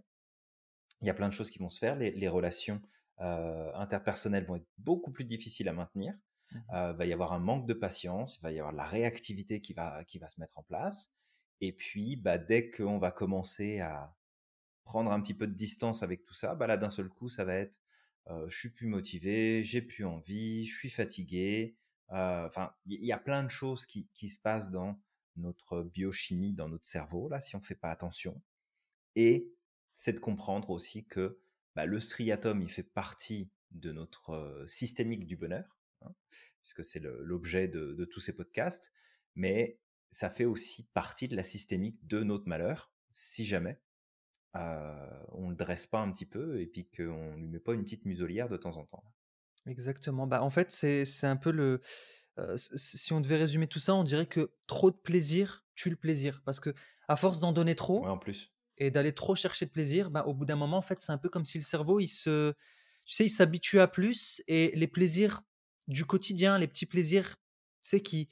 Il 1.00 1.06
y 1.06 1.10
a 1.10 1.14
plein 1.14 1.28
de 1.28 1.32
choses 1.34 1.50
qui 1.50 1.58
vont 1.58 1.68
se 1.68 1.78
faire. 1.78 1.96
Les, 1.96 2.28
relations 2.28 2.80
euh, 3.20 3.70
interpersonnelles 3.74 4.46
vont 4.46 4.56
être 4.56 4.68
beaucoup 4.78 5.10
plus 5.10 5.24
difficiles 5.24 5.68
à 5.68 5.72
maintenir. 5.72 6.14
Mmh 6.52 6.58
il 6.72 6.96
va 6.96 7.06
y 7.06 7.12
avoir 7.12 7.32
un 7.32 7.40
manque 7.40 7.66
de 7.66 7.74
patience, 7.74 8.36
il 8.36 8.42
va 8.42 8.52
y 8.52 8.58
avoir 8.58 8.72
la 8.72 8.86
réactivité 8.86 9.60
qui 9.60 9.72
va 9.74 10.04
qui 10.04 10.18
va 10.18 10.28
se 10.28 10.40
mettre 10.40 10.58
en 10.58 10.62
place. 10.62 11.12
Et 11.60 11.72
puis, 11.72 12.16
bah, 12.16 12.38
dès 12.38 12.70
qu'on 12.70 12.98
va 12.98 13.10
commencer 13.10 13.80
à 13.80 14.14
prendre 14.84 15.10
un 15.10 15.20
petit 15.20 15.34
peu 15.34 15.46
de 15.46 15.54
distance 15.54 16.02
avec 16.02 16.24
tout 16.24 16.34
ça, 16.34 16.54
bah 16.54 16.66
là, 16.66 16.76
d'un 16.76 16.90
seul 16.90 17.08
coup, 17.08 17.28
ça 17.28 17.44
va 17.44 17.54
être 17.54 17.80
je 18.46 18.56
suis 18.56 18.70
plus 18.70 18.86
motivé, 18.86 19.64
j'ai 19.64 19.82
plus 19.82 20.04
envie, 20.04 20.64
je 20.64 20.76
suis 20.76 20.90
fatigué. 20.90 21.76
Enfin, 22.08 22.74
il 22.86 23.04
y, 23.04 23.12
a 23.12 23.18
plein 23.18 23.42
de 23.42 23.50
choses 23.50 23.86
qui, 23.86 24.28
se 24.28 24.38
passent 24.38 24.70
dans 24.70 25.00
notre 25.36 25.82
biochimie, 25.82 26.52
dans 26.52 26.68
notre 26.68 26.86
cerveau, 26.86 27.28
là, 27.28 27.40
si 27.40 27.56
on 27.56 27.60
ne 27.60 27.64
fait 27.64 27.74
pas 27.74 27.90
attention. 27.90 28.40
Et 29.16 29.52
c'est 29.94 30.12
de 30.12 30.20
comprendre 30.20 30.70
aussi 30.70 31.06
que 31.06 31.40
bah, 31.74 31.86
le 31.86 31.98
striatum, 31.98 32.62
il 32.62 32.70
fait 32.70 32.82
partie 32.82 33.50
de 33.72 33.90
notre 33.90 34.64
systémique 34.66 35.26
du 35.26 35.36
bonheur, 35.36 35.76
hein, 36.02 36.14
puisque 36.60 36.84
c'est 36.84 37.00
l'objet 37.00 37.68
de, 37.68 38.04
tous 38.04 38.20
ces 38.20 38.32
podcasts, 38.32 38.92
mais 39.34 39.80
ça 40.10 40.30
fait 40.30 40.44
aussi 40.44 40.84
partie 40.94 41.26
de 41.26 41.34
la 41.34 41.42
systémique 41.42 42.06
de 42.06 42.22
notre 42.22 42.48
malheur, 42.48 42.92
si 43.10 43.44
jamais 43.44 43.80
on 44.54 45.50
le 45.50 45.56
dresse 45.56 45.86
pas 45.86 46.00
un 46.00 46.12
petit 46.12 46.26
peu 46.26 46.60
et 46.60 46.66
puis 46.66 46.88
qu'on 46.88 47.34
lui 47.36 47.48
met 47.48 47.58
pas 47.58 47.74
une 47.74 47.82
petite 47.82 48.04
muselière 48.04 48.48
de 48.48 48.56
temps 48.56 48.76
en 48.76 48.84
temps. 48.84 49.04
Exactement. 49.66 50.26
Bah, 50.26 50.42
en 50.42 50.50
fait, 50.50 50.72
c'est 50.72 51.04
c'est 51.04 51.26
un 51.26 51.36
peu 51.36 51.50
le 51.50 51.80
si 52.56 53.12
on 53.12 53.20
devait 53.20 53.36
résumer 53.36 53.68
tout 53.68 53.78
ça, 53.78 53.94
on 53.94 54.04
dirait 54.04 54.26
que 54.26 54.52
trop 54.66 54.90
de 54.90 54.96
plaisir 54.96 55.64
tue 55.76 55.90
le 55.90 55.96
plaisir 55.96 56.42
parce 56.44 56.58
que 56.60 56.74
à 57.08 57.16
force 57.16 57.38
d'en 57.38 57.52
donner 57.52 57.76
trop 57.76 58.08
en 58.08 58.18
plus. 58.18 58.52
et 58.78 58.90
d'aller 58.90 59.14
trop 59.14 59.36
chercher 59.36 59.66
de 59.66 59.70
plaisir, 59.70 60.10
bah, 60.10 60.24
au 60.26 60.34
bout 60.34 60.44
d'un 60.46 60.56
moment, 60.56 60.78
en 60.78 60.82
fait, 60.82 61.00
c'est 61.00 61.12
un 61.12 61.18
peu 61.18 61.28
comme 61.30 61.44
si 61.44 61.58
le 61.58 61.64
cerveau, 61.64 62.00
il 62.00 62.08
se 62.08 62.52
tu 63.04 63.14
sais, 63.14 63.26
il 63.26 63.30
s'habitue 63.30 63.80
à 63.80 63.88
plus 63.88 64.42
et 64.48 64.72
les 64.76 64.88
plaisirs 64.88 65.42
du 65.88 66.04
quotidien, 66.06 66.58
les 66.58 66.68
petits 66.68 66.86
plaisirs, 66.86 67.36
tu 67.84 68.00
qui 68.02 68.30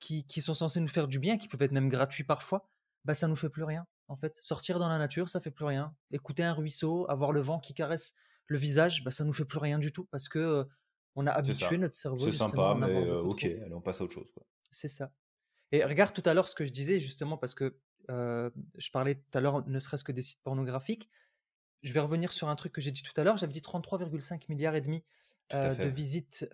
qui 0.00 0.24
qui 0.26 0.42
sont 0.42 0.54
censés 0.54 0.80
nous 0.80 0.88
faire 0.88 1.08
du 1.08 1.18
bien, 1.18 1.38
qui 1.38 1.48
peuvent 1.48 1.62
être 1.62 1.72
même 1.72 1.88
gratuits 1.88 2.24
parfois, 2.24 2.68
bah, 3.04 3.14
ça 3.14 3.28
nous 3.28 3.36
fait 3.36 3.50
plus 3.50 3.64
rien, 3.64 3.86
en 4.08 4.16
fait. 4.16 4.38
Sortir 4.42 4.78
dans 4.78 4.88
la 4.88 4.98
nature, 4.98 5.28
ça 5.28 5.40
fait 5.40 5.50
plus 5.50 5.64
rien. 5.64 5.94
Écouter 6.12 6.42
un 6.44 6.52
ruisseau, 6.54 7.06
avoir 7.10 7.32
le 7.32 7.40
vent 7.40 7.58
qui 7.60 7.74
caresse 7.74 8.14
le 8.48 8.58
visage, 8.58 9.04
bah, 9.04 9.10
ça 9.10 9.24
nous 9.24 9.32
fait 9.32 9.44
plus 9.44 9.58
rien 9.58 9.78
du 9.78 9.92
tout 9.92 10.04
parce 10.06 10.28
que 10.28 10.66
on 11.14 11.26
a 11.26 11.30
habitué 11.30 11.78
notre 11.78 11.94
cerveau. 11.94 12.30
C'est 12.30 12.36
sympa, 12.36 12.76
mais 12.78 13.08
ok, 13.08 13.44
allez, 13.44 13.74
on 13.74 13.80
passe 13.80 14.00
à 14.00 14.04
autre 14.04 14.14
chose. 14.14 14.28
C'est 14.70 14.88
ça. 14.88 15.12
Et 15.72 15.84
regarde 15.84 16.12
tout 16.12 16.22
à 16.24 16.34
l'heure 16.34 16.48
ce 16.48 16.54
que 16.54 16.64
je 16.64 16.70
disais 16.72 17.00
justement 17.00 17.36
parce 17.36 17.54
que 17.54 17.78
je 18.08 18.90
parlais 18.90 19.16
tout 19.16 19.38
à 19.38 19.40
l'heure 19.40 19.66
ne 19.68 19.78
serait-ce 19.78 20.04
que 20.04 20.12
des 20.12 20.22
sites 20.22 20.42
pornographiques. 20.42 21.10
Je 21.82 21.92
vais 21.92 22.00
revenir 22.00 22.32
sur 22.32 22.48
un 22.48 22.56
truc 22.56 22.72
que 22.72 22.80
j'ai 22.80 22.90
dit 22.90 23.02
tout 23.02 23.12
à 23.20 23.22
l'heure. 23.22 23.36
J'avais 23.36 23.52
dit 23.52 23.60
33,5 23.60 24.46
milliards 24.48 24.74
et 24.74 24.80
demi 24.80 25.04
de 25.52 25.88
visites 25.88 26.48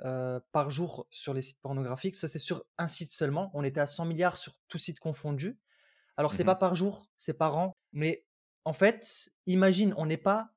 par 0.52 0.70
jour 0.70 1.06
sur 1.10 1.32
les 1.34 1.42
sites 1.42 1.60
pornographiques. 1.60 2.16
Ça, 2.16 2.28
c'est 2.28 2.38
sur 2.38 2.64
un 2.78 2.88
site 2.88 3.12
seulement. 3.12 3.50
On 3.54 3.64
était 3.64 3.80
à 3.80 3.86
100 3.86 4.04
milliards 4.06 4.36
sur 4.36 4.54
tout 4.68 4.78
site 4.78 4.98
confondu. 4.98 5.58
Alors, 6.16 6.32
c'est 6.32 6.44
mmh 6.44 6.46
pas 6.46 6.54
par 6.54 6.76
jour, 6.76 7.06
c'est 7.16 7.34
par 7.34 7.56
an. 7.56 7.76
Mais 7.92 8.24
en 8.64 8.72
fait, 8.72 9.30
imagine, 9.46 9.94
on 9.96 10.06
n'est 10.06 10.16
pas 10.16 10.50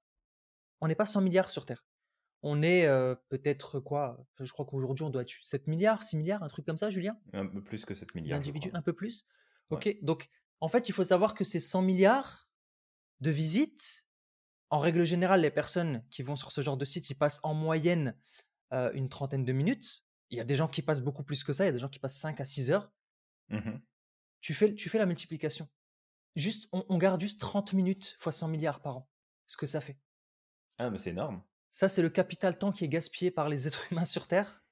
on 0.82 0.88
n'est 0.88 0.96
pas 0.96 1.06
100 1.06 1.22
milliards 1.22 1.50
sur 1.50 1.66
Terre. 1.66 1.86
On 2.44 2.62
est 2.62 2.88
peut-être 3.30 3.80
quoi 3.80 4.24
Je 4.40 4.52
crois 4.52 4.66
qu'aujourd'hui, 4.66 5.04
on 5.04 5.10
doit 5.10 5.24
être 5.24 5.34
7 5.42 5.68
milliards, 5.68 6.04
6 6.04 6.18
milliards, 6.18 6.44
un 6.44 6.48
truc 6.48 6.66
comme 6.66 6.78
ça, 6.78 6.90
Julien? 6.90 7.20
Un 7.34 7.48
peu 7.48 7.64
plus 7.64 7.84
que 7.84 7.96
7 7.96 8.14
milliards. 8.16 8.40
Un 8.74 8.82
peu 8.82 8.94
plus 8.94 9.26
Ok, 9.70 9.98
donc 10.02 10.30
en 10.62 10.70
fait, 10.70 10.88
il 10.90 10.92
faut 10.92 11.04
savoir 11.04 11.34
que 11.34 11.44
ces 11.44 11.60
100 11.60 11.82
milliards 11.82 12.50
de 13.20 13.32
visites, 13.32 14.08
en 14.70 14.80
règle 14.80 15.04
générale, 15.04 15.42
les 15.42 15.52
personnes 15.52 16.06
qui 16.10 16.24
vont 16.24 16.36
sur 16.36 16.52
ce 16.52 16.62
genre 16.62 16.78
de 16.78 16.86
site, 16.86 17.10
ils 17.10 17.16
passent 17.16 17.40
en 17.44 17.54
moyenne 17.54 18.16
une 18.72 19.10
trentaine 19.10 19.46
de 19.46 19.54
minutes. 19.54 20.04
Il 20.30 20.38
y 20.38 20.42
a 20.42 20.44
des 20.44 20.56
gens 20.56 20.68
qui 20.68 20.82
passent 20.82 21.02
beaucoup 21.02 21.24
plus 21.24 21.44
que 21.44 21.54
ça, 21.54 21.64
il 21.64 21.68
y 21.68 21.70
a 21.70 21.74
des 21.74 21.80
gens 21.80 21.90
qui 21.90 22.00
passent 22.00 22.18
5 22.18 22.40
à 22.40 22.46
6 22.46 22.72
heures. 22.72 22.92
Mmh 23.50 23.78
tu, 24.42 24.54
fais, 24.54 24.76
tu 24.76 24.88
fais 24.88 25.00
la 25.00 25.06
multiplication. 25.06 25.68
Juste, 26.36 26.68
on, 26.72 26.86
on 26.90 26.98
garde 26.98 27.20
juste 27.20 27.40
30 27.42 27.74
minutes 27.74 28.16
fois 28.20 28.32
100 28.32 28.50
milliards 28.50 28.82
par 28.82 28.98
an. 28.98 29.10
Ce 29.48 29.58
que 29.58 29.66
ça 29.66 29.82
fait. 29.82 29.98
Ah, 30.78 30.90
mais 30.90 30.98
c'est 30.98 31.12
énorme. 31.12 31.42
Ça, 31.72 31.90
c'est 31.90 32.02
le 32.02 32.10
capital 32.10 32.58
temps 32.58 32.72
qui 32.72 32.86
est 32.86 32.90
gaspillé 32.90 33.32
par 33.32 33.50
les 33.50 33.68
êtres 33.68 33.88
humains 33.92 34.06
sur 34.06 34.28
Terre? 34.28 34.64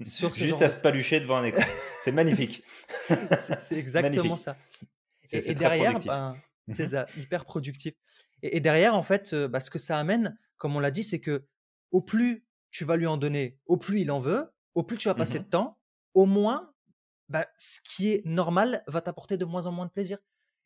Juste 0.00 0.60
à 0.60 0.68
se 0.68 0.82
palucher 0.82 1.20
devant 1.20 1.38
un 1.38 1.44
écran. 1.44 1.62
C'est 2.02 2.12
magnifique. 2.12 2.62
c'est 3.08 3.76
exactement 3.76 4.36
ça. 4.36 4.56
Et, 5.32 5.54
derrière, 5.54 5.98
ben, 6.00 6.36
c'est 6.72 6.88
ça, 6.88 7.06
hyper 7.16 7.46
productif. 7.46 7.94
Et, 8.42 8.60
derrière, 8.60 8.94
en 8.94 9.02
fait, 9.02 9.34
bah, 9.34 9.58
ce 9.60 9.70
que 9.70 9.78
ça 9.78 9.98
amène, 9.98 10.38
comme 10.58 10.76
on 10.76 10.80
l'a 10.80 10.90
dit, 10.90 11.02
c'est 11.02 11.20
que 11.20 11.46
au 11.92 12.02
plus 12.02 12.44
tu 12.70 12.84
vas 12.84 12.96
lui 12.96 13.06
en 13.06 13.16
donner, 13.16 13.58
au 13.66 13.76
plus 13.76 14.00
il 14.00 14.10
en 14.10 14.20
veut, 14.20 14.52
au 14.74 14.82
plus 14.82 14.96
tu 14.98 15.08
vas 15.08 15.14
passer 15.14 15.38
mmh 15.38 15.44
de 15.44 15.48
temps, 15.48 15.78
au 16.14 16.26
moins, 16.26 16.72
bah, 17.28 17.46
ce 17.56 17.80
qui 17.84 18.10
est 18.10 18.22
normal 18.26 18.82
va 18.86 19.00
t'apporter 19.00 19.36
de 19.36 19.44
moins 19.44 19.66
en 19.66 19.72
moins 19.72 19.86
de 19.86 19.90
plaisir. 19.90 20.18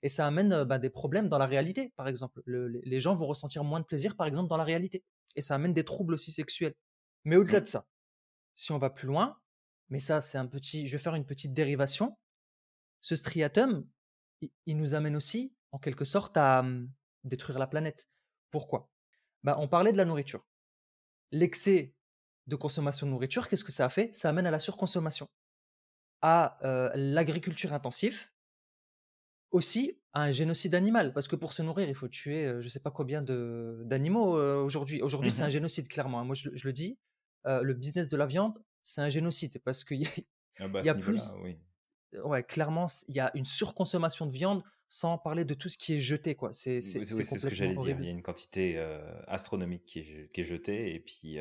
Et 0.03 0.09
ça 0.09 0.27
amène 0.27 0.65
bah, 0.65 0.79
des 0.79 0.91
problèmes 0.91 1.29
dans 1.29 1.39
la 1.39 1.47
réalité, 1.47 1.93
par 1.97 2.09
exemple. 2.09 2.43
les 2.47 3.01
gens 3.01 3.15
vont 3.15 3.27
ressentir 3.27 3.65
moins 3.65 3.81
de 3.81 3.87
plaisir, 3.87 4.17
par 4.17 4.27
exemple, 4.27 4.49
dans 4.49 4.57
la 4.57 4.65
réalité. 4.65 5.03
Et 5.35 5.41
ça 5.41 5.55
amène 5.55 5.73
des 5.73 5.85
troubles 5.85 6.15
aussi 6.15 6.33
sexuels. 6.33 6.75
Mais 7.25 7.37
au-delà 7.37 7.61
mmh. 7.61 7.63
de 7.63 7.69
ça, 7.69 7.87
si 8.55 8.73
on 8.73 8.79
va 8.79 8.91
plus 8.91 9.07
loin, 9.07 9.39
mais 9.89 9.99
ça, 9.99 10.21
c'est 10.21 10.39
un 10.39 10.47
petit. 10.47 10.87
Je 10.87 10.93
vais 10.93 11.03
faire 11.03 11.15
une 11.15 11.27
petite 11.27 11.53
dérivation. 11.53 12.17
Ce 13.01 13.15
striatum, 13.17 13.87
il, 14.67 14.77
nous 14.77 14.95
amène 14.95 15.17
aussi, 15.17 15.55
en 15.73 15.79
quelque 15.79 16.05
sorte, 16.05 16.37
à 16.37 16.63
mmh, 16.63 16.91
détruire 17.25 17.59
la 17.59 17.67
planète. 17.67 18.09
Pourquoi? 18.51 18.91
Bah, 19.43 19.57
On 19.59 19.69
parlait 19.69 19.93
de 19.93 19.97
la 19.97 20.05
nourriture. 20.05 20.45
L'excès 21.33 21.95
de 22.47 22.57
consommation 22.57 23.07
de 23.07 23.13
nourriture, 23.13 23.49
qu'est-ce 23.49 23.65
que 23.65 23.73
ça 23.73 23.87
a 23.87 23.89
fait? 23.89 24.15
Ça 24.15 24.29
amène 24.29 24.47
à 24.47 24.51
la 24.51 24.59
surconsommation, 24.59 25.29
à 26.23 26.59
l'agriculture 26.95 27.73
intensive, 27.73 28.29
aussi 29.51 29.99
à 30.13 30.23
un 30.23 30.31
génocide 30.31 30.75
animal, 30.75 31.13
parce 31.13 31.29
que 31.29 31.37
pour 31.37 31.53
se 31.53 31.63
nourrir, 31.63 31.89
il 31.89 31.95
faut 31.95 32.09
tuer 32.09 32.47
je 32.61 32.65
ne 32.65 32.69
sais 32.69 32.81
pas 32.81 32.91
combien 32.91 33.23
d'animaux 33.23 34.37
aujourd'hui. 34.63 35.03
Aujourd'hui, 35.03 35.31
c'est 35.31 35.43
un 35.43 35.49
mmh 35.49 35.51
génocide, 35.51 35.89
clairement. 35.89 36.21
Hein. 36.21 36.25
Moi, 36.25 36.35
je, 36.35 36.49
le 36.51 36.73
dis, 36.73 36.99
le 37.45 37.73
business 37.75 38.09
de 38.09 38.17
la 38.17 38.27
viande, 38.27 38.59
c'est 38.83 39.01
un 39.01 39.09
génocide, 39.09 39.59
parce 39.65 39.85
qu'il 39.85 40.03
y 40.03 40.07
a, 40.07 40.11
ah 40.59 40.69
bah, 40.69 40.83
y 40.83 40.89
a 40.89 40.95
plus... 40.95 41.35
Oui. 41.43 41.59
Ouais, 42.25 42.43
clairement, 42.43 42.87
il 43.09 43.17
y 43.17 43.21
a 43.21 43.31
une 43.35 43.45
surconsommation 43.45 44.27
de 44.27 44.33
viande, 44.33 44.63
sans 44.89 45.19
parler 45.19 45.45
de 45.45 45.55
tout 45.55 45.69
ce 45.69 45.77
qui 45.77 45.95
est 45.95 45.99
jeté. 45.99 46.35
quoi. 46.35 46.53
C'est 46.53 46.81
ce 46.81 46.99
que 47.47 47.55
j'allais 47.55 47.77
dire. 47.77 47.99
Il 47.99 48.05
y 48.05 48.09
a 48.09 48.13
une 48.13 48.23
quantité 48.23 48.79
astronomique 49.27 49.85
qui 49.85 50.01
est, 50.01 50.31
qui 50.33 50.41
est, 50.41 50.45
jetée, 50.45 50.95
et 50.95 51.01
puis 51.01 51.39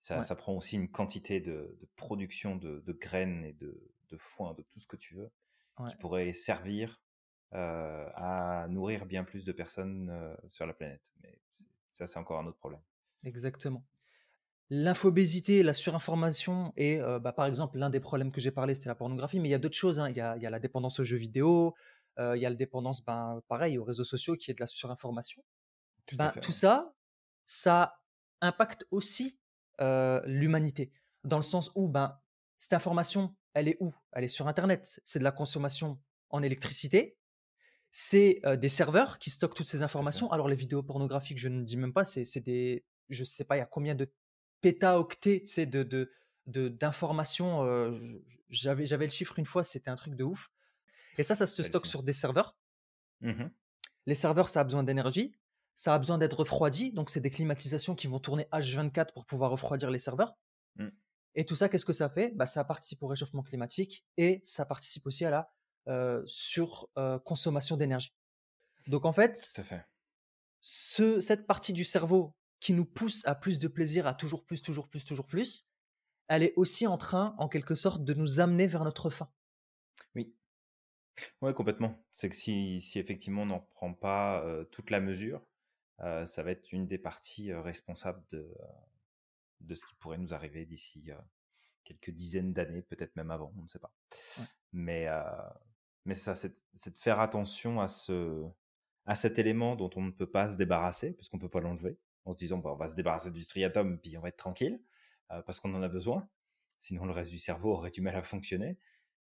ça, 0.00 0.22
ça, 0.22 0.36
prend 0.36 0.54
aussi 0.54 0.76
une 0.76 0.90
quantité 0.90 1.40
de, 1.40 1.76
production 1.96 2.56
de, 2.56 2.92
graines 2.92 3.44
et 3.44 3.52
de, 3.52 4.16
foin, 4.18 4.54
de 4.54 4.62
tout 4.62 4.80
ce 4.80 4.86
que 4.86 4.96
tu 4.96 5.14
veux, 5.14 5.30
qui 5.88 5.96
pourrait 5.96 6.32
servir 6.32 7.02
à 7.52 8.66
nourrir 8.68 9.06
bien 9.06 9.24
plus 9.24 9.44
de 9.44 9.52
personnes 9.52 10.36
sur 10.48 10.66
la 10.66 10.74
planète. 10.74 11.12
Mais 11.22 11.40
ça, 11.92 12.06
c'est 12.06 12.18
encore 12.18 12.38
un 12.38 12.46
autre 12.46 12.58
problème. 12.58 12.80
Exactement. 13.24 13.84
L'infobésité, 14.70 15.62
la 15.62 15.72
surinformation 15.72 16.74
et 16.76 16.98
bah, 16.98 17.32
par 17.32 17.46
exemple 17.46 17.78
l'un 17.78 17.88
des 17.88 18.00
problèmes 18.00 18.30
que 18.30 18.40
j'ai 18.40 18.50
parlé 18.50 18.74
c'était 18.74 18.90
la 18.90 18.94
pornographie, 18.94 19.40
mais 19.40 19.48
il 19.48 19.52
y 19.52 19.54
a 19.54 19.58
d'autres 19.58 19.76
choses. 19.76 19.98
Hein. 19.98 20.10
Il, 20.10 20.16
y 20.16 20.20
a, 20.20 20.36
la 20.36 20.58
dépendance 20.58 21.00
aux 21.00 21.04
jeux 21.04 21.16
vidéo, 21.16 21.74
il 22.18 22.36
y 22.36 22.44
a 22.44 22.50
la 22.50 22.54
dépendance, 22.54 23.02
ben, 23.02 23.40
pareil, 23.48 23.78
aux 23.78 23.84
réseaux 23.84 24.04
sociaux 24.04 24.36
qui 24.36 24.50
est 24.50 24.54
de 24.54 24.60
la 24.60 24.66
surinformation. 24.66 25.42
Tout, 26.04 26.16
ben, 26.16 26.32
tout 26.42 26.52
ça, 26.52 26.94
ça 27.46 27.98
impacte 28.42 28.84
aussi 28.90 29.38
l'humanité 29.80 30.92
dans 31.24 31.36
le 31.36 31.42
sens 31.42 31.70
où 31.74 31.88
ben, 31.88 32.18
cette 32.56 32.72
information, 32.72 33.34
elle 33.54 33.68
est 33.68 33.76
où? 33.80 33.94
Elle 34.12 34.24
est 34.24 34.28
sur 34.28 34.48
Internet. 34.48 35.00
C'est 35.04 35.18
de 35.18 35.24
la 35.24 35.32
consommation 35.32 36.00
en 36.30 36.42
électricité 36.42 37.17
c'est 37.90 38.40
des 38.58 38.68
serveurs 38.68 39.18
qui 39.18 39.30
stockent 39.30 39.54
toutes 39.54 39.66
ces 39.66 39.82
informations. 39.82 40.30
Alors 40.30 40.48
les 40.48 40.56
vidéos 40.56 40.82
pornographiques, 40.82 41.38
je 41.38 41.48
ne 41.48 41.64
dis 41.64 41.76
même 41.76 41.92
pas, 41.92 42.04
c'est 42.04 42.40
des, 42.40 42.84
je 43.08 43.24
sais 43.24 43.44
pas, 43.44 43.56
il 43.56 43.60
y 43.60 43.62
a 43.62 43.66
combien 43.66 43.94
de 43.94 44.10
pétaoctets, 44.60 45.42
c'est 45.46 45.66
de 45.66 45.82
de 45.82 46.68
d'informations. 46.68 47.92
j'avais 48.48 48.86
j'avais 48.86 49.06
le 49.06 49.10
chiffre 49.10 49.38
une 49.38 49.46
fois, 49.46 49.64
c'était 49.64 49.90
un 49.90 49.96
truc 49.96 50.14
de 50.14 50.24
ouf. 50.24 50.50
Et 51.18 51.22
ça, 51.22 51.34
ça 51.34 51.46
se 51.46 51.62
stocke 51.62 51.86
sur 51.86 52.02
des 52.02 52.12
serveurs. 52.12 52.56
Mmh 53.20 53.48
les 54.06 54.14
serveurs, 54.14 54.48
ça 54.48 54.60
a 54.60 54.64
besoin 54.64 54.84
d'énergie, 54.84 55.34
ça 55.74 55.94
a 55.94 55.98
besoin 55.98 56.16
d'être 56.16 56.38
refroidi, 56.38 56.92
donc 56.92 57.10
c'est 57.10 57.20
des 57.20 57.28
climatisations 57.28 57.94
qui 57.94 58.06
vont 58.06 58.18
tourner 58.18 58.46
H24 58.52 59.12
pour 59.12 59.26
pouvoir 59.26 59.50
refroidir 59.50 59.90
les 59.90 59.98
serveurs. 59.98 60.34
Mmh. 60.76 60.88
Et 61.34 61.44
tout 61.44 61.54
ça, 61.54 61.68
qu'est-ce 61.68 61.84
que 61.84 61.92
ça 61.92 62.08
fait? 62.08 62.32
Bah, 62.34 62.46
Ça 62.46 62.64
participe 62.64 63.02
au 63.02 63.06
réchauffement 63.06 63.42
climatique 63.42 64.06
et 64.16 64.40
ça 64.44 64.64
participe 64.64 65.06
aussi 65.06 65.26
à 65.26 65.30
la 65.30 65.52
sur 66.26 66.88
consommation 67.24 67.76
d'énergie. 67.76 68.14
Donc 68.86 69.04
en 69.04 69.12
fait, 69.12 69.36
Ce, 70.60 71.20
cette 71.20 71.46
partie 71.46 71.72
du 71.72 71.84
cerveau 71.84 72.34
qui 72.60 72.72
nous 72.72 72.84
pousse 72.84 73.24
à 73.26 73.34
plus 73.34 73.58
de 73.58 73.68
plaisir, 73.68 74.06
à 74.06 74.14
toujours 74.14 74.44
plus, 74.44 74.60
toujours 74.62 74.88
plus, 74.88 75.04
toujours 75.04 75.26
plus, 75.26 75.66
elle 76.26 76.42
est 76.42 76.52
aussi 76.56 76.86
en 76.86 76.98
train, 76.98 77.34
en 77.38 77.48
quelque 77.48 77.74
sorte, 77.74 78.04
de 78.04 78.14
nous 78.14 78.40
amener 78.40 78.66
vers 78.66 78.84
notre 78.84 79.08
fin. 79.10 79.30
Oui. 80.14 80.34
Oui, 81.40 81.54
complètement. 81.54 82.04
C'est 82.12 82.28
que 82.28 82.34
si, 82.34 82.80
si, 82.80 82.98
effectivement 82.98 83.42
on 83.42 83.46
n'en 83.46 83.60
prend 83.60 83.94
pas 83.94 84.44
toute 84.72 84.90
la 84.90 85.00
mesure, 85.00 85.46
ça 85.98 86.42
va 86.42 86.50
être 86.50 86.72
une 86.72 86.86
des 86.86 86.98
parties 86.98 87.52
responsables 87.52 88.24
de, 88.30 88.52
de 89.60 89.74
ce 89.74 89.86
qui 89.86 89.94
pourrait 89.94 90.18
nous 90.18 90.34
arriver 90.34 90.66
d'ici 90.66 91.10
quelques 91.84 92.10
dizaines 92.10 92.52
d'années, 92.52 92.82
peut-être 92.82 93.16
même 93.16 93.30
avant, 93.30 93.52
on 93.56 93.62
ne 93.62 93.68
sait 93.68 93.78
pas. 93.78 93.94
Mais, 94.72 95.08
mais 96.08 96.14
ça, 96.14 96.34
c'est 96.34 96.54
de 96.90 96.96
faire 96.96 97.20
attention 97.20 97.82
à, 97.82 97.90
ce, 97.90 98.42
à 99.04 99.14
cet 99.14 99.38
élément 99.38 99.76
dont 99.76 99.90
on 99.94 100.00
ne 100.00 100.10
peut 100.10 100.30
pas 100.30 100.48
se 100.48 100.56
débarrasser, 100.56 101.12
puisqu'on 101.12 101.36
ne 101.36 101.42
peut 101.42 101.50
pas 101.50 101.60
l'enlever, 101.60 101.98
en 102.24 102.32
se 102.32 102.38
disant, 102.38 102.56
bah, 102.56 102.70
on 102.72 102.76
va 102.76 102.88
se 102.88 102.94
débarrasser 102.94 103.30
du 103.30 103.42
striatum, 103.42 103.98
puis 103.98 104.16
on 104.16 104.22
va 104.22 104.30
être 104.30 104.38
tranquille, 104.38 104.80
euh, 105.32 105.42
parce 105.42 105.60
qu'on 105.60 105.74
en 105.74 105.82
a 105.82 105.88
besoin. 105.88 106.26
Sinon, 106.78 107.04
le 107.04 107.12
reste 107.12 107.30
du 107.30 107.38
cerveau 107.38 107.72
aurait 107.74 107.90
du 107.90 108.00
mal 108.00 108.16
à 108.16 108.22
fonctionner. 108.22 108.78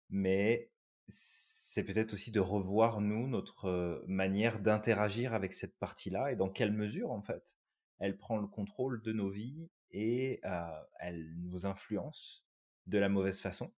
Mais 0.09 0.71
c'est 1.07 1.85
peut-être 1.85 2.11
aussi 2.11 2.31
de 2.31 2.41
revoir, 2.41 2.99
nous, 2.99 3.27
notre 3.27 3.69
euh, 3.69 4.03
manière 4.05 4.59
d'interagir 4.59 5.33
avec 5.33 5.53
cette 5.53 5.77
partie-là 5.77 6.33
et 6.33 6.35
dans 6.35 6.49
quelle 6.49 6.73
mesure, 6.73 7.11
en 7.11 7.21
fait, 7.21 7.57
elle 7.99 8.17
prend 8.17 8.35
le 8.35 8.47
contrôle 8.47 9.01
de 9.01 9.13
nos 9.13 9.29
vies 9.29 9.69
et 9.91 10.41
euh, 10.43 10.83
elle 10.99 11.33
nous 11.37 11.65
influence 11.65 12.45
de 12.87 12.97
la 12.97 13.07
mauvaise 13.07 13.39
façon. 13.39 13.71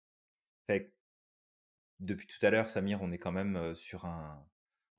Fait 0.68 0.94
depuis 2.04 2.28
tout 2.28 2.46
à 2.46 2.50
l'heure, 2.50 2.70
Samir, 2.70 3.02
on 3.02 3.12
est 3.12 3.18
quand 3.18 3.32
même 3.32 3.76
sur 3.76 4.06
un, 4.06 4.46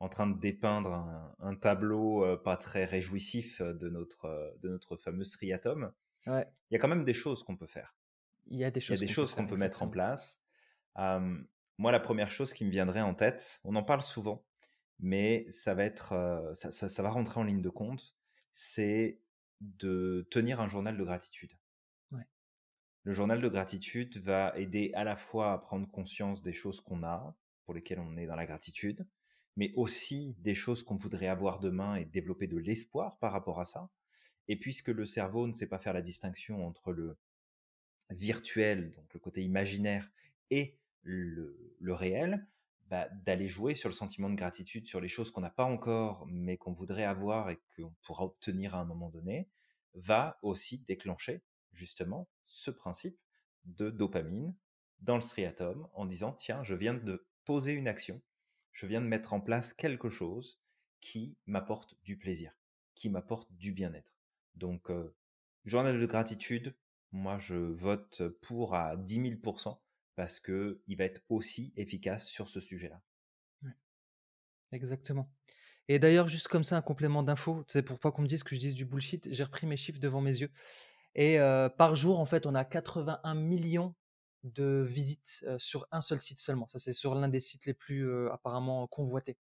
en 0.01 0.09
train 0.09 0.27
de 0.27 0.39
dépeindre 0.39 0.93
un, 1.39 1.55
tableau 1.55 2.37
pas 2.39 2.57
très 2.57 2.85
réjouissif 2.85 3.63
de 3.63 3.89
notre, 3.89 4.57
de 4.63 4.69
notre 4.69 4.97
fameux 4.97 5.25
striatum, 5.25 5.93
il 6.27 6.45
y 6.71 6.77
a 6.77 6.79
quand 6.79 6.89
même 6.89 7.05
des 7.05 7.15
choses 7.15 7.43
qu'on 7.43 7.57
peut 7.57 7.67
faire. 7.67 7.97
Il 8.47 8.59
y 8.59 8.65
a 8.65 8.71
des 8.71 8.81
choses, 8.81 9.01
des 9.01 9.09
choses 9.09 9.35
qu'on 9.35 9.47
peut, 9.47 9.57
mettre 9.57 9.83
en 9.83 9.89
place. 9.89 10.43
moi, 10.97 11.93
la 11.93 12.01
première 12.01 12.31
chose 12.31 12.53
qui 12.53 12.65
me 12.65 12.71
viendrait 12.71 13.01
en 13.01 13.15
tête, 13.15 13.61
on 13.65 13.75
en 13.77 13.83
parle 13.83 14.03
souvent, 14.03 14.45
mais 14.99 15.47
ça 15.51 15.75
va 15.75 15.85
être, 15.85 16.53
ça, 16.55 16.71
ça, 16.71 17.03
va 17.03 17.11
rentrer 17.11 17.41
en 17.41 17.45
ligne 17.45 17.63
de 17.63 17.71
compte, 17.71 18.17
c'est 18.53 19.21
de 19.61 20.27
tenir 20.31 20.61
un 20.61 20.69
journal 20.69 20.97
de 20.97 21.05
gratitude. 21.05 21.53
Le 23.05 23.13
journal 23.13 23.43
de 23.43 23.49
gratitude 23.49 24.17
va 24.17 24.55
aider 24.57 24.91
à 24.95 25.05
la 25.05 25.15
fois 25.15 25.53
à 25.53 25.59
prendre 25.59 25.87
conscience 25.91 26.43
des 26.43 26.55
choses 26.55 26.81
qu'on 26.81 27.03
a, 27.03 27.37
pour 27.67 27.75
lesquelles 27.75 28.01
on 28.01 28.17
est 28.17 28.27
dans 28.27 28.35
la 28.35 28.47
gratitude, 28.47 29.07
mais 29.57 29.75
aussi 29.77 30.35
des 30.39 30.55
choses 30.55 30.83
qu'on 30.83 30.97
voudrait 30.97 31.29
avoir 31.29 31.61
demain 31.61 31.97
et 31.97 32.07
développer 32.07 32.47
de 32.47 32.57
l'espoir 32.57 33.19
par 33.19 33.33
rapport 33.33 33.61
à 33.61 33.67
ça. 33.67 33.91
Et 34.49 34.57
puisque 34.57 34.89
le 34.89 35.05
cerveau 35.05 35.47
ne 35.47 35.53
sait 35.53 35.67
pas 35.67 35.79
faire 35.79 35.93
la 35.93 36.01
distinction 36.01 36.67
entre 36.67 36.93
le 36.93 37.19
virtuel, 38.09 38.93
donc 38.93 39.13
le 39.13 39.21
côté 39.21 39.43
imaginaire, 39.43 40.11
et 40.51 40.79
le, 41.03 41.77
réel, 41.89 42.47
bah, 42.87 43.11
d'aller 43.27 43.49
jouer 43.49 43.75
sur 43.75 43.91
le 43.91 43.95
sentiment 43.95 44.31
de 44.31 44.35
gratitude, 44.35 44.87
sur 44.87 45.03
les 45.03 45.09
choses 45.09 45.31
qu'on 45.31 45.43
n'a 45.43 45.51
pas 45.51 45.65
encore, 45.65 46.27
mais 46.27 46.57
qu'on 46.57 46.73
voudrait 46.73 47.05
avoir 47.05 47.51
et 47.51 47.59
qu'on 47.77 47.93
pourra 48.01 48.25
obtenir 48.25 48.75
à 48.75 48.81
un 48.81 48.87
moment 48.87 49.11
donné, 49.11 49.51
va 49.93 50.39
aussi 50.41 50.79
déclencher 50.79 51.43
justement 51.75 52.29
ce 52.47 52.71
principe 52.71 53.19
de 53.65 53.91
dopamine 53.91 54.55
dans 55.01 55.17
le 55.17 55.21
striatum 55.21 55.89
en 55.95 56.07
disant 56.07 56.33
tiens, 56.33 56.63
je 56.63 56.75
viens 56.75 56.95
de 56.95 57.27
poser 57.45 57.73
une 57.73 57.89
action, 57.89 58.23
je 58.73 58.87
viens 58.87 59.01
de 59.01 59.07
mettre 59.07 59.33
en 59.33 59.41
place 59.41 59.73
quelque 59.73 60.09
chose 60.09 60.61
qui 61.01 61.37
m'apporte 61.47 61.95
du 62.03 62.17
plaisir, 62.17 62.59
qui 62.95 63.11
m'apporte 63.11 63.53
du 63.53 63.73
bien-être. 63.73 64.17
Donc, 64.55 64.91
journal 65.65 66.01
de 66.01 66.07
gratitude, 66.07 66.77
moi 67.13 67.39
je 67.39 67.55
vote 67.55 68.23
pour 68.43 68.75
à 68.75 68.97
10 68.97 69.21
000% 69.21 69.79
parce 70.17 70.41
qu'il 70.41 70.97
va 70.97 71.05
être 71.05 71.23
aussi 71.29 71.73
efficace 71.77 72.27
sur 72.27 72.49
ce 72.49 72.61
sujet-là. 72.61 73.03
Exactement. 74.73 75.31
Et 75.89 75.99
d'ailleurs, 75.99 76.29
juste 76.29 76.49
comme 76.49 76.65
ça, 76.65 76.77
un 76.77 76.83
complément 76.83 77.23
d'info, 77.23 77.63
c'est 77.69 77.83
pour 77.83 77.99
pas 77.99 78.11
qu'on 78.11 78.23
me 78.23 78.27
dise 78.27 78.43
que 78.43 78.55
je 78.55 78.61
dise 78.61 78.75
du 78.75 78.87
bullshit, 78.87 79.29
j'ai 79.31 79.45
repris 79.45 79.67
mes 79.67 79.77
chiffres 79.77 80.01
devant 80.01 80.21
mes 80.21 80.41
yeux. 80.41 80.51
Et 81.15 81.39
par 81.77 81.97
jour, 81.97 82.19
en 82.21 82.25
fait, 82.25 82.47
on 82.47 82.55
a 82.55 82.65
81 82.65 83.35
millions 83.35 83.95
de 84.43 84.85
visites 84.87 85.45
sur 85.59 85.87
un 85.91 86.01
seul 86.01 86.19
site 86.19 86.39
seulement. 86.39 86.67
Ça, 86.67 86.79
c'est 86.79 86.93
sur 86.93 87.15
l'un 87.15 87.29
des 87.29 87.41
sites 87.41 87.67
les 87.67 87.75
plus 87.75 88.29
apparemment 88.31 88.87
convoités. 88.87 89.39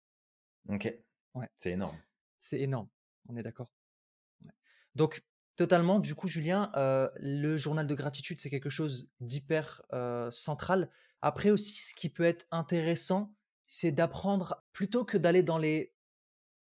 Ok. 0.70 0.94
Ouais. 1.34 1.50
C'est 1.58 1.72
énorme. 1.72 1.98
C'est 2.40 2.60
énorme. 2.60 2.88
On 3.28 3.36
est 3.36 3.44
d'accord. 3.44 3.72
Donc, 4.96 5.24
totalement, 5.56 6.00
du 6.00 6.14
coup, 6.14 6.28
Julien, 6.28 6.72
le 6.76 7.58
journal 7.58 7.88
de 7.88 7.96
gratitude, 7.96 8.40
c'est 8.40 8.50
quelque 8.50 8.70
chose 8.70 9.10
d'hyper 9.20 9.82
central. 10.30 10.90
Après 11.22 11.50
aussi, 11.50 11.76
ce 11.76 11.96
qui 11.96 12.10
peut 12.10 12.24
être 12.24 12.46
intéressant, 12.52 13.34
c'est 13.66 13.92
d'apprendre, 13.92 14.64
plutôt 14.74 15.04
que 15.06 15.18
d'aller 15.18 15.42
dans 15.42 15.58
les, 15.58 15.94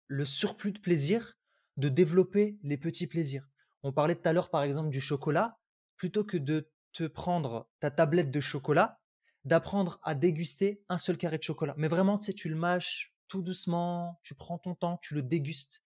le 0.07 0.23
surplus 0.23 0.71
de 0.71 0.79
plaisir, 0.79 1.37
de 1.77 1.89
développer 1.89 2.57
les 2.63 2.77
petits 2.77 3.07
plaisirs. 3.07 3.49
On 3.83 3.91
parlait 3.91 4.15
tout 4.15 4.27
à 4.27 4.33
l'heure, 4.33 4.49
par 4.49 4.63
exemple, 4.63 4.89
du 4.89 5.01
chocolat. 5.01 5.57
Plutôt 5.97 6.23
que 6.23 6.37
de 6.37 6.69
te 6.93 7.05
prendre 7.05 7.69
ta 7.79 7.91
tablette 7.91 8.31
de 8.31 8.39
chocolat, 8.39 8.99
d'apprendre 9.45 9.99
à 10.03 10.15
déguster 10.15 10.83
un 10.89 10.97
seul 10.97 11.17
carré 11.17 11.37
de 11.37 11.43
chocolat. 11.43 11.73
Mais 11.77 11.87
vraiment, 11.87 12.17
tu 12.17 12.27
sais, 12.27 12.33
tu 12.33 12.49
le 12.49 12.55
mâches 12.55 13.13
tout 13.27 13.41
doucement, 13.41 14.19
tu 14.23 14.35
prends 14.35 14.57
ton 14.57 14.75
temps, 14.75 14.97
tu 14.97 15.13
le 15.13 15.21
dégustes. 15.21 15.83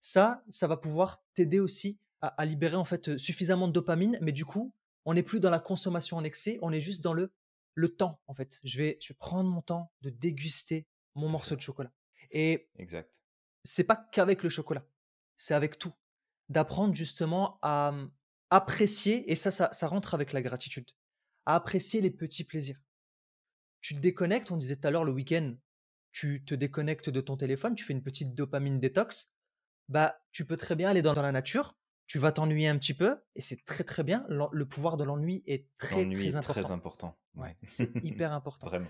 Ça, 0.00 0.42
ça 0.48 0.66
va 0.66 0.76
pouvoir 0.76 1.22
t'aider 1.34 1.60
aussi 1.60 2.00
à, 2.22 2.44
libérer 2.46 2.76
en 2.76 2.84
fait 2.84 3.18
suffisamment 3.18 3.68
de 3.68 3.72
dopamine, 3.72 4.18
mais 4.22 4.32
du 4.32 4.44
coup, 4.44 4.74
on 5.04 5.14
n'est 5.14 5.22
plus 5.22 5.38
dans 5.38 5.50
la 5.50 5.58
consommation 5.58 6.16
en 6.16 6.24
excès, 6.24 6.58
on 6.62 6.72
est 6.72 6.80
juste 6.80 7.02
dans 7.02 7.12
le, 7.12 7.34
le 7.74 7.94
temps 7.94 8.20
en 8.26 8.34
fait. 8.34 8.60
Je 8.64 8.78
vais, 8.78 8.98
je 9.00 9.08
vais 9.08 9.16
prendre 9.16 9.50
mon 9.50 9.60
temps 9.60 9.92
de 10.00 10.10
déguster 10.10 10.86
mon 11.14 11.28
morceau 11.28 11.54
de 11.54 11.60
chocolat. 11.60 11.92
Et 12.30 12.68
exact. 12.76 13.22
C'est 13.62 13.84
pas 13.84 13.96
qu'avec 13.96 14.42
le 14.42 14.48
chocolat, 14.48 14.86
c'est 15.36 15.54
avec 15.54 15.78
tout. 15.78 15.92
D'apprendre 16.48 16.94
justement 16.94 17.58
à, 17.62 17.92
apprécier, 18.50 19.30
et 19.30 19.36
ça, 19.36 19.50
ça, 19.50 19.86
rentre 19.88 20.14
avec 20.14 20.32
la 20.32 20.42
gratitude, 20.42 20.90
à 21.46 21.56
apprécier 21.56 22.00
les 22.00 22.10
petits 22.10 22.44
plaisirs. 22.44 22.80
Tu 23.80 23.94
te 23.94 24.00
déconnectes, 24.00 24.50
on 24.50 24.56
disait 24.56 24.76
tout 24.76 24.86
à 24.86 24.90
l'heure 24.90 25.04
le 25.04 25.12
week-end, 25.12 25.54
tu 26.12 26.44
te 26.44 26.54
déconnectes 26.54 27.10
de 27.10 27.20
ton 27.20 27.36
téléphone, 27.36 27.74
tu 27.74 27.84
fais 27.84 27.92
une 27.92 28.02
petite 28.02 28.34
dopamine 28.34 28.80
détox, 28.80 29.32
bah 29.88 30.18
tu 30.32 30.44
peux 30.44 30.56
très 30.56 30.76
bien 30.76 30.90
aller 30.90 31.02
dans, 31.02 31.12
la 31.12 31.32
nature, 31.32 31.76
tu 32.06 32.18
vas 32.18 32.32
t'ennuyer 32.32 32.68
un 32.68 32.78
petit 32.78 32.94
peu, 32.94 33.18
et 33.34 33.40
c'est 33.40 33.64
très 33.64 33.84
très 33.84 34.02
bien. 34.02 34.24
Le 34.28 34.64
pouvoir 34.64 34.96
de 34.96 35.04
l'ennui 35.04 35.42
est 35.46 35.68
très 35.76 36.08
très 36.08 36.36
important. 36.36 36.62
Très 36.62 36.70
important. 36.70 37.18
Ouais. 37.34 37.56
C'est 37.66 37.90
hyper 38.04 38.32
important. 38.32 38.66
Vraiment. 38.66 38.88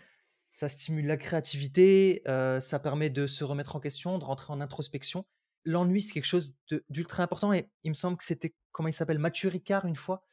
Ça 0.53 0.69
stimule 0.69 1.07
la 1.07 1.19
créativité, 1.19 2.23
euh, 2.29 2.61
ça 2.61 2.79
permet 2.79 3.11
de 3.11 3.27
se 3.27 3.45
remettre 3.45 3.77
en 3.77 3.81
question, 3.81 4.19
de 4.19 4.25
rentrer 4.25 4.53
en 4.53 4.61
introspection 4.61 5.27
l'ennui, 5.67 6.01
c'est 6.01 6.13
quelque 6.13 6.25
chose 6.25 6.57
d'ultra 6.89 7.23
important. 7.23 7.53
Et 7.53 7.69
il 7.85 7.91
me 7.91 7.95
semble 7.95 8.17
que 8.17 8.25
c'était, 8.25 8.55
comment 8.73 8.89
il 8.89 8.93
s'appelle, 8.93 9.19
Mathieu 9.19 9.51
Ricard, 9.51 9.85
une 9.85 9.97
fois. 9.97 10.25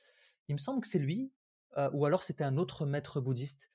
Il 0.48 0.54
me 0.54 0.60
semble 0.60 0.82
que 0.82 0.88
c'est 0.88 1.00
lui, 1.00 1.32
euh, 1.78 1.90
ou 1.94 2.06
alors 2.06 2.24
c'était 2.24 2.44
un 2.44 2.58
autre 2.58 2.86
maître 2.86 3.20
bouddhiste, 3.20 3.72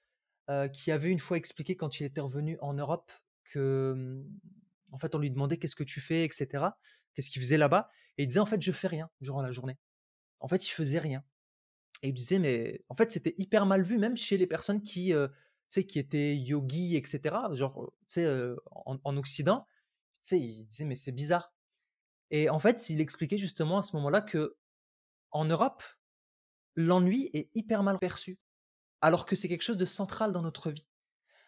euh, 0.49 0.69
qui 0.69 0.91
avait 0.91 1.11
une 1.11 1.19
fois 1.19 1.37
expliqué 1.37 1.77
quand 1.77 2.01
il 2.01 2.05
était 2.05 2.21
revenu 2.21 2.57
en 2.61 2.75
Europe 2.75 3.11
que, 3.45 3.95
mmh, 3.97 4.39
en 4.93 4.99
fait, 4.99 5.15
on 5.15 5.19
lui 5.19 5.31
demandait 5.31 5.59
qu'est-ce 5.59 5.77
que 5.77 5.85
tu 5.85 6.01
fais, 6.01 6.25
etc. 6.25 6.65
Qu'est-ce 7.15 7.31
qu'il 7.31 7.43
faisait 7.43 7.59
là-bas. 7.59 7.91
Et 8.17 8.23
il 8.23 8.29
disait, 8.29 8.41
en 8.41 8.47
fait, 8.47 8.63
je 8.63 8.73
fais 8.73 8.89
rien 8.89 9.11
durant 9.21 9.43
la 9.43 9.51
journée. 9.51 9.79
En 10.41 10.49
fait, 10.49 10.67
il 10.67 10.71
faisait 10.71 11.01
rien. 11.01 11.25
Et 12.03 12.09
il 12.09 12.15
disait, 12.15 12.39
mais 12.39 12.85
en 12.89 12.95
fait, 12.95 13.11
c'était 13.11 13.35
hyper 13.39 13.67
mal 13.67 13.83
vu, 13.83 13.99
même 13.99 14.17
chez 14.17 14.37
les 14.37 14.47
personnes 14.47 14.81
qui, 14.83 15.13
euh, 15.13 15.27
qui 15.69 15.99
étaient 15.99 16.37
yogis, 16.37 16.97
etc. 16.97 17.35
Genre, 17.53 17.93
tu 18.07 18.15
sais, 18.15 18.55
en, 18.71 18.99
en 19.03 19.17
Occident 19.17 19.67
sais, 20.23 20.41
il 20.41 20.67
disait, 20.67 20.85
mais 20.85 20.95
c'est 20.95 21.13
bizarre. 21.13 21.55
Et 22.31 22.51
en 22.51 22.59
fait, 22.59 22.91
il 22.91 23.01
expliquait 23.01 23.39
justement 23.39 23.79
à 23.79 23.83
ce 23.83 23.97
moment-là 23.97 24.21
que 24.21 24.57
en 25.31 25.45
Europe, 25.45 25.83
l'ennui 26.75 27.31
est 27.33 27.51
hyper 27.55 27.83
mal 27.83 27.99
perçu, 27.99 28.39
alors 29.01 29.27
que 29.27 29.37
c'est 29.37 29.49
quelque 29.49 29.63
chose 29.63 29.77
de 29.77 29.85
central 29.85 30.33
dans 30.33 30.43
notre 30.43 30.71
vie. 30.71 30.89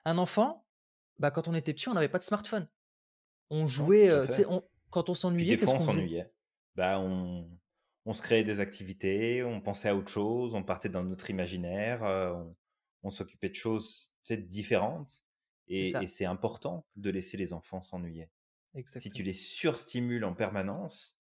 Un 0.04 0.18
enfant, 0.18 0.66
bah, 1.18 1.30
quand 1.30 1.48
on 1.48 1.54
était 1.54 1.72
petit, 1.72 1.88
on 1.88 1.94
n'avait 1.94 2.08
pas 2.08 2.18
de 2.18 2.24
smartphone. 2.24 2.68
On 3.50 3.66
jouait, 3.66 4.10
on, 4.48 4.62
quand 4.90 5.08
on 5.08 5.14
s'ennuyait, 5.14 5.56
qu'est-ce 5.56 5.70
qu'on 5.70 5.80
s'ennuyait 5.80 6.32
bah, 6.76 6.98
on, 7.00 7.50
on, 8.06 8.12
se 8.12 8.22
créait 8.22 8.44
des 8.44 8.60
activités, 8.60 9.42
on 9.42 9.60
pensait 9.60 9.88
à 9.88 9.96
autre 9.96 10.10
chose, 10.10 10.54
on 10.54 10.62
partait 10.62 10.88
dans 10.88 11.02
notre 11.02 11.30
imaginaire, 11.30 12.02
on, 12.02 12.56
on 13.02 13.10
s'occupait 13.10 13.48
de 13.48 13.54
choses 13.54 14.12
différentes. 14.28 15.24
Et 15.68 15.94
c'est 16.08 16.24
important 16.24 16.84
de 16.96 17.10
laisser 17.10 17.36
les 17.36 17.52
enfants 17.52 17.80
s'ennuyer. 17.80 18.28
Si 18.86 19.10
tu 19.10 19.22
les 19.22 19.34
surstimules 19.34 20.24
en 20.24 20.34
permanence, 20.34 21.18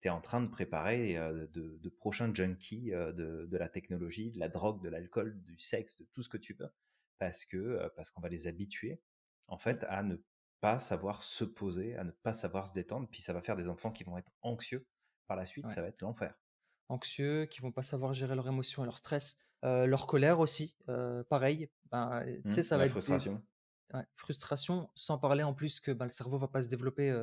tu 0.00 0.08
es 0.08 0.10
en 0.10 0.20
train 0.20 0.40
de 0.40 0.48
préparer 0.48 1.14
de, 1.14 1.88
prochains 1.88 2.32
junkies 2.34 2.90
de, 2.90 3.56
la 3.56 3.68
technologie, 3.68 4.30
de 4.30 4.38
la 4.38 4.48
drogue, 4.48 4.82
de 4.82 4.88
l'alcool, 4.88 5.40
du 5.42 5.58
sexe, 5.58 5.96
de 5.96 6.04
tout 6.12 6.22
ce 6.22 6.28
que 6.28 6.36
tu 6.36 6.54
veux, 6.54 6.70
parce 7.18 7.44
que 7.44 7.90
parce 7.96 8.10
qu'on 8.10 8.20
va 8.20 8.28
les 8.28 8.46
habituer 8.46 9.00
en 9.46 9.58
fait 9.58 9.84
à 9.88 10.02
ne 10.02 10.16
pas 10.60 10.80
savoir 10.80 11.22
se 11.22 11.44
poser, 11.44 11.96
à 11.96 12.04
ne 12.04 12.10
pas 12.10 12.34
savoir 12.34 12.68
se 12.68 12.74
détendre, 12.74 13.08
puis 13.10 13.22
ça 13.22 13.32
va 13.32 13.40
faire 13.42 13.56
des 13.56 13.68
enfants 13.68 13.90
qui 13.90 14.04
vont 14.04 14.18
être 14.18 14.30
anxieux 14.42 14.86
par 15.26 15.36
la 15.36 15.46
suite, 15.46 15.68
ça 15.70 15.82
va 15.82 15.88
être 15.88 16.00
l'enfer. 16.02 16.34
Anxieux, 16.88 17.46
qui 17.46 17.60
vont 17.60 17.72
pas 17.72 17.82
savoir 17.82 18.12
gérer 18.12 18.34
leurs 18.34 18.48
émotions 18.48 18.82
et 18.82 18.86
leur 18.86 18.98
stress, 18.98 19.36
leur 19.62 20.06
colère 20.06 20.40
aussi, 20.40 20.76
pareil. 21.28 21.70
Ben, 21.90 22.24
mmh, 22.44 22.50
ça 22.50 22.76
va 22.76 22.84
la 22.84 22.90
frustration 22.90 23.42
frustration, 24.14 24.90
sans 24.94 25.18
parler 25.18 25.42
en 25.42 25.54
plus 25.54 25.80
que 25.80 25.90
bah, 25.90 26.04
le 26.04 26.10
cerveau 26.10 26.38
va 26.38 26.48
pas 26.48 26.62
se 26.62 26.68
développer 26.68 27.22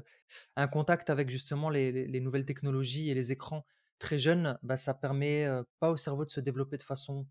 un 0.55 0.67
contact 0.67 1.09
avec 1.09 1.29
justement 1.29 1.69
les, 1.69 2.19
nouvelles 2.19 2.45
technologies 2.45 3.09
et 3.09 3.13
les 3.13 3.31
écrans 3.31 3.65
très 3.97 4.17
jeunes, 4.17 4.57
bah, 4.63 4.77
ça 4.77 4.93
permet 4.93 5.47
pas 5.79 5.91
au 5.91 5.97
cerveau 5.97 6.25
de 6.25 6.29
se 6.29 6.39
développer 6.39 6.77
de 6.77 6.83
façon 6.83 7.27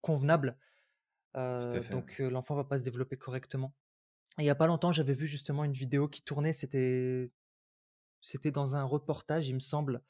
convenable. 0.00 0.56
donc 1.34 2.18
l'enfant 2.18 2.54
va 2.54 2.64
pas 2.64 2.78
se 2.78 2.82
développer 2.82 3.16
correctement. 3.16 3.74
il 4.38 4.44
y 4.44 4.50
a 4.50 4.54
pas 4.54 4.66
longtemps, 4.66 4.92
j'avais 4.92 5.14
vu 5.14 5.26
justement 5.26 5.64
une 5.64 5.72
vidéo 5.72 6.08
qui 6.08 6.22
tournait, 6.22 6.52
c'était 6.52 7.30
c'était 8.20 8.52
dans 8.52 8.76
un 8.76 8.84
reportage, 8.84 9.48
il 9.48 9.54
me 9.54 9.60
semble, 9.60 10.02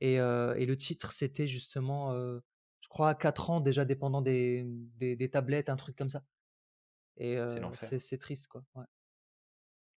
et, 0.00 0.16
le 0.16 0.74
titre 0.74 1.12
c'était 1.12 1.46
justement, 1.46 2.14
je 2.14 2.88
crois 2.88 3.10
à 3.10 3.14
4 3.14 3.50
ans 3.50 3.60
déjà 3.60 3.84
dépendant 3.84 4.22
des, 4.22 4.64
des 4.98 5.30
tablettes, 5.30 5.68
un 5.68 5.76
truc 5.76 5.96
comme 5.96 6.10
ça. 6.10 6.22
Et 7.16 7.38
c'est 7.98 8.18
triste, 8.18 8.46
quoi. 8.48 8.64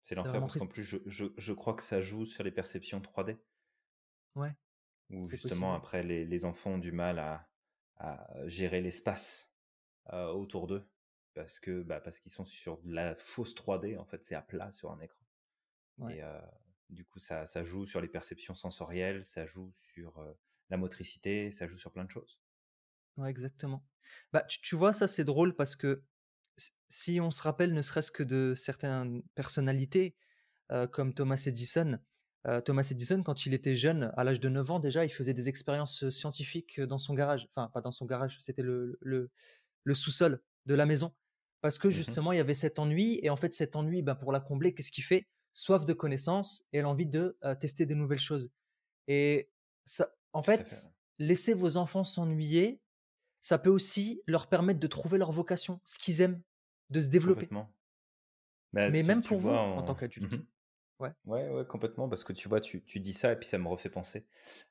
C'est 0.03 0.15
l'enfer 0.15 0.41
parce 0.41 0.59
qu'en 0.59 0.67
plus, 0.67 0.83
je, 0.83 0.97
je, 1.07 1.27
je, 1.37 1.53
crois 1.53 1.75
que 1.75 1.83
ça 1.83 2.01
joue 2.01 2.25
sur 2.25 2.43
les 2.43 2.51
perceptions 2.51 3.01
3D. 3.01 3.39
Ouais. 4.35 4.57
Où 5.11 5.27
justement, 5.27 5.75
après, 5.75 6.03
les, 6.03 6.25
les, 6.25 6.45
enfants 6.45 6.73
ont 6.73 6.79
du 6.79 6.93
mal 6.93 7.19
à, 7.19 7.49
à 7.97 8.27
gérer 8.47 8.81
l'espace 8.81 9.53
autour 10.11 10.67
d'eux. 10.67 10.89
Parce 11.35 11.61
que 11.61 11.83
bah, 11.83 12.01
parce 12.01 12.19
qu'ils 12.19 12.33
sont 12.33 12.45
sur 12.45 12.79
de 12.83 12.93
la 12.93 13.15
fausse 13.15 13.55
3D, 13.55 13.99
en 13.99 14.05
fait, 14.05 14.25
c'est 14.25 14.35
à 14.35 14.43
plat 14.43 14.73
sur 14.73 14.91
un 14.91 15.01
écran. 15.01 15.25
Et 16.09 16.23
du 16.89 17.05
coup, 17.05 17.21
ça, 17.21 17.47
ça, 17.47 17.63
joue 17.63 17.85
sur 17.85 18.01
les 18.01 18.09
perceptions 18.09 18.55
sensorielles, 18.55 19.23
ça 19.23 19.47
joue 19.47 19.73
sur 19.81 20.19
la 20.71 20.77
motricité, 20.77 21.51
ça 21.51 21.67
joue 21.67 21.77
sur 21.77 21.93
plein 21.93 22.05
de 22.05 22.11
choses. 22.11 22.41
Ouais, 23.17 23.31
exactement. 23.31 23.85
Bah, 24.33 24.43
tu, 24.43 24.61
tu 24.61 24.77
vois, 24.77 24.93
ça 24.93 25.07
c'est 25.07 25.25
drôle 25.25 25.55
parce 25.55 25.77
que 25.77 26.03
si 26.89 27.21
on 27.21 27.31
se 27.31 27.43
rappelle 27.43 27.73
ne 27.75 27.83
serait-ce 27.83 28.13
que 28.13 28.23
de 28.23 28.55
certaines 28.55 29.23
personnalités 29.35 30.17
comme 30.93 31.15
Thomas 31.15 31.43
Edison, 31.47 31.99
Thomas 32.65 32.87
Edison, 32.91 33.23
quand 33.23 33.45
il 33.45 33.55
était 33.55 33.75
jeune, 33.75 34.13
à 34.17 34.25
l'âge 34.25 34.41
de 34.41 34.49
9 34.49 34.71
ans 34.71 34.81
déjà, 34.81 35.05
il 35.05 35.11
faisait 35.11 35.35
des 35.35 35.49
expériences 35.49 36.09
scientifiques 36.09 36.81
dans 36.81 36.99
son 36.99 37.15
garage. 37.15 37.49
Enfin, 37.55 37.69
pas 37.69 37.81
dans 37.81 37.91
son 37.91 38.07
garage, 38.07 38.39
c'était 38.41 38.63
le, 38.63 38.99
le, 39.01 39.31
le 39.85 39.95
sous-sol 39.95 40.43
de 40.67 40.75
la 40.75 40.87
maison. 40.87 41.13
Parce 41.61 41.77
que 41.77 41.89
mmh 41.89 41.93
justement, 41.93 42.33
il 42.33 42.37
y 42.37 42.41
avait 42.41 42.55
cet 42.55 42.79
ennui. 42.79 43.21
Et 43.23 43.31
en 43.31 43.37
fait, 43.37 43.53
cet 43.53 43.77
ennui, 43.77 44.03
ben, 44.03 44.15
pour 44.15 44.33
la 44.33 44.41
combler, 44.41 44.73
qu'est-ce 44.73 44.91
qu'il 44.91 45.05
fait? 45.05 45.27
Soif 45.53 45.85
de 45.85 45.93
connaissances 45.93 46.65
et 46.73 46.81
l'envie 46.81 47.07
de 47.07 47.37
tester 47.61 47.85
des 47.85 47.95
nouvelles 47.95 48.19
choses. 48.19 48.51
Et 49.09 49.51
ça, 49.85 50.15
en 50.33 50.43
fait, 50.43 50.93
laisser 51.19 51.53
vos 51.53 51.77
enfants 51.77 52.05
s'ennuyer, 52.05 52.81
ça 53.41 53.59
peut 53.59 53.71
aussi 53.71 54.23
leur 54.27 54.49
permettre 54.49 54.81
de 54.81 54.87
trouver 54.87 55.19
leur 55.19 55.33
vocation, 55.33 55.81
ce 55.85 55.99
qu'ils 55.99 56.21
aiment, 56.21 56.41
de 56.91 57.01
se 57.01 57.09
développer. 57.09 57.49
Bah, 58.73 58.89
Mais 58.91 59.03
même 59.03 59.23
pour 59.23 59.39
vous, 59.39 59.51
en, 59.51 59.83
tant 59.83 59.95
qu'adulte. 59.95 60.33
Mmh 60.33 60.47
ouais. 61.01 61.13
ouais. 61.25 61.49
ouais, 61.49 61.67
complètement. 61.67 62.09
Parce 62.09 62.25
que 62.25 62.33
tu 62.33 62.49
vois, 62.49 62.61
tu, 62.61 62.85
tu, 62.85 63.01
dis 63.01 63.13
ça 63.13 63.33
et 63.33 63.37
puis 63.37 63.49
ça 63.49 63.59
me 63.59 63.69
refait 63.69 63.91
penser 63.91 64.27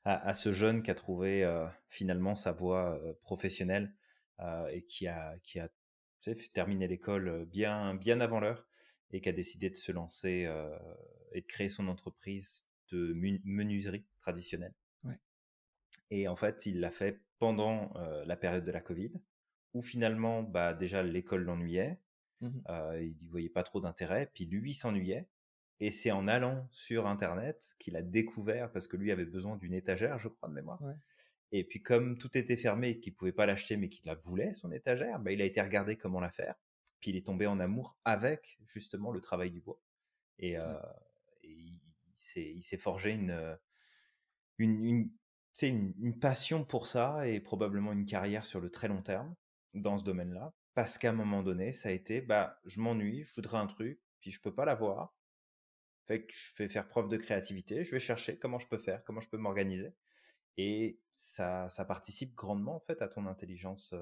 à, 0.05 0.33
ce 0.33 0.53
jeune 0.53 0.83
qui 0.83 0.91
a 0.91 0.95
trouvé 0.95 1.45
finalement 1.89 2.35
sa 2.35 2.51
voie 2.51 2.99
professionnelle 3.21 3.93
et 4.71 4.83
qui 4.83 5.07
a, 5.07 5.37
qui 5.43 5.59
a 5.59 5.69
terminé 6.53 6.87
l'école 6.87 7.45
bien, 7.45 7.95
bien 7.95 8.21
avant 8.21 8.39
l'heure 8.39 8.65
et 9.11 9.21
qui 9.21 9.29
a 9.29 9.33
décidé 9.33 9.69
de 9.69 9.75
se 9.75 9.91
lancer 9.91 10.49
et 11.33 11.41
de 11.41 11.47
créer 11.47 11.69
son 11.69 11.87
entreprise 11.87 12.65
de 12.91 13.13
menuiserie 13.43 14.05
traditionnelle. 14.21 14.73
Et 16.11 16.27
en 16.27 16.35
fait, 16.35 16.65
il 16.65 16.79
l'a 16.79 16.91
fait 16.91 17.21
pendant 17.37 17.93
la 18.25 18.37
période 18.37 18.65
de 18.65 18.71
la 18.71 18.81
Covid, 18.81 19.11
où 19.73 19.81
finalement, 19.81 20.43
bah, 20.43 20.73
déjà, 20.73 21.03
l'école 21.03 21.43
l'ennuyait, 21.43 21.99
mmh 22.41 22.59
il 23.01 23.15
n'y 23.21 23.27
voyait 23.27 23.49
pas 23.49 23.63
trop 23.63 23.81
d'intérêt, 23.81 24.31
puis 24.33 24.45
lui 24.45 24.73
s'ennuyait. 24.73 25.27
Et 25.81 25.91
c'est 25.91 26.11
en 26.11 26.27
allant 26.27 26.67
sur 26.71 27.07
Internet 27.07 27.75
qu'il 27.79 27.95
a 27.95 28.01
découvert, 28.01 28.71
parce 28.71 28.87
que 28.87 28.97
lui 28.97 29.11
avait 29.11 29.25
besoin 29.25 29.55
d'une 29.55 29.73
étagère, 29.73 30.19
je 30.19 30.27
crois, 30.27 30.49
de 30.49 30.53
mémoire. 30.53 30.81
Et 31.51 31.63
puis 31.63 31.81
comme 31.81 32.17
tout 32.17 32.37
était 32.37 32.57
fermé 32.57 32.89
et 32.89 32.99
qu'il 32.99 33.15
pouvait 33.15 33.31
pas 33.31 33.45
l'acheter, 33.45 33.77
mais 33.77 33.89
qu'il 33.89 34.05
la 34.05 34.15
voulait, 34.15 34.53
son 34.53 34.71
étagère, 34.71 35.19
bah, 35.19 35.31
il 35.31 35.41
a 35.41 35.45
été 35.45 35.61
regarder 35.61 35.95
comment 35.95 36.19
la 36.19 36.31
faire. 36.31 36.55
Puis 36.99 37.11
il 37.11 37.17
est 37.17 37.25
tombé 37.25 37.47
en 37.47 37.59
amour 37.59 37.97
avec 38.05 38.59
justement 38.67 39.11
le 39.11 39.21
travail 39.21 39.51
du 39.51 39.61
bois. 39.61 39.81
Et, 40.37 40.57
il, 41.43 42.61
s'est 42.61 42.77
forgé 42.77 43.13
une, 43.13 43.57
une, 44.57 45.09
une, 45.61 45.93
une, 45.97 46.19
passion 46.19 46.63
pour 46.63 46.85
ça 46.87 47.27
et 47.27 47.39
probablement 47.39 47.93
une 47.93 48.05
carrière 48.05 48.45
sur 48.45 48.59
le 48.59 48.69
très 48.69 48.87
long 48.87 49.01
terme 49.01 49.33
dans 49.73 49.97
ce 49.97 50.03
domaine-là. 50.03 50.53
Parce 50.79 50.97
qu'à 50.97 51.09
un 51.09 51.13
moment 51.13 51.43
donné, 51.43 51.73
ça 51.73 51.89
a 51.89 51.91
été, 51.91 52.21
bah, 52.21 52.61
je 52.63 52.79
m'ennuie, 52.79 53.25
je 53.25 53.33
voudrais 53.35 53.57
un 53.57 53.67
truc, 53.67 53.99
puis 54.21 54.31
je 54.31 54.39
peux 54.39 54.55
pas 54.55 54.63
l'avoir. 54.63 55.13
Fait 56.05 56.25
que 56.25 56.31
je 56.33 56.63
vais 56.63 56.69
faire 56.69 56.87
preuve 56.87 57.09
de 57.09 57.17
créativité, 57.17 57.83
je 57.83 57.91
vais 57.91 57.99
chercher 57.99 58.39
comment 58.39 58.59
je 58.59 58.67
peux 58.69 58.77
faire, 58.77 59.03
comment 59.03 59.19
je 59.19 59.27
peux 59.27 59.35
m'organiser. 59.35 59.93
Et 60.55 61.01
ça, 61.11 61.67
ça 61.67 61.83
participe 61.83 62.33
grandement 62.33 62.77
en 62.77 62.79
fait 62.79 63.01
à 63.01 63.09
ton 63.09 63.25
intelligence 63.25 63.93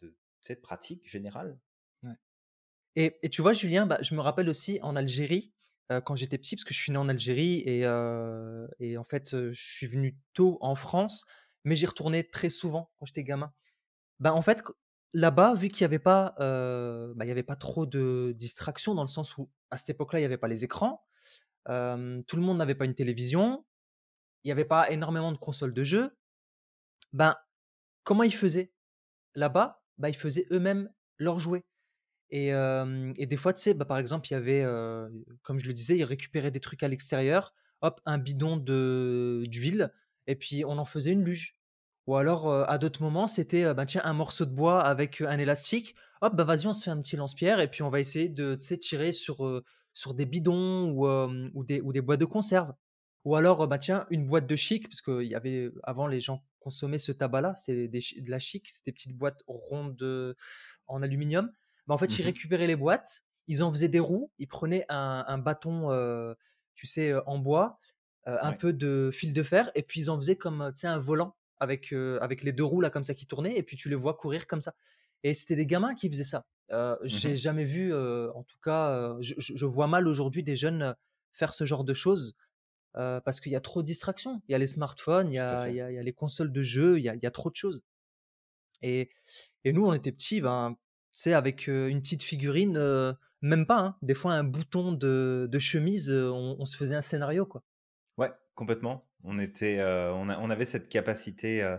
de 0.00 0.16
cette 0.42 0.62
pratique 0.62 1.08
générale. 1.08 1.60
Et, 2.96 3.16
et, 3.22 3.30
tu 3.30 3.40
vois, 3.40 3.52
Julien, 3.52 3.86
bah, 3.86 3.98
je 4.02 4.16
me 4.16 4.20
rappelle 4.20 4.48
aussi 4.48 4.80
en 4.82 4.96
Algérie, 4.96 5.54
quand 6.06 6.16
j'étais 6.16 6.38
petit, 6.38 6.56
parce 6.56 6.64
que 6.64 6.74
je 6.74 6.80
suis 6.80 6.90
né 6.90 6.98
en 6.98 7.08
Algérie 7.08 7.60
et, 7.60 7.82
et 8.80 8.98
en 8.98 9.04
fait, 9.04 9.52
je 9.52 9.74
suis 9.76 9.86
venu 9.86 10.18
tôt 10.32 10.58
en 10.60 10.74
France, 10.74 11.24
mais 11.62 11.76
j'y 11.76 11.86
retournais 11.86 12.24
très 12.24 12.50
souvent 12.50 12.90
quand 12.98 13.06
j'étais 13.06 13.22
gamin. 13.22 13.54
Bah, 14.18 14.34
en 14.34 14.42
fait, 14.42 14.60
là-bas, 15.12 15.54
vu 15.54 15.68
qu'il 15.68 15.84
n'y 15.84 15.86
avait, 15.86 15.98
pas, 15.98 16.34
bah, 16.38 17.24
y 17.24 17.30
avait 17.30 17.42
pas 17.42 17.56
trop 17.56 17.86
de 17.86 18.32
distractions, 18.36 18.94
dans 18.94 19.02
le 19.02 19.08
sens 19.08 19.36
où 19.36 19.50
à 19.70 19.76
cette 19.76 19.90
époque-là, 19.90 20.18
il 20.18 20.22
n'y 20.22 20.26
avait 20.26 20.38
pas 20.38 20.48
les 20.48 20.64
écrans, 20.64 21.04
tout 21.66 22.36
le 22.36 22.40
monde 22.40 22.58
n'avait 22.58 22.74
pas 22.74 22.84
une 22.84 22.94
télévision, 22.94 23.64
il 24.44 24.48
n'y 24.48 24.52
avait 24.52 24.64
pas 24.64 24.90
énormément 24.90 25.32
de 25.32 25.38
consoles 25.38 25.74
de 25.74 25.82
jeux, 25.82 26.16
ben, 27.12 27.36
comment 28.04 28.22
ils 28.22 28.34
faisaient 28.34 28.72
Là-bas, 29.34 29.82
ben, 29.98 30.08
ils 30.08 30.16
faisaient 30.16 30.46
eux-mêmes 30.50 30.90
leurs 31.18 31.38
jouets. 31.38 31.64
Et, 32.30 32.48
et, 32.48 33.26
des 33.26 33.36
fois, 33.36 33.52
tu 33.52 33.62
sais, 33.62 33.74
bah, 33.74 33.84
par 33.84 33.98
exemple, 33.98 34.28
il 34.28 34.32
y 34.32 34.36
avait, 34.36 34.64
comme 35.42 35.58
je 35.58 35.66
le 35.66 35.72
disais, 35.72 35.96
ils 35.96 36.04
récupéraient 36.04 36.50
des 36.50 36.60
trucs 36.60 36.82
à 36.82 36.88
l'extérieur, 36.88 37.54
hop, 37.82 38.00
un 38.06 38.18
bidon 38.18 38.56
d'huile, 38.56 39.92
et 40.26 40.36
puis 40.36 40.64
on 40.64 40.78
en 40.78 40.84
faisait 40.84 41.12
une 41.12 41.24
luge. 41.24 41.59
Ou 42.10 42.16
alors, 42.16 42.52
à 42.68 42.76
d'autres 42.78 43.02
moments, 43.02 43.28
c'était, 43.28 43.72
ben, 43.72 43.86
tiens, 43.86 44.00
un 44.04 44.14
morceau 44.14 44.44
de 44.44 44.50
bois 44.50 44.80
avec 44.80 45.20
un 45.20 45.38
élastique, 45.38 45.94
hop, 46.22 46.34
bah 46.34 46.42
vas-y, 46.42 46.66
on 46.66 46.72
se 46.72 46.82
fait 46.82 46.90
un 46.90 47.00
petit 47.00 47.14
lance-pierre, 47.14 47.60
et 47.60 47.70
puis 47.70 47.84
on 47.84 47.88
va 47.88 48.00
essayer 48.00 48.28
de 48.28 48.56
tirer 48.56 49.12
sur, 49.12 49.62
sur 49.92 50.14
des 50.14 50.26
bidons 50.26 50.90
ou, 50.90 51.06
ou, 51.06 51.64
des, 51.64 51.80
ou 51.80 51.92
des 51.92 52.00
boîtes 52.00 52.18
de 52.18 52.24
conserve. 52.24 52.72
Ou 53.24 53.36
alors, 53.36 53.68
bah 53.68 53.78
tiens, 53.78 54.08
une 54.10 54.26
boîte 54.26 54.48
de 54.48 54.56
chic, 54.56 54.88
parce 54.88 55.02
qu'il 55.02 55.28
y 55.28 55.36
avait 55.36 55.70
avant 55.84 56.08
les 56.08 56.20
gens 56.20 56.42
consommaient 56.58 56.98
ce 56.98 57.12
tabac-là, 57.12 57.54
c'est 57.54 57.86
de 57.86 58.28
la 58.28 58.40
chic, 58.40 58.68
c'est 58.68 58.84
des 58.86 58.92
petites 58.92 59.16
boîtes 59.16 59.44
rondes 59.46 60.34
en 60.88 61.02
aluminium. 61.02 61.52
Bah, 61.86 61.94
en 61.94 61.98
fait, 61.98 62.18
ils 62.18 62.22
mmh 62.22 62.26
récupéraient 62.26 62.66
les 62.66 62.74
boîtes, 62.74 63.22
ils 63.46 63.62
en 63.62 63.70
faisaient 63.70 63.88
des 63.88 64.00
roues, 64.00 64.32
ils 64.38 64.48
prenaient 64.48 64.84
un, 64.88 65.38
bâton, 65.38 65.86
tu 66.74 66.88
sais, 66.88 67.14
en 67.26 67.38
bois, 67.38 67.78
un 68.26 68.52
peu 68.52 68.72
de 68.72 69.10
fil 69.12 69.32
de 69.32 69.44
fer, 69.44 69.70
et 69.76 69.84
puis 69.84 70.00
ils 70.00 70.10
en 70.10 70.18
faisaient 70.18 70.34
comme, 70.34 70.72
tu 70.74 70.80
sais, 70.80 70.88
un 70.88 70.98
volant 70.98 71.36
avec, 71.60 71.92
avec 71.92 72.42
les 72.42 72.52
deux 72.52 72.64
roues 72.64 72.80
là 72.80 72.90
comme 72.90 73.04
ça 73.04 73.14
qui 73.14 73.26
tournaient, 73.26 73.56
et 73.56 73.62
puis 73.62 73.76
tu 73.76 73.88
les 73.88 73.94
vois 73.94 74.14
courir 74.14 74.46
comme 74.46 74.60
ça. 74.60 74.74
Et 75.22 75.34
c'était 75.34 75.56
des 75.56 75.66
gamins 75.66 75.94
qui 75.94 76.08
faisaient 76.08 76.24
ça. 76.24 76.46
Euh, 76.72 76.94
mmh 76.94 77.06
J'ai 77.06 77.36
jamais 77.36 77.64
vu, 77.64 77.94
en 77.94 78.42
tout 78.44 78.58
cas, 78.62 79.16
je, 79.20 79.34
je, 79.38 79.66
vois 79.66 79.86
mal 79.86 80.08
aujourd'hui 80.08 80.42
des 80.42 80.56
jeunes 80.56 80.94
faire 81.32 81.52
ce 81.52 81.64
genre 81.64 81.84
de 81.84 81.94
choses 81.94 82.34
parce 82.94 83.40
qu'il 83.40 83.52
y 83.52 83.56
a 83.56 83.60
trop 83.60 83.82
de 83.82 83.86
distractions. 83.86 84.42
Il 84.48 84.52
y 84.52 84.54
a 84.54 84.58
les 84.58 84.66
smartphones, 84.66 85.30
il 85.30 85.36
y 85.36 85.38
a, 85.38 85.68
il 85.68 85.76
y 85.76 85.80
a, 85.80 86.02
les 86.02 86.12
consoles 86.12 86.52
de 86.52 86.62
jeux, 86.62 86.98
il 86.98 87.04
y 87.04 87.08
a, 87.08 87.14
il 87.14 87.22
y 87.22 87.26
a 87.26 87.30
trop 87.30 87.50
de 87.50 87.56
choses. 87.56 87.82
Et, 88.82 89.10
et, 89.64 89.72
nous, 89.72 89.86
on 89.86 89.92
était 89.92 90.12
petits, 90.12 90.40
ben, 90.40 90.76
tu 91.12 91.32
avec 91.32 91.66
une 91.66 92.00
petite 92.00 92.22
figurine, 92.22 92.78
même 93.42 93.66
pas, 93.66 93.78
hein, 93.78 93.96
des 94.02 94.14
fois 94.14 94.32
un 94.32 94.44
bouton 94.44 94.92
de, 94.92 95.48
de 95.50 95.58
chemise, 95.58 96.10
on, 96.10 96.64
se 96.64 96.76
faisait 96.76 96.94
un 96.94 97.02
scénario, 97.02 97.46
quoi. 97.46 97.62
Ouais, 98.16 98.30
complètement. 98.54 99.09
On, 99.24 99.38
était, 99.38 99.80
on, 99.82 100.28
a, 100.28 100.38
on, 100.38 100.50
avait 100.50 100.64
cette 100.64 100.88
capacité 100.88 101.76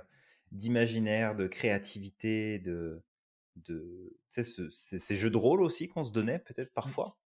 d'imaginaire, 0.51 1.35
de 1.35 1.47
créativité, 1.47 2.59
de, 2.59 3.03
de 3.55 4.17
ce, 4.27 4.69
ces 4.69 5.15
jeux 5.15 5.29
de 5.29 5.37
rôle 5.37 5.61
aussi 5.61 5.87
qu'on 5.87 6.03
se 6.03 6.11
donnait 6.11 6.39
peut-être 6.39 6.71
mmh. 6.71 6.75
parfois. 6.75 7.17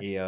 Et, 0.00 0.18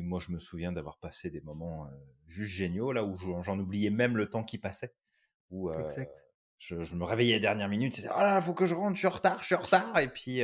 moi, 0.00 0.18
je 0.20 0.32
me 0.32 0.38
souviens 0.38 0.72
d'avoir 0.72 0.98
passé 0.98 1.30
des 1.30 1.40
moments 1.40 1.88
juste 2.26 2.52
géniaux, 2.52 2.92
là 2.92 3.04
où 3.04 3.16
j'en 3.42 3.58
oubliais 3.58 3.90
même 3.90 4.16
le 4.16 4.28
temps 4.28 4.44
qui 4.44 4.58
passait. 4.58 4.94
Où 5.50 5.70
je, 6.58 6.94
me 6.96 7.04
réveillais 7.04 7.40
dernière 7.40 7.68
minute, 7.68 7.94
c'était 7.94 8.08
ah 8.10 8.24
là, 8.24 8.40
faut 8.40 8.54
que 8.54 8.66
je 8.66 8.74
rentre, 8.74 8.94
je 8.94 9.00
suis 9.00 9.06
en 9.06 9.10
retard, 9.10 9.38
je 9.40 9.46
suis 9.46 9.54
en 9.54 9.60
retard. 9.60 9.98
Et 10.00 10.08
puis 10.08 10.42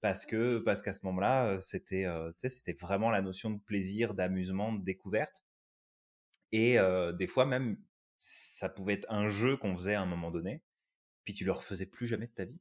parce 0.00 0.26
que 0.26 0.58
parce 0.58 0.82
qu'à 0.82 0.92
ce 0.92 1.04
moment-là, 1.06 1.60
c'était 1.60 2.06
c'était 2.38 2.72
vraiment 2.72 3.10
la 3.10 3.20
notion 3.20 3.50
de 3.50 3.58
plaisir, 3.58 4.14
d'amusement, 4.14 4.72
de 4.72 4.82
découverte. 4.82 5.44
Et 6.52 6.78
des 7.18 7.26
fois 7.26 7.46
même, 7.46 7.76
ça 8.20 8.68
pouvait 8.68 8.94
être 8.94 9.10
un 9.10 9.28
jeu 9.28 9.56
qu'on 9.56 9.76
faisait 9.76 9.94
à 9.94 10.02
un 10.02 10.06
moment 10.06 10.30
donné, 10.30 10.62
puis 11.24 11.34
tu 11.34 11.44
le 11.44 11.52
refaisais 11.52 11.86
plus 11.86 12.06
jamais 12.06 12.26
de 12.26 12.32
ta 12.32 12.44
vie. 12.44 12.60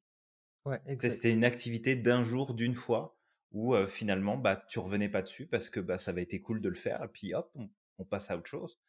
Ouais, 0.66 0.82
C'était 0.98 1.32
une 1.32 1.44
activité 1.44 1.96
d'un 1.96 2.24
jour, 2.24 2.54
d'une 2.54 2.76
fois 2.76 3.18
où 3.54 3.76
finalement 3.88 4.36
bah 4.36 4.66
tu 4.68 4.80
revenais 4.80 5.10
pas 5.10 5.22
dessus 5.22 5.46
parce 5.46 5.70
que 5.70 5.80
bah 5.80 5.98
ça 5.98 6.12
avait 6.12 6.24
été 6.24 6.42
cool 6.42 6.60
de 6.60 6.70
le 6.70 6.76
faire 6.76 7.04
et 7.04 7.08
puis 7.08 7.34
hop 7.36 7.56
on, 8.00 8.04
passe 8.06 8.32
à 8.32 8.38
autre 8.38 8.50
chose. 8.50 8.80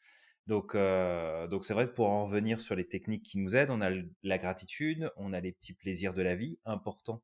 Donc 0.46 0.74
donc 0.74 1.64
c'est 1.64 1.74
vrai 1.74 1.86
que 1.86 1.92
pour 1.92 2.08
en 2.08 2.24
revenir 2.24 2.60
sur 2.60 2.74
les 2.74 2.88
techniques 2.88 3.22
qui 3.22 3.38
nous 3.38 3.54
aident, 3.54 3.70
on 3.70 3.80
a 3.80 3.90
la 4.22 4.38
gratitude, 4.38 5.12
on 5.16 5.32
a 5.32 5.40
les 5.40 5.52
petits 5.52 5.74
plaisirs 5.74 6.14
de 6.14 6.22
la 6.22 6.34
vie 6.34 6.58
importants. 6.64 7.22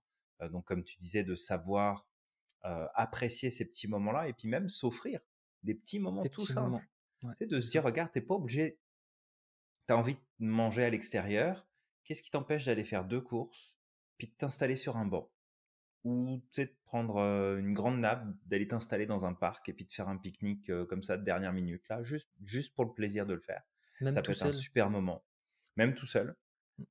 donc 0.51 0.67
comme 0.67 0.85
tu 0.85 0.99
disais 0.99 1.25
de 1.25 1.35
savoir 1.35 2.07
apprécier 2.63 3.51
ces 3.51 3.65
petits 3.65 3.89
moments-là 3.89 4.29
et 4.29 4.35
puis 4.35 4.47
même 4.47 4.69
s'offrir 4.69 5.21
des 5.63 5.75
petits 5.75 5.99
moments 5.99 6.25
tout 6.27 6.47
simples. 6.47 6.85
C'est 7.39 7.47
de 7.47 7.61
se 7.61 7.71
dire 7.71 7.83
regarde 7.83 8.11
t'es 8.13 8.21
pas 8.21 8.35
obligé, 8.35 8.79
tu 9.87 9.95
as 9.95 9.97
envie 9.97 10.15
de 10.15 10.21
manger 10.39 10.85
à 10.85 10.91
l'extérieur, 10.91 11.67
qu'est-ce 12.05 12.23
qui 12.23 12.31
t'empêche 12.31 12.67
d'aller 12.67 12.85
faire 12.85 13.05
deux 13.05 13.21
courses 13.21 13.75
puis 14.19 14.29
de 14.29 14.33
t'installer 14.33 14.77
sur 14.77 14.97
un 14.97 15.07
banc? 15.07 15.31
Ou 16.05 16.41
tu 16.53 16.63
sais, 16.63 16.67
de 16.67 16.77
prendre 16.85 17.19
une 17.59 17.75
grande 17.75 18.01
nappe, 18.01 18.27
d'aller 18.47 18.67
t'installer 18.67 19.05
dans 19.05 19.27
un 19.27 19.35
parc 19.35 19.69
et 19.69 19.75
puis 19.75 19.85
de 19.85 19.93
faire 19.93 20.09
un 20.09 20.17
pique-nique 20.17 20.71
comme 20.87 21.03
ça 21.03 21.19
de 21.19 21.25
dernière 21.25 21.53
minute, 21.53 21.87
là, 21.89 22.03
juste, 22.03 22.29
juste 22.43 22.75
pour 22.75 22.87
le 22.87 22.93
plaisir 22.95 23.27
de 23.27 23.35
le 23.35 23.41
faire. 23.41 23.63
ça 24.11 24.23
peut 24.23 24.33
être 24.33 24.47
un 24.47 24.53
super 24.53 24.89
moment, 24.89 25.23
même 25.77 25.95
tout 25.95 26.07
seul. 26.07 26.37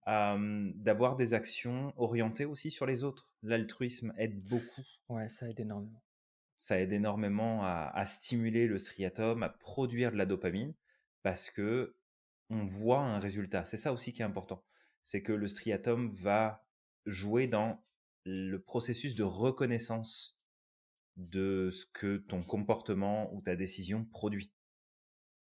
Mmh. 0.06 0.72
d'avoir 0.76 1.16
des 1.16 1.34
actions 1.34 1.94
orientées 1.98 2.46
aussi 2.46 2.72
sur 2.72 2.86
les 2.86 3.04
autres. 3.04 3.30
L'altruisme 3.42 4.14
aide 4.18 4.44
beaucoup. 4.48 4.84
Ouais, 5.08 5.30
ça 5.30 5.50
aide 5.50 5.60
énormément. 5.60 6.02
Ça 6.60 6.78
aide 6.78 6.92
énormément 6.92 7.64
à, 7.64 8.06
stimuler 8.06 8.68
le 8.68 8.78
striatum, 8.78 9.44
à 9.44 9.50
produire 9.50 10.12
de 10.12 10.18
la 10.18 10.26
dopamine, 10.26 10.76
parce 11.24 11.50
que 11.50 11.96
on 12.50 12.66
voit 12.66 13.00
un 13.00 13.20
résultat. 13.20 13.64
C'est 13.64 13.78
ça 13.78 13.94
aussi 13.94 14.12
qui 14.12 14.22
est 14.22 14.26
important. 14.26 14.66
C'est 15.02 15.24
que 15.24 15.32
le 15.32 15.48
striatum 15.48 16.10
va 16.10 16.66
jouer 17.06 17.48
dans 17.48 17.82
le 18.26 18.58
processus 18.58 19.16
de 19.16 19.24
reconnaissance 19.24 20.38
de 21.16 21.70
ce 21.72 21.86
que 21.86 22.18
ton 22.18 22.44
comportement 22.44 23.34
ou 23.34 23.42
ta 23.42 23.56
décision 23.56 24.04
produit. 24.04 24.52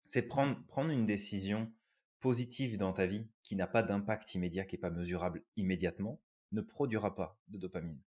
C'est 0.06 0.22
prendre, 0.22 0.60
prendre 0.66 0.90
une 0.90 1.06
décision 1.06 1.72
positive 2.18 2.78
dans 2.78 2.92
ta 2.92 3.06
vie 3.06 3.28
qui 3.44 3.54
n'a 3.54 3.68
pas 3.68 3.84
d'impact 3.84 4.34
immédiat, 4.34 4.64
qui 4.64 4.74
n'est 4.74 4.80
pas 4.80 4.90
mesurable 4.90 5.44
immédiatement, 5.56 6.20
ne 6.50 6.62
produira 6.62 7.14
pas 7.14 7.38
de 7.46 7.58
dopamine. 7.58 8.02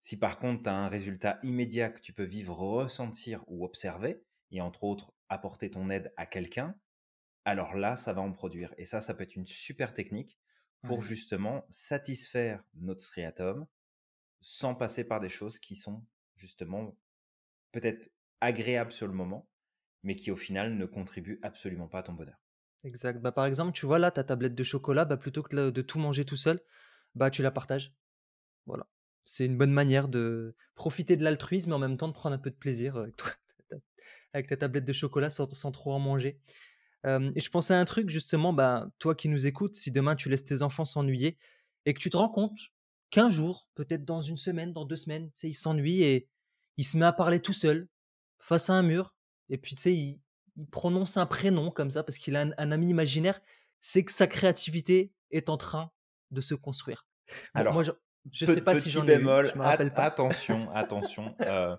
Si 0.00 0.18
par 0.18 0.38
contre, 0.38 0.64
tu 0.64 0.68
as 0.68 0.76
un 0.76 0.88
résultat 0.88 1.38
immédiat 1.42 1.90
que 1.90 2.00
tu 2.00 2.12
peux 2.12 2.24
vivre, 2.24 2.56
ressentir 2.56 3.44
ou 3.46 3.64
observer, 3.64 4.24
et 4.50 4.60
entre 4.60 4.84
autres 4.84 5.12
apporter 5.28 5.70
ton 5.70 5.90
aide 5.90 6.12
à 6.16 6.26
quelqu'un, 6.26 6.76
alors 7.44 7.74
là, 7.76 7.96
ça 7.96 8.12
va 8.12 8.22
en 8.22 8.32
produire. 8.32 8.74
Et 8.78 8.84
ça, 8.84 9.00
ça 9.00 9.14
peut 9.14 9.24
être 9.24 9.36
une 9.36 9.46
super 9.46 9.94
technique 9.94 10.38
pour 10.82 11.02
justement 11.02 11.66
satisfaire 11.70 12.64
notre 12.74 13.02
striatum 13.02 13.66
sans 14.40 14.74
passer 14.74 15.04
par 15.04 15.20
des 15.20 15.28
choses 15.30 15.58
qui 15.58 15.76
sont 15.76 16.06
justement 16.36 16.96
peut-être 17.72 18.10
agréables 18.40 18.92
sur 18.92 19.06
le 19.06 19.14
moment, 19.14 19.48
mais 20.02 20.16
qui 20.16 20.30
au 20.30 20.36
final 20.36 20.76
ne 20.76 20.86
contribuent 20.86 21.40
absolument 21.42 21.88
pas 21.88 22.00
à 22.00 22.02
ton 22.04 22.14
bonheur. 22.14 22.38
Exact. 22.84 23.20
Bah, 23.20 23.32
par 23.32 23.46
exemple, 23.46 23.72
tu 23.72 23.86
vois 23.86 23.98
là, 23.98 24.10
ta 24.10 24.24
tablette 24.24 24.54
de 24.54 24.64
chocolat, 24.64 25.04
bah, 25.04 25.16
plutôt 25.16 25.42
que 25.42 25.70
de 25.70 25.82
tout 25.82 25.98
manger 25.98 26.24
tout 26.24 26.36
seul, 26.36 26.60
bah, 27.14 27.30
tu 27.30 27.42
la 27.42 27.50
partages. 27.50 27.94
Voilà. 28.66 28.86
C'est 29.24 29.46
une 29.46 29.56
bonne 29.56 29.72
manière 29.72 30.08
de 30.08 30.54
profiter 30.74 31.16
de 31.16 31.24
l'altruisme, 31.24 31.70
mais 31.70 31.76
en 31.76 31.80
même 31.80 31.96
temps 31.96 32.08
de 32.08 32.12
prendre 32.12 32.34
un 32.34 32.38
peu 32.38 32.50
de 32.50 32.56
plaisir 32.56 32.96
avec, 32.96 33.16
toi, 33.16 33.30
avec 34.32 34.48
ta 34.48 34.56
tablette 34.56 34.84
de 34.84 34.92
chocolat 34.92 35.30
sans, 35.30 35.46
trop 35.46 35.92
en 35.92 35.98
manger. 35.98 36.38
et 37.04 37.40
je 37.40 37.50
pensais 37.50 37.74
à 37.74 37.78
un 37.78 37.84
truc, 37.84 38.10
justement, 38.10 38.52
bah, 38.52 38.90
toi 38.98 39.14
qui 39.14 39.28
nous 39.28 39.46
écoutes, 39.46 39.74
si 39.74 39.90
demain 39.90 40.16
tu 40.16 40.28
laisses 40.28 40.44
tes 40.44 40.62
enfants 40.62 40.84
s'ennuyer 40.84 41.38
et 41.86 41.94
que 41.94 41.98
tu 41.98 42.10
te 42.10 42.16
rends 42.16 42.28
compte 42.28 42.58
qu'un 43.10 43.30
jour, 43.30 43.68
peut-être 43.74 44.04
dans 44.04 44.20
une 44.20 44.36
semaine, 44.36 44.72
dans 44.72 44.84
deux 44.84 44.96
semaines, 44.96 45.30
il 45.42 45.54
s'ennuie 45.54 46.02
et 46.02 46.28
il 46.76 46.84
se 46.84 46.96
met 46.96 47.06
à 47.06 47.12
parler 47.12 47.40
tout 47.40 47.52
seul, 47.52 47.88
face 48.38 48.70
à 48.70 48.74
un 48.74 48.82
mur, 48.82 49.14
et 49.48 49.58
puis 49.58 49.74
tu 49.74 49.82
sais, 49.82 49.94
il, 49.94 50.20
prononce 50.70 51.16
un 51.16 51.26
prénom 51.26 51.70
comme 51.70 51.90
ça 51.90 52.02
parce 52.02 52.18
qu'il 52.18 52.36
a 52.36 52.40
un, 52.56 52.72
ami 52.72 52.88
imaginaire, 52.88 53.40
c'est 53.80 54.04
que 54.04 54.12
sa 54.12 54.26
créativité 54.26 55.12
est 55.30 55.48
en 55.48 55.56
train 55.56 55.90
de 56.30 56.40
se 56.40 56.54
construire. 56.54 57.06
Alors, 57.54 57.72
moi, 57.72 57.84
je, 58.32 58.44
ne 58.44 58.54
sais 58.54 58.60
pas 58.60 58.78
si 58.78 58.90
j'en 58.90 59.04
ai 59.04 59.16
bémol, 59.16 59.52
attention, 59.96 60.70
attention. 60.74 61.34
Euh, 61.40 61.76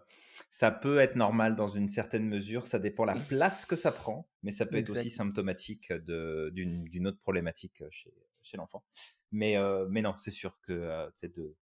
ça 0.49 0.69
peut 0.69 0.99
être 0.99 1.15
normal 1.15 1.55
dans 1.55 1.69
une 1.69 1.87
certaine 1.87 2.27
mesure, 2.27 2.67
ça 2.67 2.77
dépend 2.77 3.05
la 3.05 3.15
place 3.15 3.65
que 3.65 3.75
ça 3.75 3.91
prend, 3.91 4.27
mais 4.43 4.51
ça 4.51 4.65
peut 4.65 4.75
être 4.75 4.89
aussi 4.89 5.09
symptomatique 5.09 5.93
d'une 5.93 7.07
autre 7.07 7.19
problématique 7.19 7.83
chez, 7.89 8.13
chez 8.43 8.57
l'enfant. 8.57 8.83
Mais, 9.31 9.57
euh, 9.57 9.87
mais 9.89 10.01
non, 10.01 10.15
c'est 10.17 10.31
sûr 10.31 10.59
que 10.61 11.09
c'est 11.15 11.37
euh, 11.37 11.43
de, 11.43 11.55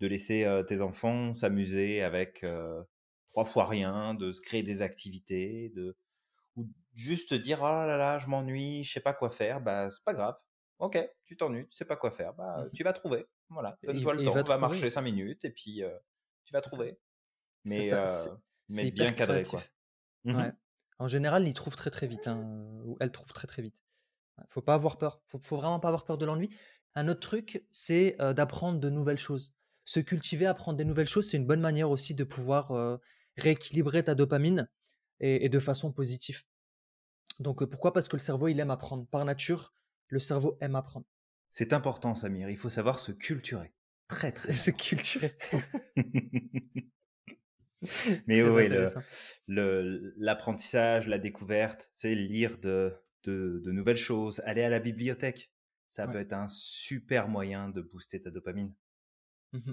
de 0.00 0.06
laisser 0.06 0.44
euh, 0.44 0.62
tes 0.62 0.80
enfants 0.80 1.34
s'amuser 1.34 2.02
avec 2.02 2.44
trois 3.28 3.44
fois 3.44 3.66
rien, 3.66 4.14
de 4.14 4.32
se 4.32 4.40
créer 4.40 4.62
des 4.62 4.82
activités, 4.82 5.70
de 5.74 5.96
ou 6.56 6.68
juste 6.94 7.34
dire 7.34 7.60
oh 7.60 7.86
là 7.86 7.96
là, 7.96 8.18
je 8.18 8.26
m'ennuie, 8.26 8.82
je 8.84 8.92
sais 8.92 9.00
pas 9.00 9.12
quoi 9.12 9.30
faire, 9.30 9.60
bah 9.60 9.90
c'est 9.90 10.02
pas 10.02 10.14
grave. 10.14 10.36
Ok, 10.80 10.98
tu 11.26 11.36
t'ennuies, 11.36 11.68
tu 11.68 11.76
sais 11.76 11.84
pas 11.84 11.96
quoi 11.96 12.10
faire, 12.10 12.34
bah 12.34 12.64
mmh 12.64 12.70
tu 12.72 12.82
vas 12.82 12.92
trouver. 12.92 13.26
Voilà, 13.50 13.78
donne-toi 13.82 14.14
le 14.14 14.24
temps, 14.24 14.32
va, 14.32 14.42
va 14.42 14.58
marcher 14.58 14.90
cinq 14.90 15.02
minutes 15.02 15.44
et 15.44 15.50
puis 15.50 15.82
tu 16.44 16.52
vas 16.52 16.60
trouver. 16.60 16.98
Mais, 17.64 17.90
mais 18.70 18.90
bien 18.90 19.12
cadré 19.12 19.44
quoi. 19.44 19.62
Mmh 20.24 20.50
en 20.98 21.08
général, 21.08 21.48
il 21.48 21.54
trouve 21.54 21.76
très 21.76 21.90
très 21.90 22.06
vite, 22.06 22.26
hein, 22.26 22.42
ou 22.84 22.98
elle 23.00 23.10
trouve 23.10 23.32
très 23.32 23.46
très 23.46 23.62
vite. 23.62 23.74
Faut 24.50 24.60
pas 24.60 24.74
avoir 24.74 24.98
peur. 24.98 25.22
Faut, 25.28 25.38
faut 25.38 25.56
vraiment 25.56 25.80
pas 25.80 25.88
avoir 25.88 26.04
peur 26.04 26.18
de 26.18 26.26
l'ennui. 26.26 26.50
Un 26.94 27.08
autre 27.08 27.20
truc, 27.20 27.64
c'est 27.70 28.16
d'apprendre 28.34 28.80
de 28.80 28.90
nouvelles 28.90 29.18
choses. 29.18 29.54
Se 29.84 30.00
cultiver, 30.00 30.46
apprendre 30.46 30.76
des 30.76 30.84
nouvelles 30.84 31.08
choses, 31.08 31.28
c'est 31.28 31.36
une 31.36 31.46
bonne 31.46 31.60
manière 31.60 31.90
aussi 31.90 32.14
de 32.14 32.24
pouvoir 32.24 32.98
rééquilibrer 33.36 34.04
ta 34.04 34.14
dopamine 34.14 34.68
et, 35.20 35.48
de 35.48 35.60
façon 35.60 35.92
positive. 35.92 36.44
Donc 37.38 37.64
pourquoi? 37.64 37.92
Parce 37.92 38.08
que 38.08 38.16
le 38.16 38.20
cerveau, 38.20 38.48
il 38.48 38.60
aime 38.60 38.70
apprendre. 38.70 39.06
Par 39.06 39.24
nature, 39.24 39.72
le 40.10 40.20
cerveau 40.20 40.58
aime 40.60 40.76
apprendre. 40.76 41.06
C'est 41.48 41.72
important, 41.72 42.14
Samir. 42.14 42.50
Il 42.50 42.58
faut 42.58 42.68
savoir 42.68 43.00
se 43.00 43.12
culturer. 43.12 43.72
Très, 44.08 44.32
très. 44.32 44.52
se 44.54 44.70
culturer. 44.70 45.36
Mais 48.26 48.42
oui, 48.42 48.68
l'apprentissage, 49.48 51.08
la 51.08 51.18
découverte, 51.18 51.90
c'est 51.94 52.14
lire 52.14 52.58
de, 52.58 52.94
de, 53.24 53.70
nouvelles 53.70 53.96
choses, 53.96 54.40
aller 54.44 54.62
à 54.62 54.68
la 54.68 54.80
bibliothèque. 54.80 55.50
Ça 55.88 56.06
peut 56.06 56.20
être 56.20 56.34
un 56.34 56.46
super 56.46 57.26
moyen 57.28 57.68
de 57.68 57.80
booster 57.80 58.20
ta 58.22 58.30
dopamine. 58.30 58.74
Mmh 59.52 59.72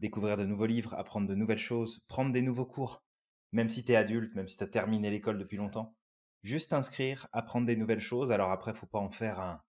Découvrir 0.00 0.38
de 0.38 0.44
nouveaux 0.44 0.66
livres, 0.66 0.94
apprendre 0.94 1.28
de 1.28 1.34
nouvelles 1.34 1.58
choses, 1.58 2.00
prendre 2.08 2.32
des 2.32 2.40
nouveaux 2.40 2.64
cours, 2.64 3.04
même 3.52 3.68
si 3.68 3.84
tu 3.84 3.92
es 3.92 3.96
adulte, 3.96 4.34
même 4.34 4.48
si 4.48 4.56
tu 4.56 4.64
as 4.64 4.66
terminé 4.66 5.10
l'école 5.10 5.38
depuis 5.38 5.58
longtemps. 5.58 5.94
Juste 6.42 6.72
inscrire, 6.72 7.28
apprendre 7.32 7.66
des 7.66 7.76
nouvelles 7.76 8.00
choses. 8.00 8.32
Alors 8.32 8.50
après, 8.50 8.74
faut 8.74 8.86
pas 8.86 8.98
en 8.98 9.10
faire 9.10 9.40
un, 9.40 9.62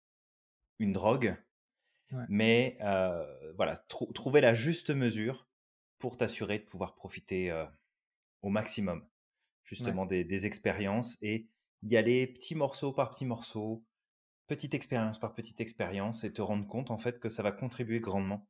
une 0.79 0.93
drogue, 0.93 1.35
mais 2.27 2.77
euh, 2.81 3.25
voilà, 3.55 3.77
trouver 3.87 4.41
la 4.41 4.53
juste 4.53 4.89
mesure 4.89 5.47
pour 5.99 6.17
t'assurer 6.17 6.59
de 6.59 6.65
pouvoir 6.65 6.95
profiter 6.95 7.51
euh, 7.51 7.65
au 8.41 8.49
maximum 8.49 9.07
justement 9.63 10.05
des, 10.05 10.23
des 10.23 10.45
expériences 10.47 11.17
et 11.21 11.47
y 11.83 11.97
aller 11.97 12.25
petit 12.25 12.55
morceau 12.55 12.91
par 12.91 13.11
petit 13.11 13.25
morceau, 13.25 13.85
petite 14.47 14.73
expérience 14.73 15.19
par 15.19 15.35
petite 15.35 15.61
expérience 15.61 16.23
et 16.23 16.33
te 16.33 16.41
rendre 16.41 16.65
compte 16.67 16.89
en 16.89 16.97
fait 16.97 17.19
que 17.19 17.29
ça 17.29 17.43
va 17.43 17.51
contribuer 17.51 17.99
grandement 17.99 18.47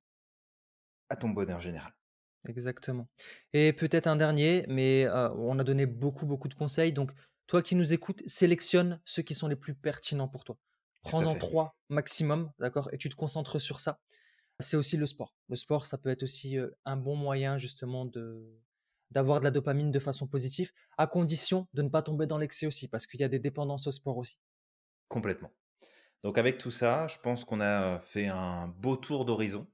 à 1.10 1.16
ton 1.16 1.30
bonheur 1.30 1.60
général. 1.60 1.94
Exactement. 2.48 3.10
Et 3.52 3.74
peut-être 3.74 4.08
un 4.08 4.16
dernier, 4.16 4.66
mais 4.70 5.08
on 5.10 5.60
a 5.60 5.64
donné 5.64 5.86
beaucoup, 5.86 6.26
beaucoup 6.26 6.48
de 6.48 6.54
conseils. 6.54 6.94
Donc, 6.94 7.12
toi 7.50 7.64
qui 7.64 7.76
nous 7.76 7.94
écoutes, 7.94 8.22
sélectionne 8.28 9.02
ceux 9.06 9.24
qui 9.24 9.34
sont 9.34 9.48
les 9.48 9.56
plus 9.56 9.74
pertinents 9.74 10.28
pour 10.28 10.44
toi. 10.44 10.58
Prends-en 11.02 11.34
trois 11.34 11.76
maximum, 11.90 12.52
d'accord 12.60 12.90
Et 12.94 12.98
tu 12.98 13.10
te 13.10 13.16
concentres 13.16 13.60
sur 13.60 13.80
ça. 13.80 14.00
C'est 14.60 14.78
aussi 14.78 14.98
le 14.98 15.08
sport. 15.08 15.36
Le 15.50 15.56
sport, 15.56 15.88
ça 15.88 15.98
peut 15.98 16.10
être 16.10 16.22
aussi 16.22 16.58
un 16.86 16.96
bon 16.96 17.16
moyen 17.16 17.58
justement 17.58 18.06
de, 18.06 18.62
d'avoir 19.10 19.40
de 19.40 19.46
la 19.46 19.52
dopamine 19.52 19.90
de 19.90 19.98
façon 20.00 20.28
positive, 20.28 20.72
à 20.98 21.08
condition 21.08 21.68
de 21.74 21.82
ne 21.82 21.90
pas 21.90 22.04
tomber 22.04 22.28
dans 22.28 22.38
l'excès 22.38 22.68
aussi, 22.68 22.88
parce 22.88 23.08
qu'il 23.08 23.20
y 23.20 23.24
a 23.24 23.30
des 23.30 23.40
dépendances 23.40 23.88
au 23.88 23.92
sport 23.92 24.18
aussi. 24.18 24.38
Complètement. 25.08 25.52
Donc 26.22 26.38
avec 26.38 26.60
tout 26.60 26.72
ça, 26.72 27.08
je 27.08 27.18
pense 27.18 27.46
qu'on 27.46 27.62
a 27.62 27.98
fait 27.98 28.28
un 28.28 28.68
beau 28.68 28.96
tour 28.96 29.26
d'horizon. 29.26 29.68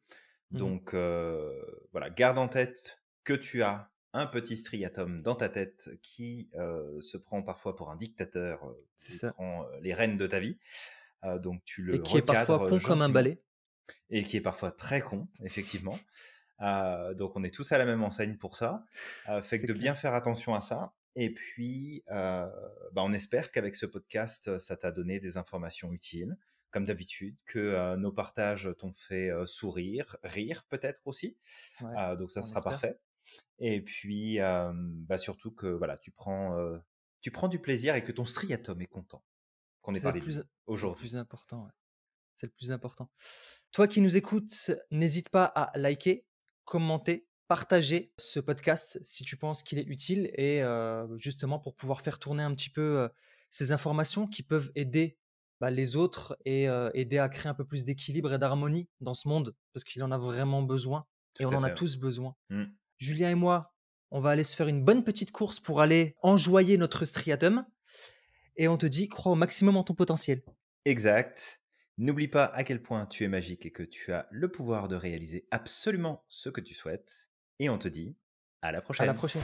Mmh 0.51 0.57
Donc 0.57 0.93
euh, 0.93 1.51
voilà, 1.91 2.09
garde 2.09 2.37
en 2.37 2.47
tête 2.47 3.01
que 3.25 3.33
tu 3.33 3.63
as 3.63 3.91
un 4.15 4.27
petit 4.27 4.55
striatum 4.55 5.21
dans 5.21 5.35
ta 5.35 5.49
tête 5.49 5.89
qui 6.01 6.49
euh, 6.55 7.01
se 7.01 7.17
prend 7.17 7.43
parfois 7.43 7.75
pour 7.75 7.91
un 7.91 7.97
dictateur, 7.97 8.65
euh, 8.65 8.87
qui 8.99 9.19
prend 9.19 9.67
les 9.81 9.93
rênes 9.93 10.15
de 10.15 10.25
ta 10.25 10.39
vie. 10.39 10.57
donc 11.41 11.61
tu 11.65 11.81
le 11.83 11.95
et 11.95 12.01
qui 12.01 12.17
est 12.17 12.21
parfois 12.21 12.69
con 12.69 12.79
comme 12.79 13.01
un 13.01 13.09
balai. 13.09 13.41
Et 14.09 14.23
qui 14.23 14.37
est 14.37 14.41
parfois 14.41 14.71
très 14.71 15.01
con, 15.01 15.27
effectivement. 15.43 15.99
donc 16.59 17.35
on 17.35 17.43
est 17.43 17.53
tous 17.53 17.71
à 17.73 17.77
la 17.77 17.85
même 17.85 18.03
enseigne 18.03 18.37
pour 18.37 18.55
ça. 18.55 18.85
fait 19.43 19.59
que 19.59 19.67
de 19.67 19.73
bien 19.73 19.95
faire 19.95 20.13
attention 20.13 20.55
à 20.55 20.61
ça. 20.61 20.93
Et 21.17 21.33
puis, 21.33 22.03
bah, 22.07 22.51
on 22.97 23.11
espère 23.11 23.51
qu'avec 23.51 23.75
ce 23.75 23.85
podcast, 23.85 24.59
ça 24.59 24.77
t'a 24.77 24.91
donné 24.91 25.19
des 25.19 25.35
informations 25.35 25.91
utiles, 25.91 26.37
comme 26.71 26.85
d'habitude, 26.85 27.35
que 27.45 27.95
nos 27.97 28.13
partages 28.13 28.69
t'ont 28.77 28.93
fait 28.93 29.29
sourire, 29.45 30.17
rire 30.23 30.65
peut-être 30.69 31.01
aussi. 31.05 31.37
donc 32.17 32.31
ça 32.31 32.41
sera 32.41 32.61
parfait. 32.61 32.97
Et 33.59 33.81
puis, 33.81 34.37
bah, 34.37 35.17
surtout 35.17 35.51
que 35.51 35.67
voilà, 35.67 35.97
tu 35.97 36.11
prends, 36.11 36.55
tu 37.21 37.31
prends 37.31 37.47
du 37.47 37.59
plaisir 37.59 37.95
et 37.95 38.03
que 38.03 38.11
ton 38.11 38.25
striatum 38.25 38.81
est 38.81 38.87
content 38.87 39.23
qu'on 39.81 39.95
ait 39.95 40.01
parlé 40.01 40.21
aujourd'hui. 40.67 41.09
C'est 41.09 41.17
le 41.17 41.17
plus 41.17 41.17
important. 41.17 41.67
C'est 42.35 42.47
le 42.47 42.51
plus 42.51 42.71
important. 42.71 43.09
Toi 43.71 43.87
qui 43.87 44.01
nous 44.01 44.17
écoutes, 44.17 44.71
n'hésite 44.91 45.29
pas 45.29 45.45
à 45.45 45.77
liker, 45.77 46.25
commenter, 46.65 47.27
partager 47.47 48.11
ce 48.17 48.39
podcast 48.39 48.99
si 49.03 49.23
tu 49.23 49.37
penses 49.37 49.63
qu'il 49.63 49.79
est 49.79 49.87
utile 49.87 50.31
et 50.35 50.61
justement 51.15 51.59
pour 51.59 51.75
pouvoir 51.75 52.01
faire 52.01 52.19
tourner 52.19 52.43
un 52.43 52.53
petit 52.53 52.69
peu 52.69 53.09
ces 53.49 53.71
informations 53.71 54.27
qui 54.27 54.43
peuvent 54.43 54.71
aider 54.75 55.17
bah, 55.61 55.71
les 55.71 55.95
autres 55.95 56.37
et 56.43 56.65
aider 56.93 57.17
à 57.17 57.29
créer 57.29 57.49
un 57.49 57.53
peu 57.53 57.65
plus 57.65 57.85
d'équilibre 57.85 58.33
et 58.33 58.37
d'harmonie 58.37 58.89
dans 58.99 59.13
ce 59.13 59.27
monde 59.27 59.55
parce 59.73 59.83
qu'il 59.83 60.03
en 60.03 60.11
a 60.11 60.17
vraiment 60.17 60.61
besoin 60.61 61.05
et 61.39 61.45
on 61.45 61.49
en 61.49 61.63
a 61.63 61.69
tous 61.69 61.97
besoin. 61.97 62.35
Mmh. 62.49 62.65
Julien 62.97 63.31
et 63.31 63.35
moi, 63.35 63.73
on 64.11 64.19
va 64.19 64.29
aller 64.29 64.43
se 64.43 64.55
faire 64.55 64.67
une 64.67 64.83
bonne 64.83 65.03
petite 65.03 65.31
course 65.31 65.59
pour 65.59 65.81
aller 65.81 66.15
enjoyer 66.21 66.77
notre 66.77 67.05
striatum 67.05 67.65
et 68.55 68.67
on 68.67 68.77
te 68.77 68.85
dit 68.85 69.09
crois 69.09 69.31
au 69.31 69.35
maximum 69.35 69.77
en 69.77 69.83
ton 69.83 69.93
potentiel. 69.93 70.41
Exact. 70.85 71.61
N'oublie 71.97 72.27
pas 72.27 72.45
à 72.45 72.63
quel 72.63 72.81
point 72.81 73.05
tu 73.05 73.23
es 73.23 73.27
magique 73.27 73.65
et 73.65 73.71
que 73.71 73.83
tu 73.83 74.13
as 74.13 74.27
le 74.31 74.51
pouvoir 74.51 74.87
de 74.87 74.95
réaliser 74.95 75.47
absolument 75.51 76.25
ce 76.27 76.49
que 76.49 76.61
tu 76.61 76.73
souhaites. 76.73 77.29
Et 77.59 77.69
on 77.69 77.77
te 77.77 77.87
dit 77.87 78.17
À 78.61 78.71
la 78.71 78.81
prochaine. 78.81 79.03
À 79.03 79.07
la 79.07 79.13
prochaine. 79.13 79.43